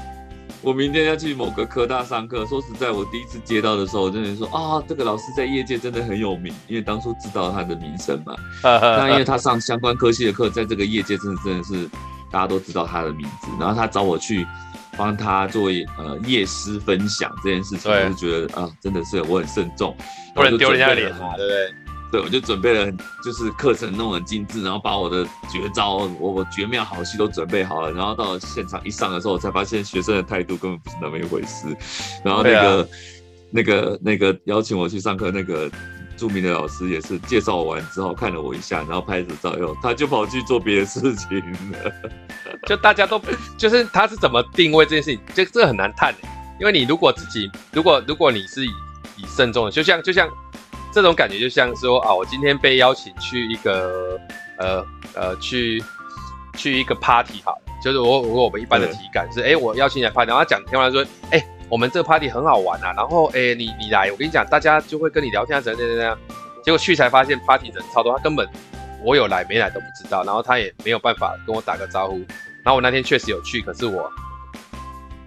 [0.62, 8.34] 我明天要去某个科大上课，说实在，我第一次接到的时候，我真的说啊，这个老师在业界真的很有名，因为当初知道他的名声嘛。
[8.64, 11.88] 那因为他上相关科系的课，在这个业界真的真的是
[12.32, 13.48] 大家都知道他的名字。
[13.60, 14.44] 然后他找我去
[14.96, 19.96] 帮他作为呃夜师分享这件事情，我就觉得啊，真的是我很慎重，
[20.34, 21.74] 不能丢人家脸嘛，对不对？
[22.12, 22.92] 对，我就准备了，
[23.22, 31.66] 就是课程弄得很精致，然后把我的绝招、我我绝妙好戏都准备好了，然后到了现场一上的时候，我才发现学生的态度根本不是那么一回事。
[32.24, 32.88] 然后那个、啊、
[33.50, 35.68] 那个、那个邀请我去上课那个
[36.16, 41.38] 著名的老师也是介绍完之后看了我一下，然后拍着照以后，他就跑去做别的事情
[41.72, 41.92] 了。
[42.68, 43.20] 就大家都
[43.58, 46.14] 就是他是怎么定位这件事情，这这很难探，
[46.60, 48.70] 因为你如果自己如果如果你是以
[49.18, 50.28] 以慎重的，就像就像。
[50.96, 54.18] 这种感觉就像说啊，我今天被邀请去一个
[54.56, 54.82] 呃
[55.14, 55.84] 呃去
[56.56, 66.18] 去一个 party 好，就是我我我们一般的体感是，哎，我邀请你来 party，然后他讲听完说，哎，我们这个 party 很好玩啊，然后哎你你来，我跟你讲，大家就会跟你聊天啊，怎样怎样怎样，
[66.64, 68.48] 结果去才发现 party 人超多，他根本
[69.04, 72.16] 我有来没来都不知道，然后他也没有办法跟我打个招呼，
[72.64, 74.10] 然后我那天确实有去，可是我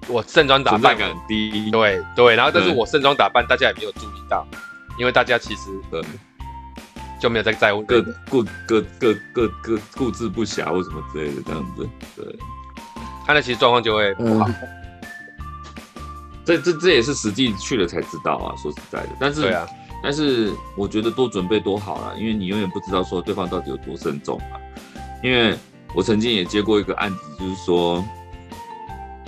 [0.08, 4.44] 我盛装打扮很低，对对，然后但是我盛装打扮，大家也没有注意到。
[5.00, 6.02] 因为大家其实呃
[7.20, 12.36] 就没有在在乎各各各各各各顾之不暇或什么之类的这样子，对，
[13.26, 14.50] 他那其实状况就会不好。
[16.46, 19.10] 这这这也是实际去了才知道啊，说实在的。
[19.20, 19.68] 但是对啊，
[20.02, 24.56] 但是我觉得多准备多好啦，因为你永远不知道说对方到底有多慎重啊。
[25.22, 25.56] 因为
[25.94, 28.06] 我曾经也接过一个案子，就是说，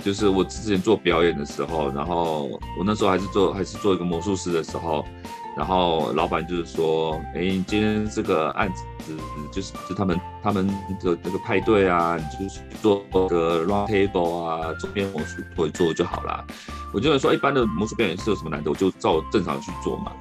[0.02, 2.44] 就是我之前做表演的时候，然后
[2.78, 5.04] 我那时候还是做还是做一个魔术师的时候。
[5.56, 9.14] 然后老板就是说，哎，今天这个案子
[9.52, 10.66] 就是就他们他们
[11.00, 16.42] 的那个派对啊，你就是做个 round table 啊，周边魔术做一做就好了。
[16.92, 20.12] 我就说，一般的魔术表演是有什么难度，我就照正常去做嘛。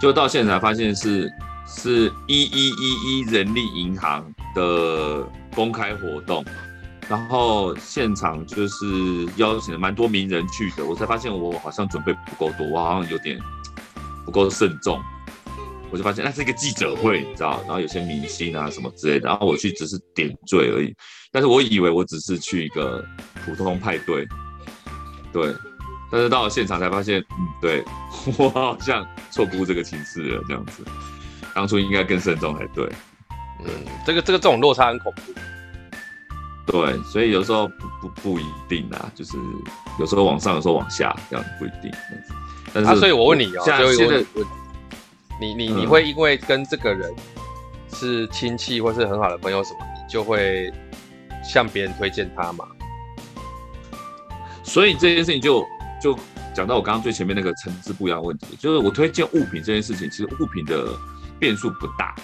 [0.00, 1.30] 就到现场发现是
[1.66, 4.24] 是一一一一人力银行
[4.54, 5.22] 的
[5.54, 6.42] 公开活动，
[7.06, 8.86] 然后现场就是
[9.36, 13.38] 邀请了蛮多名人去的，我才发现我好像准备不够多，我好像有点。
[14.30, 15.02] 不够慎重，
[15.90, 20.94] 我就发现那是一个记者会，你知道，然后有些明星啊什么之类的，然后我去只是点缀而已，
[21.32, 23.04] 但是我以为我只是去一个
[23.44, 24.24] 普通派对，
[25.32, 25.52] 对，
[26.12, 27.82] 但是到了现场才发现，嗯，对，
[28.38, 30.84] 我好像错估这个情势了，这样子，
[31.52, 32.88] 当初应该更慎重才对，
[33.64, 33.68] 嗯，
[34.06, 35.32] 这个这个这种落差很恐怖，
[36.70, 39.36] 对，所以有时候不不不一定啊，就是
[39.98, 41.90] 有时候往上，有时候往下，这样不一定。
[42.72, 44.26] 但是啊，所以我问你哦，所以我问
[45.40, 47.12] 你，你你会因为跟这个人
[47.92, 50.72] 是亲戚或是很好的朋友什么，你就会
[51.42, 52.64] 向别人推荐他吗？
[54.62, 55.66] 所以这件事情就
[56.00, 56.16] 就
[56.54, 60.88] 讲到我刚刚最前面那个层次不一样的问题，就是我推荐物品这件事情，其实物品的
[61.38, 62.14] 变数不大，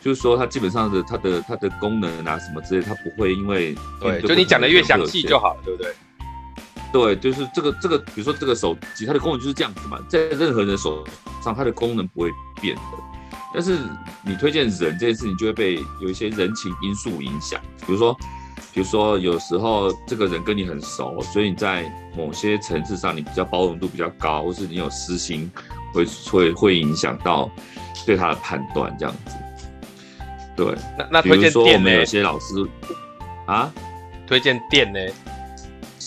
[0.00, 5.92] 就是说它基本上的它的它的功能啊什么之类，它不会因为对，就你讲的越详细就好了，对不对？
[6.92, 11.04] 对，就是这个这个，比如说这个手机，它的功能就是这样子嘛，在任何人手
[11.42, 12.30] 上，它的功能不会
[12.60, 12.82] 变的。
[13.54, 13.78] 但是
[14.24, 17.60] 你推荐人这件事情，就会被有一些人情因素影响。
[17.86, 18.16] 比如说，
[18.72, 25.50] 比如说有时候这个人跟你很熟，所以你在某些层次上你比较包容度比较高，或是你有私心，
[25.92, 27.50] 会会会影响到
[28.06, 29.34] 对他的判断这样子。
[30.56, 31.52] 对，那那推荐店呢？
[31.52, 32.54] 比如说我们有些老师
[33.46, 33.72] 啊，
[34.26, 34.98] 推荐店呢？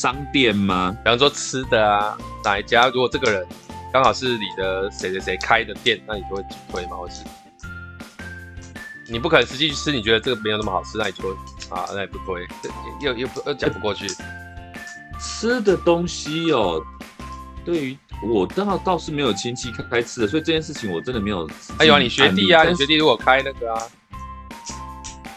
[0.04, 0.93] 商店吗？
[1.01, 2.89] 比方说吃的啊，哪一家？
[2.89, 3.47] 如果这个人
[3.93, 6.97] 刚好是你的谁谁谁开的店，那你就会推吗？
[6.97, 7.24] 或是
[9.08, 11.30] 你不可能实际去吃，你觉得这个没有那么好吃，那你就会
[11.70, 12.45] 啊，那也不推，
[12.99, 14.06] 又又不又讲不过去。
[15.22, 16.84] 吃的东西哦，
[17.64, 17.97] 对于
[18.28, 21.49] 我倒倒是没有亲戚开开吃的，所以这件事情我真的没有。
[21.78, 23.82] 哎呦，你学弟啊，你学弟如果开那个啊，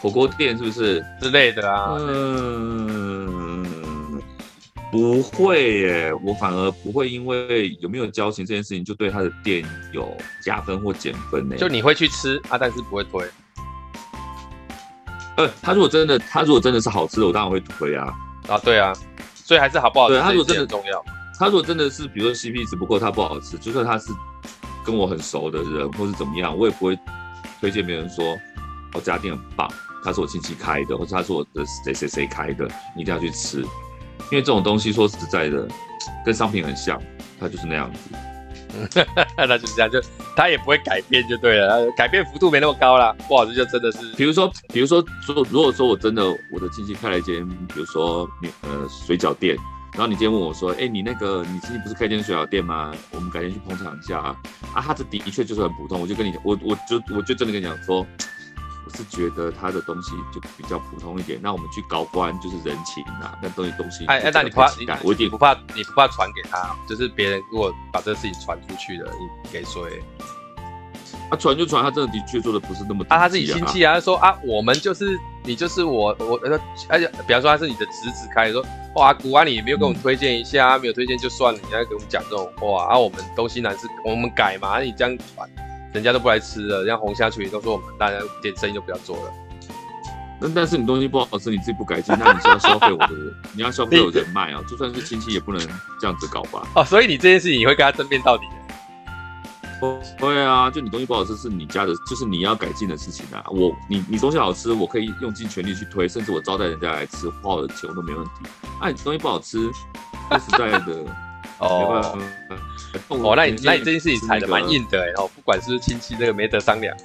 [0.01, 1.95] 火锅店是不是之类的啊？
[1.97, 3.36] 嗯。
[4.91, 10.09] 不会耶，我反而不会因为有没有交情这件事情就对他的店有
[10.43, 11.57] 加分或减分呢。
[11.57, 13.25] 就你会去吃啊，但是不会推。
[15.35, 18.13] 呃，他如果真的，他如果真的是好吃的，我当然会推啊。
[18.47, 18.93] 啊，对啊，
[19.35, 21.03] 所以还是好不好吃，他如果真的重要。
[21.37, 24.11] 他如果真的是，比如说 CP 值不够，他不好吃，就算他是
[24.85, 26.97] 跟我很熟的人或是怎么样，我也不会
[27.59, 28.37] 推荐别人说
[28.93, 29.69] 我家店很棒，
[30.03, 32.65] 他是我亲戚开的，或者他是我的谁谁谁开的，
[32.95, 33.63] 你一定要去吃。
[34.31, 35.67] 因为这种东西说实在的，
[36.25, 37.01] 跟商品很像，
[37.39, 37.99] 它就是那样子。
[39.37, 39.99] 那就是这样，就
[40.35, 41.89] 它也不会改变，就对了。
[41.91, 43.15] 改变幅度没那么高啦。
[43.27, 44.13] 不好吃就真的是。
[44.15, 48.29] 比如说，比如说，说如果说我真的我的亲戚开了一间，比如说
[48.61, 49.55] 呃水饺店，
[49.93, 52.93] 然后你今天问我说，哎，你那个你亲戚不是开一间水饺店吗？
[53.11, 54.35] 我们改天去捧场一下啊。
[54.73, 58.05] 啊，他这的确就是很普通，我就跟你我我就我就真的跟你讲说。
[58.87, 64.05] 我是觉得他的东西就比较普通一点，那我们去搞官就是人情啊，那东西东西。
[64.05, 64.71] 哎哎，那你不怕？
[65.03, 66.73] 我一点不怕，你不怕传给他？
[66.87, 69.81] 就是别人如果把这个事情传出去了，你给谁？
[71.29, 76.57] 他传就传，他真的的确做的不是那么啊，他自己亲戚啊，他说啊，我们就是你就是我我呃，
[76.87, 78.65] 而且比方说他是你的侄子开，说
[78.95, 85.49] 哇，古啊，你没有给我们推荐一下，没有推荐就算了，你要给我们讲这种话啊，我们东西南是我们改嘛，你这样传。
[85.93, 89.33] 人家都不来吃了，像红虾群都说我们大家点生意就不要做了。
[90.39, 94.61] 那但是你东西不好吃，你自己不改进，那你是要消费我的人， 你要消费我的人脉啊！
[94.69, 95.59] 就算是亲戚也不能
[95.99, 96.61] 这样子搞吧？
[96.75, 98.43] 哦，所以你这件事情你会跟他争辩到底？
[99.81, 103.43] 哦，对啊，就你东西不好吃是你家的，就是你要改进的事情啊。
[103.49, 108.31] 我你你东西好吃，我可以用尽全力去推，甚至我招待人家来吃，花我的钱我都没问题。
[108.79, 109.71] 哎、啊，你东西不好吃，
[110.29, 111.26] 说实在的。
[111.59, 112.17] 哦，
[113.09, 116.95] 哦，那你那你这件事情踩的蛮硬的哎，哦，不管是不是亲戚，这个没得商量。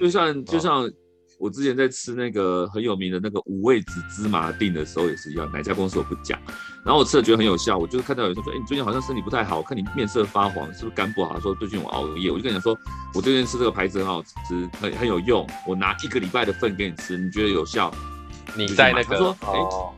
[0.00, 0.90] 就像就像
[1.38, 6.38] 我之前在吃那个很有名的那个五味子芝麻锭的时候也是一样，哪家公司我不讲。
[6.84, 11.34] 然后我吃了觉得很有效，我就是看到有人说，哎，你最近好像身体不太好，我看你面色发黄，是不是肝不好？
[11.34, 12.76] 他说最近我熬夜，我就跟你讲说，
[13.14, 17.92] 我最近吃这个牌子很好吃，很很有用，我拿一个礼拜的份给你吃，你觉得有效？
[18.54, 19.94] 你在那个他说，哦，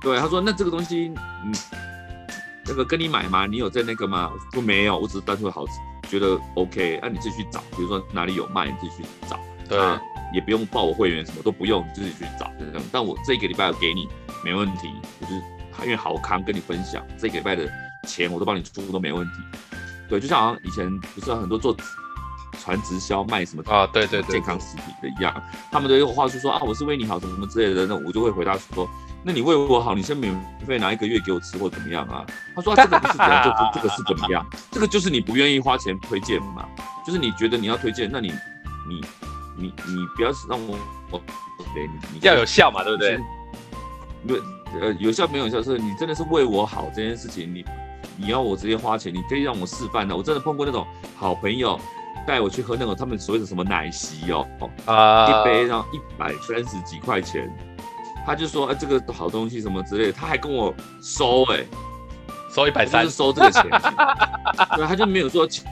[0.00, 1.12] 对，他说那这个东西，
[1.44, 1.52] 嗯。
[2.68, 3.46] 那个跟你买吗？
[3.46, 4.30] 你有在那个吗？
[4.32, 5.72] 我说没有，我只是单纯好吃，
[6.08, 9.38] 觉得 OK，那、啊、你自己去找，比如说哪里有卖，你自己去找。
[9.68, 10.00] 对、啊，
[10.32, 12.50] 也不用报我会员，什么都不用，你自己去找。
[12.92, 14.08] 但我这个礼拜有给你，
[14.44, 14.88] 没问题，
[15.20, 15.34] 就是
[15.82, 17.68] 因为好康跟你分享，这个礼拜的
[18.06, 19.32] 钱我都帮你出都没问题。
[20.08, 21.76] 对，就像好像以前不是很多做
[22.62, 25.34] 传直销卖什么啊，对对对，健康食品的一样，
[25.70, 28.88] 他们都有话术说啊，我是为你好，什么什么之类的，那我就会回答说，
[29.22, 30.34] 那你为我好，你先免
[30.66, 32.24] 费拿一个月给我吃或怎么样啊？
[32.54, 34.46] 他说、啊、这个不是怎样，这个这个是怎么样？
[34.70, 36.66] 这个就是你不愿意花钱推荐嘛，
[37.06, 38.32] 就是你觉得你要推荐，那你
[38.88, 39.00] 你
[39.56, 40.78] 你你不要让我
[41.10, 41.20] 我
[41.74, 43.20] 对你要有效嘛，对不对？
[44.26, 44.40] 对
[44.80, 47.64] 呃有效没有效是，你真的是为我好这件事情你。
[48.18, 50.16] 你要我直接花钱，你可以让我示范的。
[50.16, 50.86] 我真的碰过那种
[51.18, 51.78] 好朋友
[52.26, 54.46] 带我去喝那种他们所谓的什么奶昔哦，
[54.84, 57.50] 啊，一杯然后一百三十几块钱，
[58.26, 61.66] 他就说哎这个好东西什么之类的，他还跟我收哎、欸，
[62.50, 63.62] 收一百三，是收这个钱，
[64.76, 65.64] 对，他就没有说请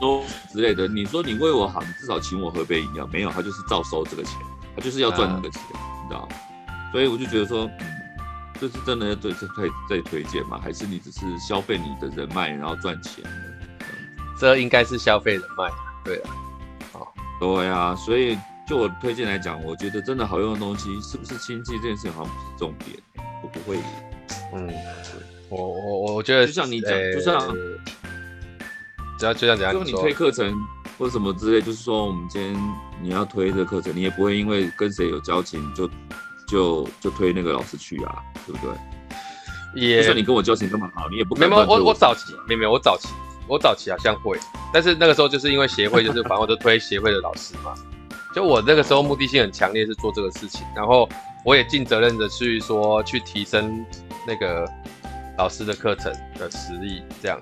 [0.00, 0.22] 收
[0.52, 0.88] 之类的。
[0.88, 4.34] 你说你为我好，你至少请我喝杯饮料，没有，他就是照收这个钱，
[4.74, 6.28] 他就是要赚那个钱，啊、你知道？
[6.92, 7.70] 所以我就觉得说。
[8.60, 10.58] 这是真的要对，这推再推荐吗？
[10.60, 13.22] 还是你只是消费你的人脉，然后赚钱？
[14.38, 15.70] 这应该是消费人脉，
[16.04, 16.30] 对啊，
[16.92, 22.96] 好，对啊，所以就我推荐来讲，我觉得真的好用的东西，是不是亲戚这件事情好像不是重点，
[23.42, 23.78] 我不会，
[24.54, 24.72] 嗯，
[25.48, 27.54] 我我我觉得就像你讲，欸、就像
[29.18, 30.54] 只要就像怎样，就你推课程
[30.98, 35.88] 或者什么之类，就是说我们今天你要推这个课程，你也不会因为跟谁有交情就。
[36.50, 38.74] 就就推那个老师去啊，对不对？
[39.74, 41.50] 也就算你跟我交情这么好，你也不可能。
[41.50, 43.08] 没有我我早期没有没有我早期
[43.48, 44.38] 我早期好像会，
[44.72, 47.74] 但是那个时候就是因为协会，就是反正我就推协会的老师嘛。
[48.34, 51.08] 就我那个时候目的性很强烈，是做这个事情，然后
[51.44, 53.84] 我也尽责任的去说去提升
[54.26, 54.70] 那个
[55.38, 57.40] 老师的课程的实力，这样。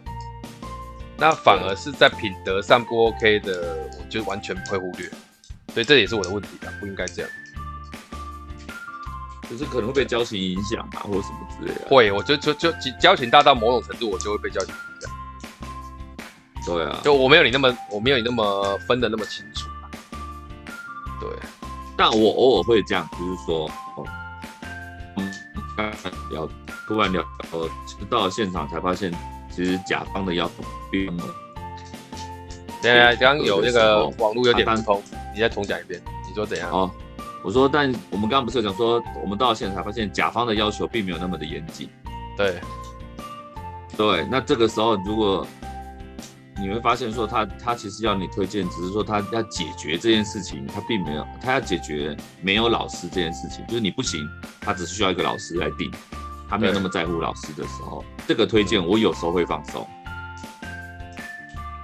[1.18, 5.10] 那反而是在品德上不 OK 的，我就完全不会忽略。
[5.74, 7.30] 所以这也是我的问题吧，不应该这样。
[9.50, 11.88] 就是可能会被交情影响啊，或者什么之类的。
[11.88, 15.10] 会，我就就就交情大到某种程度，我就会被交情影响。
[16.66, 19.68] 对啊，就我没有你那么，我没有你那么分的那么清楚。
[21.20, 21.30] 对，
[21.96, 24.04] 但我偶尔会这样，就是说，哦，
[25.16, 25.32] 嗯，
[26.30, 26.48] 聊，
[26.86, 27.68] 突然聊，呃，
[28.10, 29.10] 到了现场才发现，
[29.50, 31.34] 其实甲方的要求并没有。
[32.82, 35.02] 对啊，刚刚有那个网络有点不通，
[35.32, 36.70] 你再重讲一遍，你说怎样？
[36.70, 36.90] 哦。
[37.42, 41.88] 我说，但我们刚刚不是有讲说，我们到了现场才发现甲方的要求并没有那么的严谨。
[42.36, 42.60] 对，
[43.96, 45.46] 对，那这个时候如果
[46.58, 54.26] 你会发现说他他其实要你推荐，只是说他要解决这件事情，他并没有他要解决没有老师这件事情，就是你不行，
[54.60, 55.90] 他只需要一个老师来定，
[56.48, 59.86] 他没有那么在乎老师的时候，这个推荐我有时候会放松。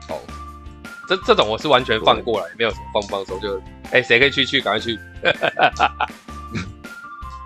[0.09, 0.19] 哦，
[1.09, 3.61] 这这种我是完全放过来，没有什么放不放松就。
[3.91, 4.99] 哎，谁可以去去，赶快去！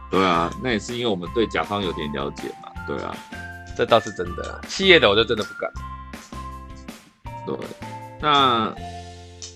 [0.08, 2.70] 对啊，那也是因为我们对甲方有点了解嘛。
[2.86, 3.12] 对啊，
[3.76, 4.60] 这倒是真的。
[4.68, 5.68] 企业的我就真的不敢。
[7.46, 7.56] 对，
[8.20, 8.74] 那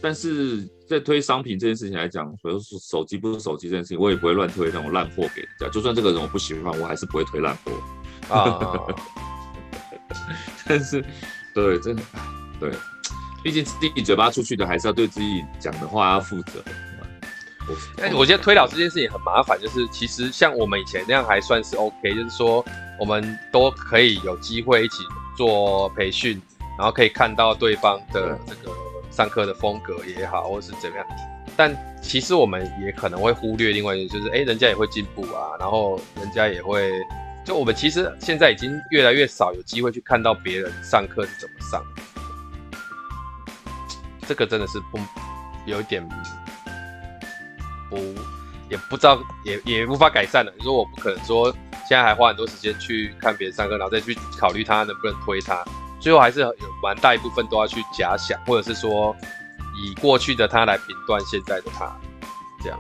[0.01, 5.69] 但是在推商品这件事情来讲，比如说手机不是手机这件事情，我也不会乱推那种烂货给人家。
[5.69, 8.81] 就算这个人我不喜欢，我还是不会推烂货啊。
[10.67, 11.05] 但是，
[11.55, 12.03] 对，真的，
[12.59, 12.73] 对。
[13.43, 16.63] 毕竟自己嘴巴出去的，还是要对自己讲的话要负责。
[17.97, 22.63] 但我觉得推导这件事情很麻烦，就是其实像我们以前那样还算是 OK，就是说
[22.99, 25.05] 我们都可以有机会一起
[25.37, 26.41] 做培训，
[26.81, 28.75] 然后可以看到对方的这个
[29.11, 31.07] 上课的风格也好，或是怎么样。
[31.55, 36.91] 但其实我们也可能会忽略另外一个，就是哎，人家也会进步啊，然后人家也会，
[37.45, 41.85] 就我们其实现在已经越来越少有机会去看到别人上课是怎么上。
[44.27, 44.99] 这个真的是不
[45.67, 46.03] 有一点
[47.91, 47.99] 不
[48.71, 50.51] 也不知道也也无法改善了。
[50.57, 51.53] 你说我不可能说
[51.87, 55.63] 现在还花很多时间去看别人上课，然后再去考虑他能不能推他，
[56.01, 59.15] 最后还是有蛮大一部分都要去假想，或者是说
[59.81, 61.95] 以过去的他来评断现在的他，
[62.63, 62.79] 这样。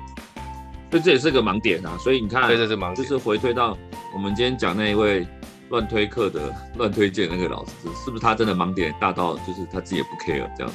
[0.90, 1.96] 所以这也是个盲点啊。
[2.00, 3.76] 所以你看，对，这是盲点，就是回推到
[4.12, 5.24] 我们今天讲那一位
[5.68, 7.72] 乱推课的乱推荐那个老师，
[8.04, 10.72] 是不是他真的盲点大到就是他自己也不 care 这样？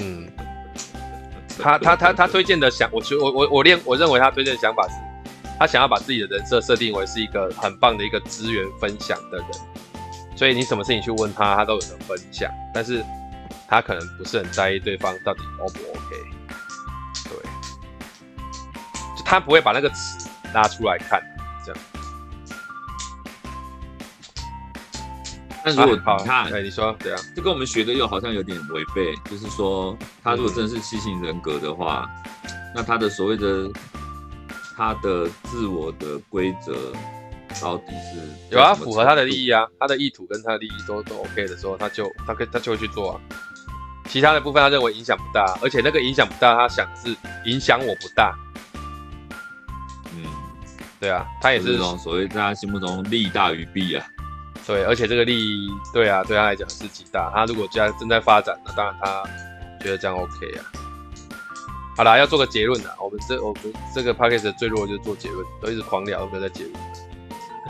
[0.00, 0.30] 嗯，
[1.58, 4.94] 他他他他推荐的想，我觉我我我练，我认为他推荐的想法是，
[5.58, 9.48] 他想要把自己的人设设定为是一个很棒的一个资源分享的人，
[10.38, 13.04] 所以你什么事情去问他，他都有能分享，但是
[13.66, 16.14] 他可能不是很在意对方到底 O 不 OK，
[17.24, 17.32] 对，
[19.16, 21.20] 就他不会把那个词拉出来看，
[21.66, 21.82] 这样，
[25.64, 29.12] 但如果你看，哎，你说对啊，这跟我们学的又好像有点违背。
[29.28, 32.08] 就是说，他如果真的是七型人格的话，
[32.44, 33.68] 嗯、那他的所谓的
[34.76, 36.92] 他的自我的规则
[37.60, 43.20] 到底是有啊，符合他的利益啊，他的意图跟他的利益都都 OK 的时候，他就他可他就会去做啊。
[44.08, 48.34] 其他的部分他认为影响不大，而且那个影响不大，他想是影响我不大。
[50.14, 50.24] 嗯，
[50.98, 54.06] 对啊，他也是所谓在他心目中利大于弊啊。
[54.66, 57.30] 对，而且这个利益对啊，对他来讲是极大。
[57.34, 59.22] 他如果家正在发展，那当然他
[59.80, 60.60] 觉得这样 OK 啊。
[61.96, 62.94] 好啦，要做个结论啦。
[63.02, 63.62] 我们这我们
[63.94, 66.74] 这个 p a c k a g e 最弱就是做结论，都一直狂聊，都没有在结论。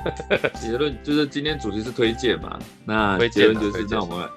[0.61, 4.29] 结论就是今天主题是推荐嘛，那结论就是让我们。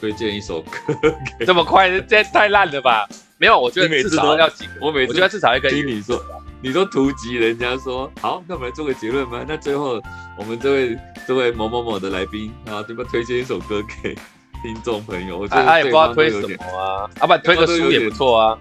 [0.00, 0.68] 推荐一首歌，
[1.46, 3.08] 这么快，这太烂了吧？
[3.38, 4.72] 没有，我觉得至少要几个。
[4.82, 6.20] 我每次我觉得至少要跟听你说，
[6.60, 9.42] 你说图集，人家说好，那我们来做个结论吧。
[9.48, 10.02] 那最后
[10.36, 13.02] 我们这位这位某某某的来宾啊，对吧？
[13.08, 14.14] 推荐一首歌给
[14.62, 15.38] 听众朋友。
[15.38, 18.58] 我觉得他也不知道推什么啊，啊不，推个书也不错啊。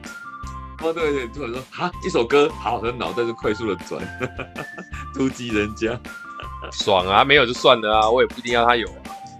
[0.81, 4.01] 哦，对对，突然说啊，一首歌，好，他脑袋就快速的转，
[5.13, 5.99] 突击人家，
[6.71, 7.23] 爽啊！
[7.23, 8.87] 没有就算了啊，我也不一定要他有。
[8.87, 8.93] 啊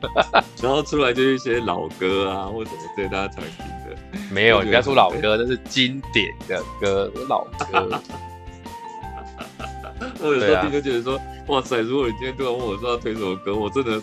[0.61, 3.73] 然后出来就是一些老歌啊，或什么对大家常听的。
[4.29, 7.99] 没有，你不要说老歌，那是经典的歌，老歌。
[10.19, 11.17] 我有时候听就觉得说，
[11.47, 11.77] 哇塞！
[11.79, 14.01] 如果你今天突然问我说要推什么歌，我真的是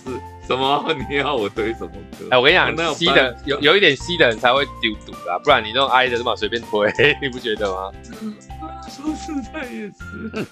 [0.50, 0.84] 什么？
[1.08, 2.26] 你要我推什么歌？
[2.32, 6.92] 哎，我跟你讲，那 C 的有有一点 C 的人才会丢毒啊，不然你那种 I 的这么随便推，
[7.22, 7.92] 你不觉得吗？
[8.88, 10.46] 说实在也是。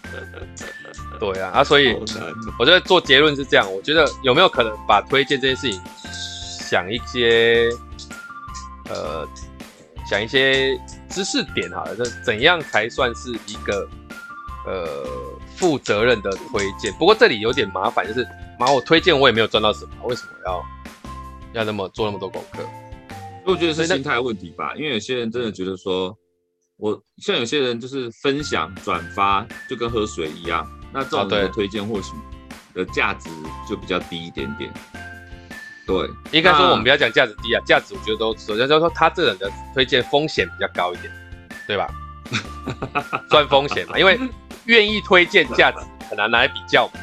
[1.18, 1.94] 对啊，啊，所以
[2.58, 3.66] 我觉得做结论是这样。
[3.72, 5.80] 我觉得有没有可能把推荐这件事情
[6.70, 7.68] 想一些，
[8.88, 9.26] 呃，
[10.08, 10.78] 想一些
[11.08, 13.88] 知识点好了，就怎样才算是一个
[14.64, 14.86] 呃
[15.56, 16.92] 负责任的推荐？
[16.92, 18.24] 不过这里有点麻烦，就是
[18.58, 20.64] 妈，我推荐我也没有赚到什么，为什么要
[21.54, 22.60] 要那么做那么多功课？
[23.44, 26.14] 我觉得是心态问题吧，因为有些人真的觉得说，
[26.76, 30.68] 我像有些人就是分享转发就跟喝水一样。
[30.92, 32.12] 那这种的推荐或许
[32.74, 33.28] 的价值
[33.68, 34.72] 就比较低一点点。
[35.86, 41.12] 对，应该说我们不要讲价值低啊，价值我觉得都首先就是说他这个人的推荐风险比较高一点，
[41.66, 41.88] 对吧？
[43.30, 44.18] 算风险嘛，因为
[44.66, 45.78] 愿意推荐价值
[46.10, 47.00] 很难拿来比较嘛。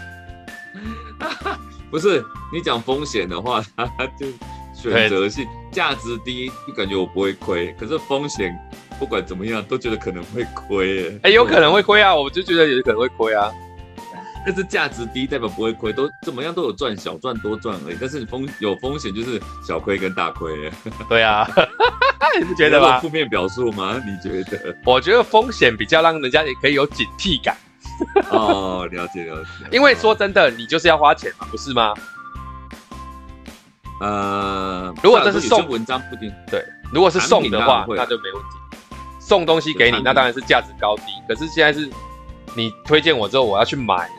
[1.92, 4.28] 不是你讲风险的话，他就
[4.74, 8.54] 选择性价值低，就感觉我不会亏，可是风险
[9.00, 13.52] 不管怎么样都觉得可能会亏，哎，哎，有可能会亏啊，我就觉得有可能会亏啊。
[14.48, 17.98] 但是价值低代表不会亏，都怎么样都有赚，小赚多赚而已。
[18.00, 20.72] 但是风有风险就是小亏跟大亏。
[21.10, 21.50] 对啊，
[22.38, 23.00] 你不觉得吗？
[23.00, 24.00] 负面表述吗？
[24.06, 24.78] 你觉得？
[24.86, 27.58] 我觉得风险比较让人家也可以有警惕感。
[28.32, 29.50] 哦，了解了解。
[29.72, 31.94] 因为说真的，你就是要花钱嘛，不是吗？
[34.02, 38.58] 呃，如果这是送文章不定，对，如果是送的话，那就没问题。
[39.20, 41.04] 送东西给你，那当然是价值高低。
[41.28, 41.90] 可是现在是
[42.56, 44.10] 你推荐我之后，我要去买。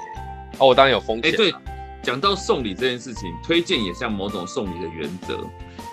[0.58, 1.30] 哦，我当然有风险。
[1.30, 1.54] 哎，对，
[2.02, 5.36] 讲到送礼这件事情，推荐也像某种送礼的原则，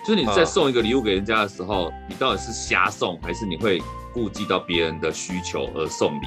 [0.07, 3.84] 就是你在送一个礼物给人家的时候，你到底是瞎送，还是你会
[4.14, 6.26] 顾及到别人的需求而送礼？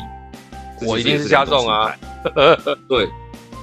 [0.82, 1.94] 我一定是加重啊。
[2.89, 3.09] 对，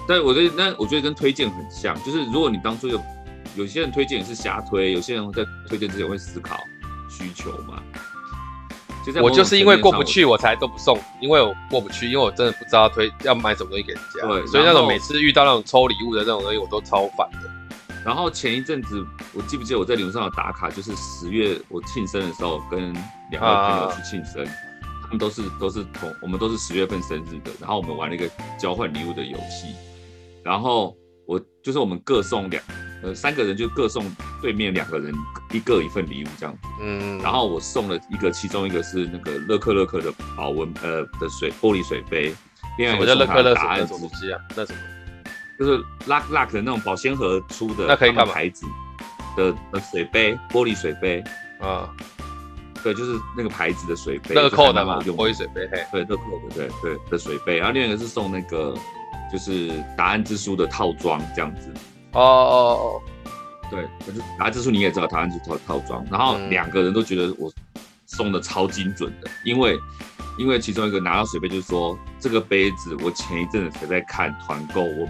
[0.08, 3.02] 但我觉得那我觉得跟推荐很像，就是如果你当初有
[3.56, 6.58] 有些人推荐也是瞎推，有些人在推荐之前会思考
[7.10, 7.82] 需求嘛。
[9.22, 14.26] 我就是因为过不去，我才都不送，因为我过不去，因为我真的不知道推要买什么东西给人家。
[14.26, 17.40] 对，所以那种每次遇到那种抽礼物的那种东西，我都超烦的。
[18.06, 22.94] 然后前一阵子，我记不记得我在礼物上有打卡，就是十月我庆生的时候，跟
[23.30, 24.48] 两个朋友去庆生，
[25.14, 28.30] 们都是都是同我们都是十月份生日的，然后我们玩了一个
[28.60, 29.74] 交换礼物的游戏，
[30.44, 30.96] 然后
[31.26, 32.62] 我就是我们各送两。
[33.04, 34.10] 呃，三个人就各送
[34.42, 35.14] 对面两个人
[35.52, 42.34] 一个一份礼物这样子，嗯，然后我送了一个，其中一个是那个乐克乐克的保温呃的水玻璃水杯，
[42.78, 44.40] 另外一个送他的答案是什么东西啊？
[44.56, 44.80] 那什么？
[45.60, 48.34] 就是 Luck Luck 的那种保鲜盒出的，那可以干嘛？
[48.34, 48.66] 牌子
[49.36, 51.22] 的的水杯，玻璃水杯
[51.60, 51.94] 啊，
[52.84, 58.76] 对，就是那个牌子的水杯，乐扣的嘛，玻璃水杯，对，乐扣的，对对的水杯，然后另外一个是送那个
[59.32, 61.74] 就是答案之书的套装这样子。
[62.12, 63.02] 哦哦哦，
[63.72, 63.88] 对，
[64.38, 67.52] 答案之书你也知道，答案之书套装，然后两个人都觉得我
[68.06, 69.80] 送的超精准的，因为
[70.38, 75.08] 因为其中一个拿到水杯就是说，这个杯子我前一阵子才在看团购，我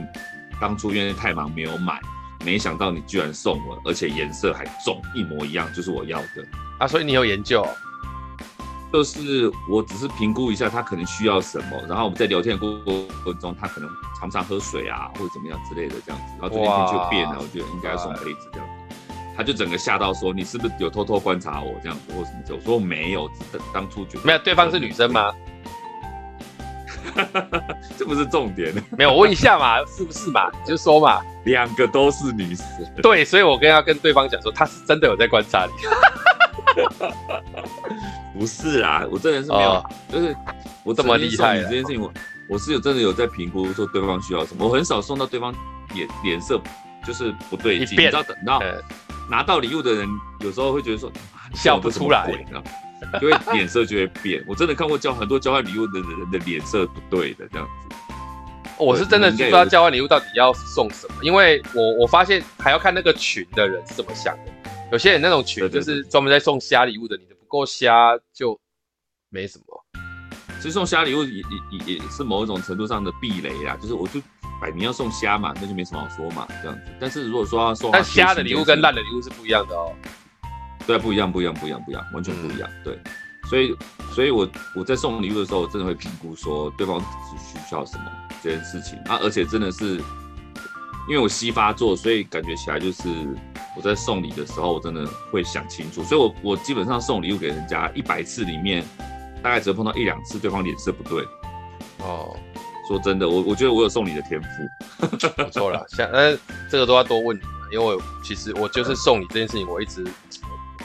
[0.62, 2.00] 当初因为太忙没有买，
[2.44, 6.28] 没想到你居然送我，而且颜色还重，一模一样，就是我要的
[6.80, 7.66] 啊，所以你有研究。
[8.92, 12.80] 就是我只是评估一下他可能需要什么，然后我们在聊天的过
[13.24, 13.90] 程中，他可能
[14.20, 16.34] 常常喝水啊，或者怎么样之类的这样子。
[16.40, 18.96] 然后最近天气就变了，我觉得应该要送杯子这样子。
[19.36, 25.34] 他就整个吓到说：“你是不是有偷偷观察我这样子，或什么的？”我说：“我没有，只当初觉得没有。”对方是女生吗？
[27.98, 28.72] 这不是重点。
[28.96, 30.52] 没有，我问一下嘛，是不是嘛？
[30.62, 31.20] 你就说嘛。
[31.46, 32.66] 两个都是女生。
[33.02, 35.72] 对，所以我跟要跟对方讲说，他是真的有在观察你。
[38.40, 40.36] 不是啊，我真的是没有，哦、就是
[40.84, 41.62] 我这么厉害。
[41.62, 42.12] 这件事情我
[42.50, 45.54] 我是有真的有在评估说对方需要什么，我很少送到对方
[45.94, 46.60] 脸脸色
[47.06, 48.62] 就是不对劲，你知道等到。
[49.30, 50.08] 拿到礼物的人
[50.42, 51.10] 有时候会觉得说
[51.54, 52.30] 笑不出来，
[53.22, 54.44] 因为脸色就会变。
[54.46, 57.96] 我真的看过交很多交换礼物的人的脸色不对的这样子。
[58.78, 64.52] 我是真的不知道交换礼物到底要送什么，因为我我发现还要看那个群的人是怎么想的。
[64.92, 68.60] 有些人那种群就是专门在送虾礼物的，你的不够虾就
[69.30, 69.86] 没什么。
[70.58, 74.22] 其实送虾礼物也也也也是某一种程度上的避雷啦，就是我就。
[74.62, 76.82] 摆明要送虾嘛，那就没什么好说嘛，这样子。
[76.98, 79.94] 但是如果说要送，但虾的礼物跟烂的礼物是不一样的哦。
[80.88, 82.70] 对，不一样，不一样，不一样，不一样，完全不一样。
[82.72, 83.00] 嗯、对，
[83.50, 83.76] 所以，
[84.14, 88.04] 所以我我在送礼物的时候，我真的会评估说对方只需要什么
[88.42, 89.98] 这件事情啊，而且真的是
[91.08, 93.10] 因为我西发做，所以感觉起来就是
[93.76, 96.04] 我在送礼的时候，我真的会想清楚。
[96.04, 98.86] 所以我我基本上送礼物给人家一百次里面，
[99.42, 101.24] 大概只会碰到一两次对方脸色不对。
[102.00, 102.36] 哦。
[102.86, 105.08] 说真的，我我觉得我有送礼的天赋，
[105.38, 105.86] 不错了。
[105.88, 106.38] 像，呃
[106.70, 107.42] 这个都要多问你，
[107.72, 110.06] 因为我其实我就是送礼这件事情，我一直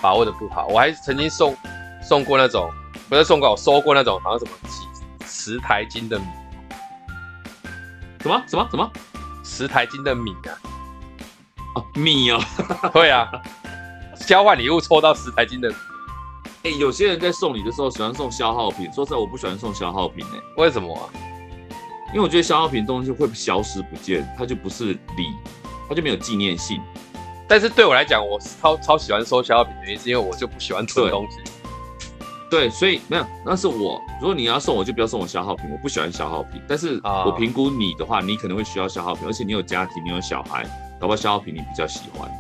[0.01, 0.69] 把握的不好。
[0.69, 1.57] 我还曾经送
[2.09, 2.73] 送过那种，
[3.07, 6.25] 不是送过，我收过那种好像什么几十台斤的米，
[8.21, 8.91] 什么什么什么
[9.45, 10.57] 十台斤的米啊？
[11.75, 12.41] 哦，米哦，
[12.95, 13.31] 对啊，
[14.27, 15.75] 交换礼物抽到十台斤的米。
[16.63, 21.05] 哎、欸，有些人在送礼的时候喜欢送消耗品，说实在，我不喜欢送消耗品、欸，为什么啊？
[22.09, 25.35] 因为我觉得消耗品东西会消失不见，它就不是礼，
[25.87, 26.81] 它就没有纪念性。
[27.47, 31.37] 但是对我来讲，我超超喜欢收消耗品的原因是因为我就不喜欢囤东西。
[32.51, 34.01] 对，所以没有，那是我。
[34.21, 36.61] 如果你要送我，就不要送我消耗品，我不喜欢消耗品。
[36.67, 40.65] 但是我评估你的话，你可能会需要消耗品，而且你有家庭，你有小孩，
[41.01, 42.31] 搞不好消耗品你比较喜欢。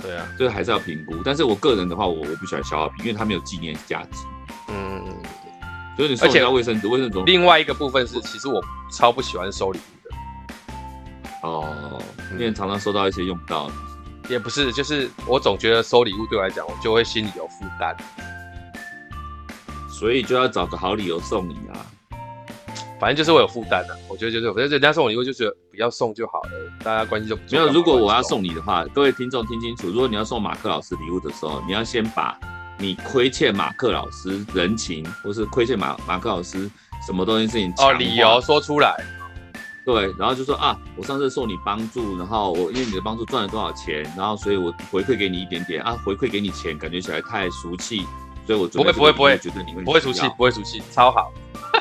[0.00, 1.16] 对啊，这个还是要评估。
[1.24, 4.18] 但是我个人的话，我我不喜欢消耗品，因为它没有纪念价值。
[4.68, 5.02] 嗯。
[5.94, 7.22] 所以你送人家卫生纸，卫生纸。
[7.26, 8.58] 另外一个部分是，其实我
[8.90, 11.48] 超不喜欢收礼物的。
[11.48, 12.02] 哦，
[12.32, 13.74] 因为常常收到一些用不到的。
[14.30, 17.94] 也不是，就是我总觉得收礼物对我来讲，我就会心里有负担。
[20.02, 21.86] 所以就要找个好理由送你啊。
[22.98, 26.50] 反正就是我有负担的，我觉得就是，反正人家送我礼物就觉得不要送就好了，
[26.82, 27.68] 大家关系就没有。
[27.68, 32.36] 如果我要送你的话，各位听众听清楚，如果你要送马克老师礼物的时候，你要先把。
[32.78, 36.68] 你亏欠马克老师人情，或是亏欠马马克老师
[37.06, 38.92] 什么东西事情哦，理由说出来，
[39.86, 48.02] 对，然后就说啊，我上次受你帮助，然后我因为你的帮助赚了多少钱，然后所以我回馈给你一点点啊，回馈给你钱，感觉起来太俗气，
[48.46, 51.32] 所以我不会不会不会觉得你会不会出气，不会出气，超好，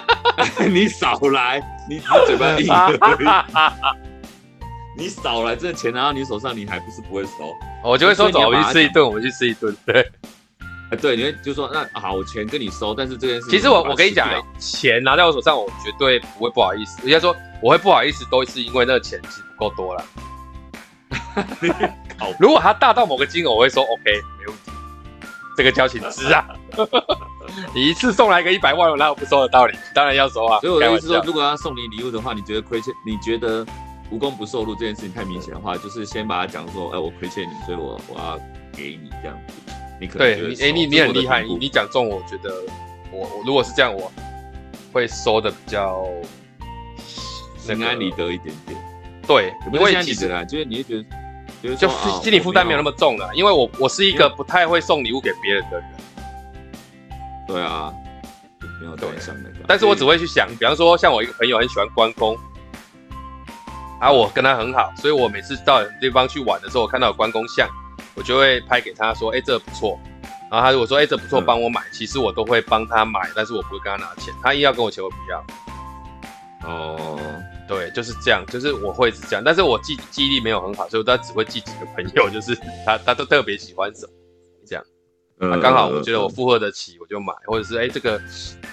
[0.69, 2.67] 你少来，你嘴巴硬
[4.97, 7.31] 你少来，这钱拿到你手上，你还不是不会收，
[7.83, 10.05] 我就会说走，我去吃一顿，我们去吃一顿，对。
[10.91, 14.27] 哎，对，你会就说那好，我钱跟你收，但是这件事其实我我跟你讲，
[14.59, 17.01] 钱拿在我手上，我绝对不会不好意思。
[17.01, 20.03] 人家说我会不好意思，都是因为那个钱其实不够多了。
[22.38, 24.70] 如果他大到某个金额，我会说 OK，没问题，
[25.56, 26.45] 这个交情值啊。
[27.76, 29.78] 你一次送来个一百万，我哪有不收的道理？
[29.94, 30.60] 当然要收啊。
[30.60, 33.65] 所以我的意思说，如果要送你礼物的话，你觉得亏欠，你觉得
[34.10, 38.40] 无功不受禄这件事情太明显的话，就是先把它讲说，哎，我亏欠你，所以我我要
[38.72, 39.73] 给你这样子。
[39.99, 42.53] 你可对你，哎、欸，你你很厉害，你你讲中，我觉得
[43.11, 44.11] 我我如果是这样，我
[44.94, 46.03] 会收的比较
[47.57, 48.80] 心安理得一点点。
[49.28, 51.06] 对，不会心安理得啦，就是你会觉得，
[51.61, 51.89] 就是就
[52.21, 55.85] 心理负担没有那么重了，因为我我是一个不太会送礼物给别人的人。
[57.47, 57.93] 对啊，
[58.81, 62.38] 没有对象那个，但是我只会去想，比方说像我一个朋友很喜欢关公，
[63.99, 67.67] 啊，我跟他很好，所以我每次到地方去玩的时候，我看到有关公像。
[68.13, 69.97] 我就会拍给他说，哎、欸，这个不错。
[70.51, 71.81] 然后他如果说，哎、欸，这、不错，帮我买。
[71.93, 74.33] 其实我都会帮他买，但是我不会跟他拿钱。
[74.43, 75.45] 他硬要跟我钱，我不要。
[76.69, 77.17] 哦，
[77.72, 79.41] 对，就是这样，就是我会是这样。
[79.41, 82.53] 但是我记记忆力没有很好，所以我都只会记几个朋友，就是
[82.85, 84.11] 他他都特别喜欢什么
[84.68, 84.84] 这样。
[85.38, 88.22] 那刚好我觉得我负荷得起，我就买，或者是哎、欸，这个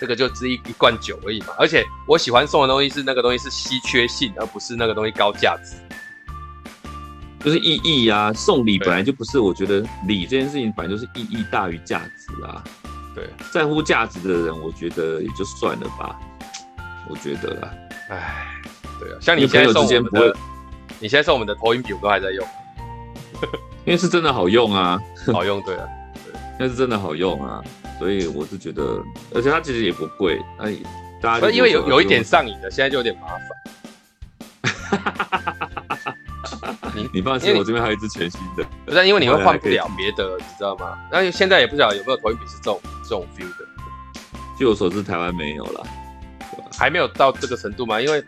[0.01, 1.55] 这个就只一一罐酒而已嘛。
[1.57, 5.77] 而且我喜欢送的东西是那个东西是稀缺性，而不是那个东西高价值。
[7.39, 12.65] 就是意义啊，送礼本来就不是，我觉得礼这件事情本来就是意义大于价值啊。
[13.15, 16.19] 对，在乎价值的人，我觉得也就算了吧。
[17.09, 17.73] 我觉得啦，
[18.11, 18.61] 唉，
[18.99, 20.35] 对啊，像你现在送我们的，
[20.99, 22.45] 你现在送我们的投影笔，我都还在用，
[23.85, 24.99] 因为是真的好用啊，
[25.33, 25.87] 好用，对啊，
[26.25, 27.63] 对，那是真的好用啊，
[27.99, 29.01] 所以我是觉得，
[29.35, 30.75] 而且它其实也不贵，哎，
[31.23, 33.41] 大家因为有有一点上瘾的，现在就有点麻烦。
[36.95, 40.99] 你你放心，我这边还有一支全新的，不是因为你会换不了别的，你知道吗？
[41.13, 43.65] 那现在也不知道有没有投影笔是这种这种 feel 的。
[44.59, 45.87] 据我所知，台湾没有了，
[46.77, 48.01] 还没有到这个程度吗？
[48.01, 48.21] 因为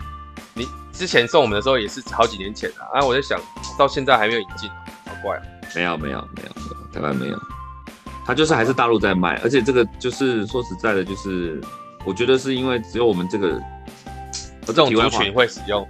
[0.60, 3.40] 你之前送我们的时候也是好几年前了啊，我在想
[3.78, 4.68] 到现在还没有引进，
[5.06, 5.42] 好怪啊！
[5.74, 7.40] 没有没有没有没有，台湾没有，
[8.26, 11.58] 它就是还是大陆在卖，而且这个就是说实在的，就是
[12.04, 13.58] 我觉得是因为只有我们这个
[14.66, 15.88] 这种族群会使用。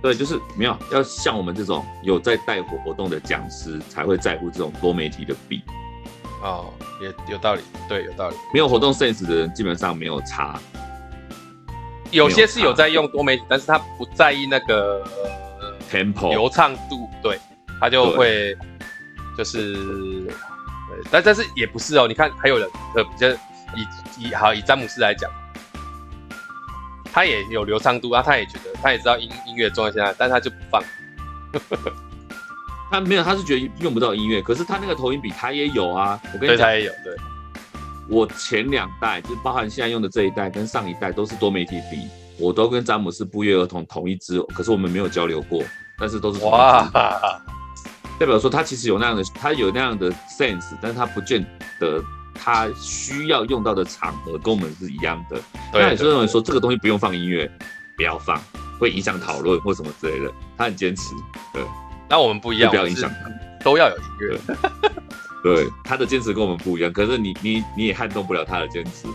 [0.00, 5.60] 对，就是没有要像我们这种有在带活动的讲师才会在乎这种多媒体的笔。
[6.40, 6.72] 哦，
[7.02, 8.36] 也有道理，对，有道理。
[8.54, 10.60] 没有活动 sense 的人基本上没有差。
[12.10, 15.04] 有些是有在用多媒体，但是他不在意那个
[15.90, 17.38] tempo 流畅度，对，
[17.80, 18.56] 他就会
[19.36, 19.74] 就是，
[20.24, 20.34] 对，
[21.10, 22.06] 但但是也不是哦。
[22.08, 23.86] 你看还有人，呃，比较以
[24.18, 25.30] 以好以詹姆斯来讲。
[27.10, 30.82] 他也有流畅度啊，他也觉得，他也知道音音乐重要现在，但他就不放。
[32.90, 36.20] 他没有，他是觉得用不到音乐，可是他那个投影笔他也有啊。
[36.32, 36.92] 我跟你讲，他也有。
[37.02, 37.16] 对，
[38.08, 42.08] 我前两代就是包含现在用的这一代跟上一代都是多媒体笔，
[42.38, 45.62] 我都跟詹姆斯不约而同同一支，可是我们没有交流过，
[45.98, 46.56] 但是都是同一支。
[46.56, 46.90] 哇，
[48.18, 51.44] 代表说他其实有那样的，他有那样的 sense，但是他不见
[51.80, 52.02] 得。
[52.40, 55.40] 他需要用到的场合跟我们是一样的，
[55.72, 57.50] 那有些人说这个东西不用放音乐，
[57.96, 58.40] 不要放，
[58.78, 60.32] 会影响讨论或什么之类的。
[60.56, 61.16] 他很坚持，
[61.52, 61.60] 对。
[62.08, 64.38] 那我们不一样，不要影响他，都要有音乐。
[65.42, 69.06] 对，他的坚持跟我们不一样，可是你你你也撼动不了他的坚持。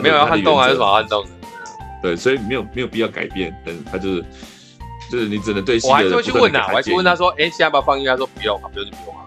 [0.00, 1.30] 没有要撼动还是什么撼动的？
[2.02, 4.24] 对，所以没有没有必要改变，但是他就是
[5.10, 5.78] 就是你只能对。
[5.82, 8.10] 我还是会去问啊，我还去问他说，哎，现在要不要放音乐？
[8.10, 9.26] 他说不用，不用就不用啊。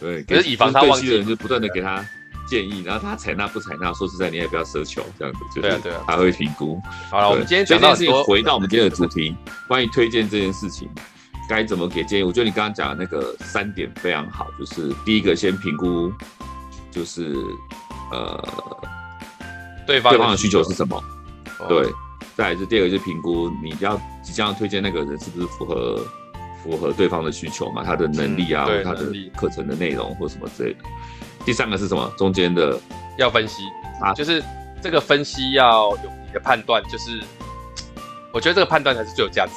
[0.00, 2.04] 对，可是以防他忘记，人就不断的给他。
[2.46, 3.90] 建议，然后他采纳不采纳？
[3.94, 6.78] 说实在，你也不要奢求这样子，就是他会评估。
[7.10, 9.34] 好了，我们今天讲到事情，回到我们今天的主题，
[9.66, 10.86] 关于推荐这件事情，
[11.48, 12.22] 该怎么给建议？
[12.22, 16.12] 我觉得你刚刚讲的那个三点非常好，就是第一个先评估，
[16.90, 17.36] 就是
[18.10, 18.42] 呃
[19.86, 21.02] 对方对方的需求是什么，
[21.68, 21.86] 对，
[22.34, 26.06] 再来是第二个就是评估你要即将要推荐那个人是不是符合
[26.62, 30.78] 符合对方的需求嘛，他的能力啊，或他的课程的内容或什么之类的。
[31.44, 32.10] 第三个是什么？
[32.16, 32.80] 中间的
[33.18, 33.64] 要分析
[34.00, 34.42] 啊，就是
[34.80, 37.22] 这个分析要有你的判断，就是
[38.32, 39.52] 我觉得这个判断才是最有价值。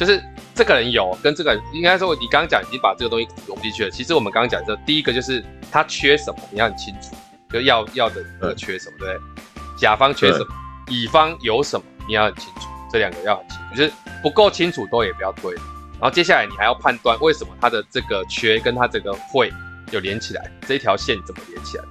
[0.00, 0.18] 就是
[0.54, 3.90] 这个人有跟这个人应该说，你刚刚讲已经把这个东西融进去了。
[3.90, 7.14] 其实我们刚刚讲的第一个就是他缺什么，你要很清楚，
[7.50, 9.42] 就要要的呃缺什么，对不对？
[9.76, 10.46] 甲方缺什么，
[10.88, 15.52] 乙方有什么，你要很清楚，这两个要很清楚，就是不够清楚都也不要推。
[15.54, 19.52] 然后接下来你还要判断为什么他的这个缺跟他这个会。
[19.92, 21.84] 有连起来，这一条线怎么连起来？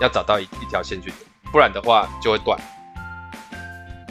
[0.00, 2.58] 要找到一一条线去连，不然的话就会断。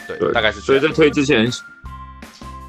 [0.07, 0.59] 对，对大概是。
[0.59, 1.49] 所以在推之前，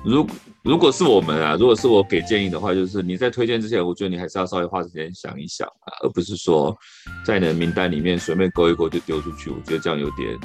[0.02, 0.26] 如
[0.66, 6.76] 如果是我们啊，如果是我给建议的话，就是你在推荐之前，我觉得你还是要稍微花时间想一想啊，而不是说
[7.24, 9.48] 在你的名单里面随便勾一勾就丢出去。
[9.48, 10.36] 我觉得这样有点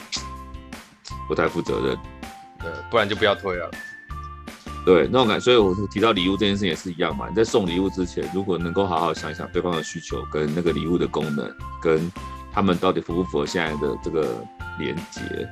[1.27, 1.97] 不太负责任。
[2.59, 3.71] 对，不然就不要推了。
[4.85, 7.27] 对，那种感，所以我提到礼物这件事也是一样嘛。
[7.27, 12.11] 你在送礼物之前，如果能够好好想一想对方的需求跟那个礼物的功能，跟
[12.53, 14.45] 他们到底符不符合现在的这个
[14.77, 15.49] 连接，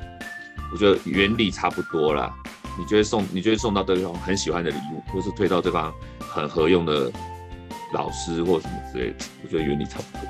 [0.71, 2.31] 我觉得原理差不多啦。
[2.79, 7.11] 你就会送，你就会送到对方很喜欢的礼物，或是推到对方很合用的
[7.93, 10.25] 老师或什么之类的，我觉得原理差不多。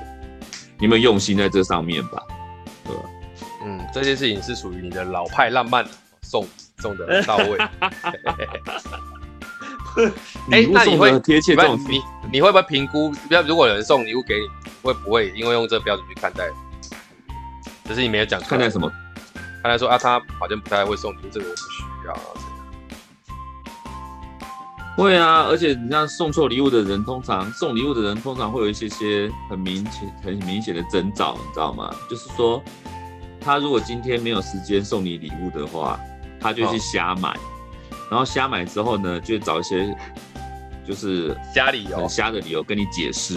[0.78, 2.22] 你有用心在这上面吧？
[2.84, 3.02] 对吧？
[3.64, 5.86] 嗯，这件事情是属于你的老派浪漫
[6.22, 6.44] 送。
[6.80, 7.58] 送的很到位，
[10.50, 11.78] 哎，那你会贴切这种？
[11.86, 12.00] 你
[12.32, 13.10] 你会不会评估？
[13.28, 14.48] 比如如果有人送礼物给你，
[14.80, 16.48] 会不会因为用这个标准去看待？
[17.84, 18.40] 只是你没有讲。
[18.40, 18.90] 看待什么？
[19.62, 22.30] 看来说啊，他好像不太会送礼物，这个我不需要啊。
[24.96, 31.94] 会啊，而且你像送错礼物的人，通常送礼物的人通常会有一些些很明显、很明显的征兆，你知道吗？
[32.08, 32.62] 就是说，
[33.40, 35.98] 他如果今天没有时间送你礼物的话。
[36.42, 37.36] 他就去瞎买，
[38.10, 39.94] 然后瞎买之后呢，就找一些
[40.88, 43.36] 就是瞎理由，很瞎的理由跟你解释，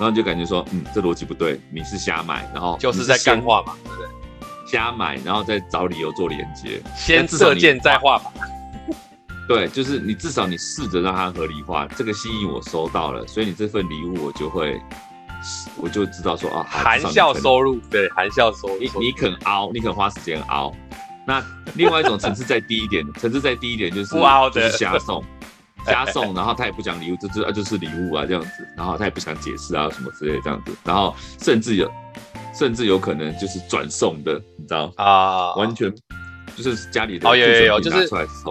[0.00, 4.08] 然后就感觉说，嗯，这逻辑不对，你是瞎买，然后就是在干话嘛，对不对？
[4.66, 8.24] 瞎买，然后再找理由做连接，先射箭再画靶。
[9.46, 14.80] 对，就是你至少你试着让它合理化，这个心意我收到了，所以你这份礼物我就会。
[15.76, 18.78] 我就知道说啊，含笑收入，对，含笑收入。
[18.78, 20.70] 你你肯熬，你肯花时间熬，
[21.26, 21.42] 那
[21.76, 24.10] 另外一种层次再低一点，层次再低一点就是
[24.52, 25.24] 就是瞎送，
[25.86, 31.90] 瞎送，然后他也不讲礼物，就是啊就是礼物啊这样子，然后他也不想解释啊什么之类这样子，然后甚至有
[32.54, 35.92] 甚至有可能就是转送的，你知道啊，完全。
[36.60, 38.08] 就是家里的哦，有有有，就是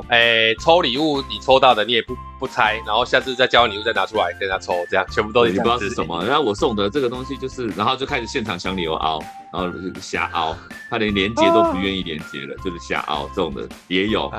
[0.10, 6.24] 哎，抽礼物你抽到的你也不不拆，然后下次再交换礼物再拿出来跟他抽，这样全部都你不知道是什么。
[6.26, 9.22] 然后我送的这个东西就是，然后就开始现场想理由凹，
[9.54, 9.72] 然后
[10.02, 10.56] 瞎凹，
[10.90, 14.32] 他连连接都不愿意连接了，就是瞎凹这种的也有。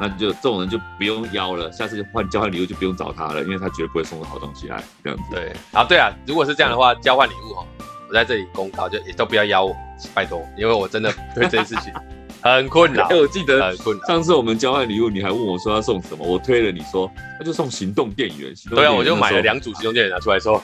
[0.00, 5.24] 那就这种人就不用邀了，下次换交换礼物就不用找他了，因为他绝对不会送个好东西来这样子。
[5.30, 7.66] 对，啊对啊，如果是这样的话，交换礼物哦，
[8.08, 9.74] 我在这里公告，就也都不要邀我，
[10.14, 11.92] 拜托，因为我真的对这件事情。
[12.40, 13.74] 很困扰，哎，我记得
[14.06, 18.54] 上次我们交换礼物，你还问我说要送什么，我推了你说那就送行动电源。
[18.70, 20.62] 对啊，我就买了两组行动电源拿出来说，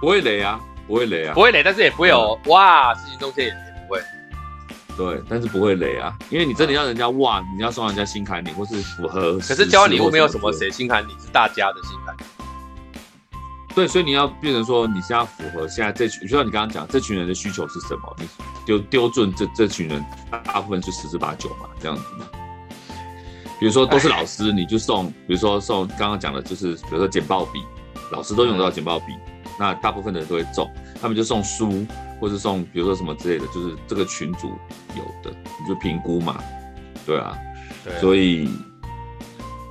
[0.00, 4.00] 不会雷啊，不会雷啊，不会雷，但是也不会有哇，是行动电源也不会。
[4.96, 9.38] 对，但是不会雷啊，因为你真的要人家哇，你要送人家心坎里或是符合。
[9.38, 12.20] 可是交换礼物没有什么谁心坎里，是大家的心坎里。
[13.74, 18.16] 对，所以你要变成说，你现在符合现在这群，就像你刚刚讲，这群人的需求是什么？
[18.20, 18.28] 你
[18.64, 22.24] 丢丢准这这群人，大部分就十之八九嘛，这样子嘛。
[23.58, 27.64] 比如说都是老师，你就送，比如说送刚刚讲的，就是比如说简报笔，
[28.12, 29.06] 老师都用得到简报笔，
[29.58, 30.70] 那大部分的人都会中，
[31.00, 31.84] 他们就送书，
[32.20, 34.52] 或是送比如说什么之类的，就是这个群组
[34.96, 36.40] 有的，你就评估嘛，
[37.04, 37.36] 对啊，
[37.82, 38.48] 对，所以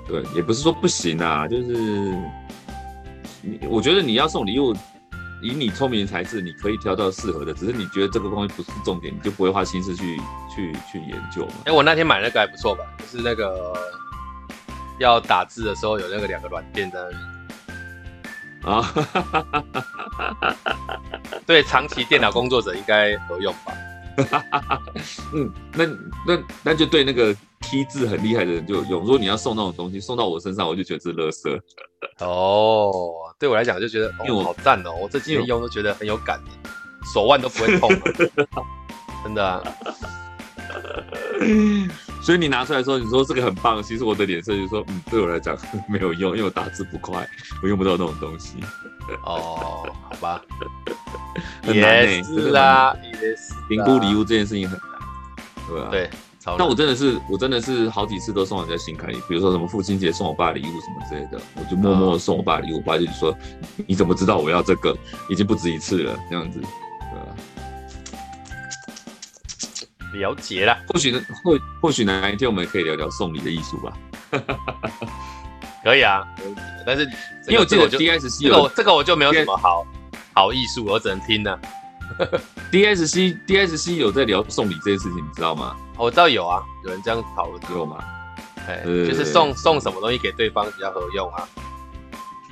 [0.06, 2.14] 对，也不是说不行啊，就是。
[3.70, 4.74] 我觉得你要送礼物，
[5.42, 7.54] 以你聪明才智，你可以挑到适合的。
[7.54, 10.18] 只是你觉得这个东西不是重点，你就不会花心思去
[10.54, 11.54] 去去研究嘛。
[11.66, 12.84] 哎、欸，我那天买那个还不错吧？
[13.00, 13.74] 就是那个
[15.00, 17.16] 要打字的时候有那个两个软垫在那里
[18.64, 18.94] 啊。
[21.46, 23.74] 对，长期电脑工作者应该有用吧？
[25.34, 25.86] 嗯，那
[26.28, 27.36] 那那就对那个。
[27.66, 29.00] T 字很厉害的人就有用。
[29.00, 31.60] 如果你要送那种东西送到我身上，我就觉得是垃圾。
[32.20, 33.02] 哦，
[33.40, 36.38] 对我来讲就觉得，因为我好赞哦，我这几天用都觉得很有感，
[37.14, 37.90] 手腕都不会痛，
[39.24, 39.64] 真的啊。
[42.22, 45.58] 所以你拿出来说，你说这个很棒，其实我的脸色就是说，嗯，对我来讲
[45.90, 47.28] 没有用，因为我打字不快，
[47.62, 48.58] 我用不到那种东西。
[49.24, 50.42] 哦，好吧，
[51.64, 53.54] 很难欸，也是啦，也是。
[53.68, 54.90] 评估礼物这件事情很难，
[55.70, 55.88] 对吧？
[55.92, 56.10] 对。
[56.58, 63.34] 那我真的是，我真的是好几次都送人家心坎里，比如说什么父亲节送我爸礼物什么之类的，我就默默的送我爸礼物，我爸就说
[63.88, 64.94] ：“你怎么知道我要这个？
[65.30, 66.68] 已经不止一次了，这样子，对
[67.18, 67.34] 吧？”
[70.14, 73.94] 了解了，或许呢，或或许哪一天我们可以聊聊送礼的艺术吧。
[75.84, 76.24] 可以啊，
[76.86, 77.04] 但是
[77.48, 79.86] 因为我记得 DSC 这个这个我就没有什么好
[80.34, 81.58] 好艺术，我只能听呢。
[82.72, 85.76] DSC DSC 有在聊送礼这件事情，你知道吗？
[85.98, 87.98] 我知道有啊，有人这样讨论过吗？
[88.68, 91.48] 哎，就是送送什么东西给对方比较合用啊？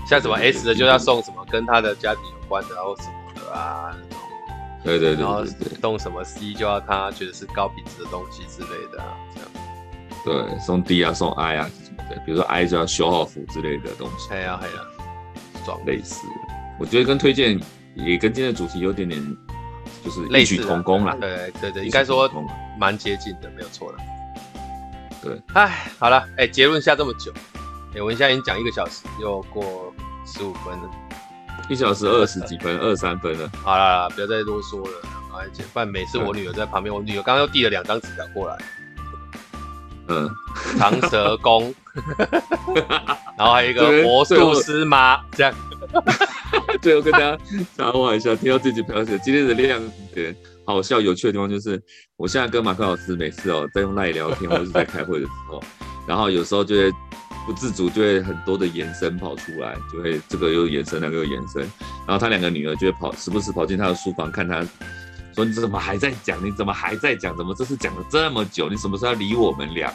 [0.08, 3.96] 像什么 S 的就要送什么跟他的家庭有关的，然后什么的啊
[4.84, 5.24] 对对对。
[5.24, 5.46] 然后
[5.82, 10.48] 送什么 C 就要他觉得是高品质的东西之类的啊，这样。
[10.50, 14.30] 对，送 D 啊，送 I 啊什么的，比如说 I 就要修好服之类的东西。
[14.30, 14.86] 对啊，对啊，
[15.66, 16.26] 装类似。
[16.80, 17.60] 我觉得跟推荐
[17.96, 19.38] 也跟今天的主题有点点。
[20.04, 22.28] 就是异曲同工啦，对对对，应该说
[22.80, 23.98] 蛮接近的，没有错了。
[25.22, 27.32] 对，哎，好了，哎，结论下这么久，
[27.94, 29.94] 哎，我们现在已经讲一个小时，又过
[30.26, 30.90] 十五分了，
[31.72, 33.50] 一小时二十几分，二三分了。
[33.64, 34.92] 好啦，不要再多说了，
[35.40, 35.88] 来，简办。
[35.88, 38.58] 每次我女儿在旁边，我女儿刚刚又递了两张纸条过来，
[40.10, 40.30] 嗯，
[40.78, 41.74] 长蛇公，
[43.38, 45.54] 然后还有一个魔术师妈，这样。
[46.82, 47.38] 最后跟大家
[47.78, 49.82] 插话一下，听到这集朋友写今天的亮
[50.14, 50.36] 点，
[50.66, 51.82] 好笑有趣的地方就是，
[52.18, 55.64] 我现在跟马克老师每次哦在用赖聊天或者是在开会的时候，
[56.06, 56.92] 然后有时候就会
[57.46, 61.62] 不自主就会很多的延伸跑出来，就会这个又延伸，那个又延伸，
[62.08, 64.62] 然后他两个女儿就会跑，时不时跑进他的书房看他，
[65.36, 66.44] 说你怎么还在讲？
[66.46, 67.36] 你怎么还在讲？
[67.36, 68.70] 怎么这次讲了这么久？
[68.70, 69.92] 你什么时候要理我们俩？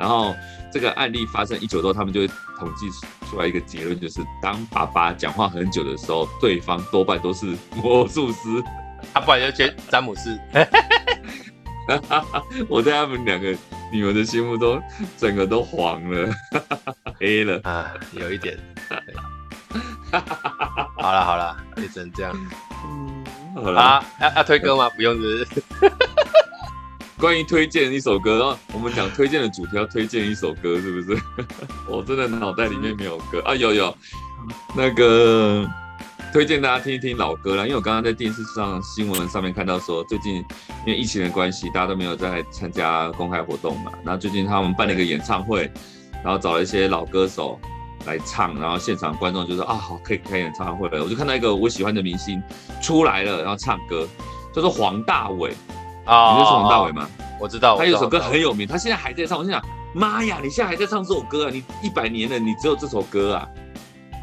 [0.00, 0.34] 然后
[0.72, 2.26] 这个案例发生一久之后，他们就会
[2.58, 2.88] 统计
[3.28, 8.38] 出来一个结论，就是当爸爸讲话很久的时候，对方多半都是魔术师，
[9.12, 10.36] 啊，不然就接詹姆斯。
[12.68, 13.54] 我在他们两个
[13.92, 14.82] 女儿的心目中，
[15.18, 16.28] 整个都黄了，
[17.20, 18.58] 黑了啊，有一点。
[20.98, 22.34] 好了好了，就只能这样。
[23.54, 24.88] 好了，啊，要要推歌吗？
[24.96, 25.62] 不用，是不是？
[27.18, 31.22] 关于推荐一首歌，然后我们讲推荐的主题要推荐一首歌，是不是？
[31.88, 33.96] 我真的脑袋里面没有歌啊，有有，
[34.76, 35.64] 那个
[36.32, 43.92] 推荐大家听一听老歌啦，因为我刚刚在电视上新闻上面看到说，最近因为疫情的关系，大家都没有在参加公开活动嘛。
[44.02, 45.70] 然后最近他们办了一个演唱会，
[46.24, 47.60] 然后找了一些老歌手
[48.06, 51.04] 来唱，然后现场观众就说啊，好，可以开演唱会了。
[51.04, 52.42] 我就看到一个我喜欢的明星
[52.80, 54.08] 出来了，然后唱歌，
[54.54, 55.52] 叫做黄大炜
[56.06, 57.06] 啊，你认识黄大炜吗？
[57.38, 59.36] 我知道，他有首歌很有名，他现在还在唱。
[59.36, 59.62] 我心想，
[59.94, 61.50] 妈呀，你现在还在唱这首歌啊？
[61.52, 63.46] 你一百年了，你只有这首歌啊？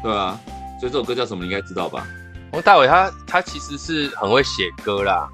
[0.02, 0.40] 对啊。
[0.80, 1.44] 所以这首歌叫什么？
[1.44, 2.06] 你应该知道吧？
[2.50, 5.28] 黄大伟他他其实是很会写歌啦，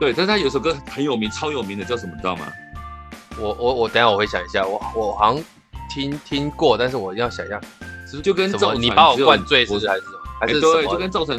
[0.00, 2.12] 对，但是他有首歌很有名，超有名的叫什么？
[2.14, 2.46] 你知道吗？
[3.38, 5.44] 我我我等下我会想一下，我我好像
[5.90, 7.60] 听听过，但是我要想一下，
[8.10, 10.18] 是就跟什么你把我灌醉是不是还是什么？
[10.40, 11.38] 还是对，就跟造成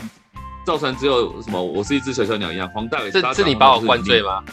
[0.65, 2.69] 造成只有什么我是一只小小鸟一样。
[2.73, 4.43] 黄大伟是是你把我灌醉吗？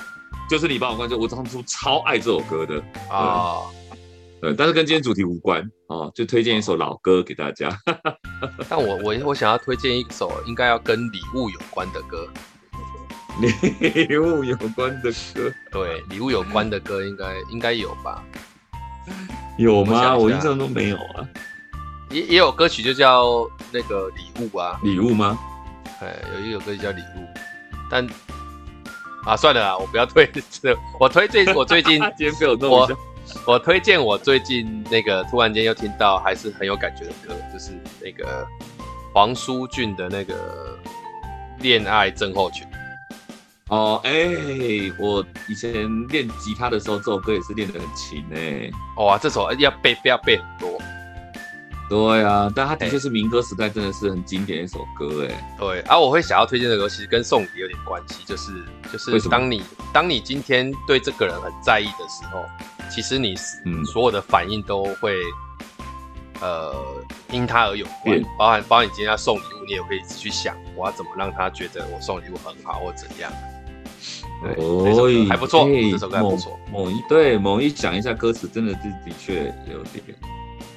[0.49, 3.59] 就是你把我灌醉，我当初超爱这首歌的啊。
[4.43, 7.71] 对，但是跟今天主题无关哦，就推荐一首老歌给大家。
[8.69, 12.29] 但我我我想要推荐一首应该要跟礼物有关的歌。
[13.41, 15.53] 礼物有关的歌？
[15.71, 18.21] 对，礼物有关的歌应该应该有吧？
[19.57, 20.17] 有吗？
[20.17, 21.25] 我印象中没有啊。
[22.11, 24.81] 也也有歌曲就叫那个礼物啊。
[24.83, 25.39] 礼物吗？
[26.01, 27.25] 哎，有一首歌叫礼物，
[27.89, 28.05] 但
[29.25, 32.95] 啊算了啦，我不要推这，我推最我最近今天被我弄一下。
[33.47, 38.47] 我推荐我最近那个突然间又听到还是很有感觉的歌，就是那个
[39.13, 40.79] 黄舒骏的那个
[41.63, 42.65] 《恋爱症候群》。
[43.69, 45.73] 哦，哎、欸，我以前
[46.09, 48.71] 练吉他的时候，这首歌也是练得很勤哎、欸。
[48.99, 50.79] 哇、哦，这首要背，不要背很多。
[51.89, 55.45] 对啊，但它的确是民歌时代，真的是很经典的一首歌哎、欸。
[55.59, 58.53] 对，而、啊、我会想要推荐的歌，其实跟送礼有点关系，就是
[58.93, 62.45] 就是当你当你今天对这个人很在意的时候。
[62.93, 63.35] 其实你
[63.87, 65.15] 所有的反应都会，
[66.43, 66.75] 嗯、呃，
[67.31, 73.33] 因他而有关，包含包含你今天要送礼物，你也可以去想，我要怎么让他觉得我送礼物很好，或怎样。
[74.43, 76.59] 对，哦，还不错，欸、这首歌还不错。
[76.71, 80.05] 某一对某一讲一下歌词，真的是的确有点，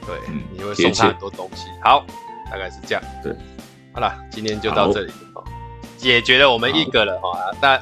[0.06, 1.68] 对，嗯、你会送他很多东西。
[1.84, 2.06] 好，
[2.50, 3.04] 大概是这样。
[3.22, 3.36] 对，
[3.92, 5.44] 好了，今天就到这里，好
[5.98, 7.52] 解决了我们一个了哈。
[7.60, 7.78] 但，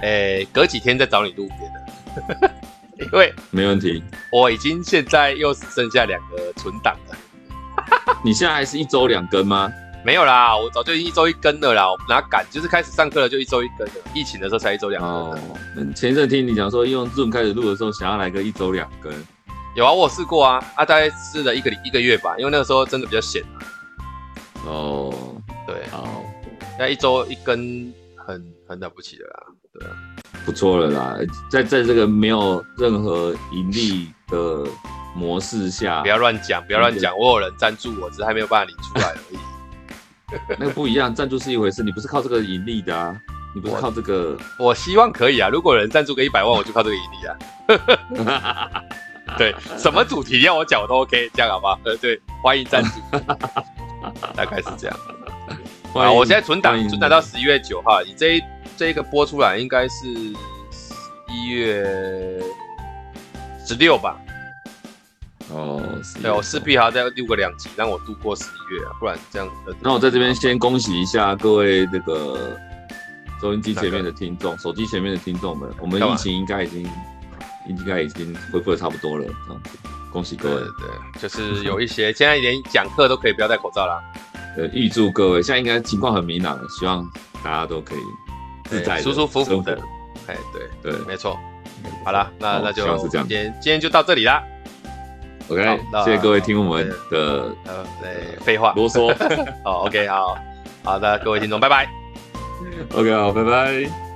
[0.00, 2.54] 诶、欸，隔几天再找你录别的。
[3.00, 4.02] 因为没问题，
[4.32, 7.16] 我已经现在又只剩下两个存档了。
[8.24, 9.72] 你现在还是一周两更吗？
[10.04, 11.90] 没有啦，我早就一周一更了啦。
[11.90, 13.92] 我哪敢，就是开始上课了就一周一更了。
[14.14, 15.10] 疫情的时候才一周两更。
[15.10, 15.38] 哦，
[15.94, 19.12] 前一阵听你讲说用 Zoom 开始录的时候，想要来个一周两更。
[19.76, 23.42] 有啊，我试过啊，啊，大概试了一个一个月吧，因为那个时候真的比较闲。
[24.64, 25.12] 哦，
[25.66, 26.24] 对，好，
[26.78, 29.96] 那一周一更很很了不起的啦，对啊。
[30.48, 31.14] 不错了啦，
[31.50, 34.64] 在在这个没有任何盈利的
[35.14, 37.14] 模式下，不要乱讲，不要乱讲。
[37.18, 39.38] 我有人赞助我，只是还没有办法领出来而已。
[40.58, 43.14] 那个不一样，赞助是一回事，你不是靠这个盈利的啊，
[43.54, 44.38] 你不是靠这个。
[44.58, 48.82] 我，我希望可以啊，如果有人赞助个一百万，我就靠这个盈利啊。
[49.36, 51.78] 对，什么主题要我讲我都 OK，这样好不好？
[51.84, 52.90] 呃， 对，欢迎赞助，
[54.34, 54.96] 大概是这样。
[55.92, 58.42] 啊，我现在存档存档到十一月九号，你这一。
[58.78, 60.06] 这一个播出来应该是
[61.28, 62.40] 一月
[63.66, 64.16] 十六吧？
[65.50, 65.82] 哦，
[66.22, 69.50] 对，我势必还要再录个两集，让我度过十一月啊，不然这样。
[69.80, 72.56] 那我在这边先恭喜一下各位这个
[73.40, 76.88] 收音机前面的听众、手机前面的听众们，我们疫情应该已经
[77.66, 79.70] 应该已经恢复的差不多了，这样子，
[80.12, 80.60] 恭喜各位。
[80.60, 84.00] 对，就是有一些现在连讲课都可以不要戴口罩啦。
[84.56, 87.04] 呃，预祝各位现在应该情况很明朗了，希望
[87.42, 88.27] 大家都可以。
[89.00, 89.78] 舒舒服服的，
[90.26, 90.36] 哎，
[90.82, 91.38] 对对，没错。
[92.04, 94.42] 好了，那那就今天今天就到这里啦。
[95.48, 97.84] OK，谢谢各位听我们的呃，
[98.40, 99.14] 废话啰嗦。
[99.64, 100.36] 好，OK，好
[100.84, 101.88] 好的，各位听众，拜拜。
[102.94, 104.07] OK，好，拜拜。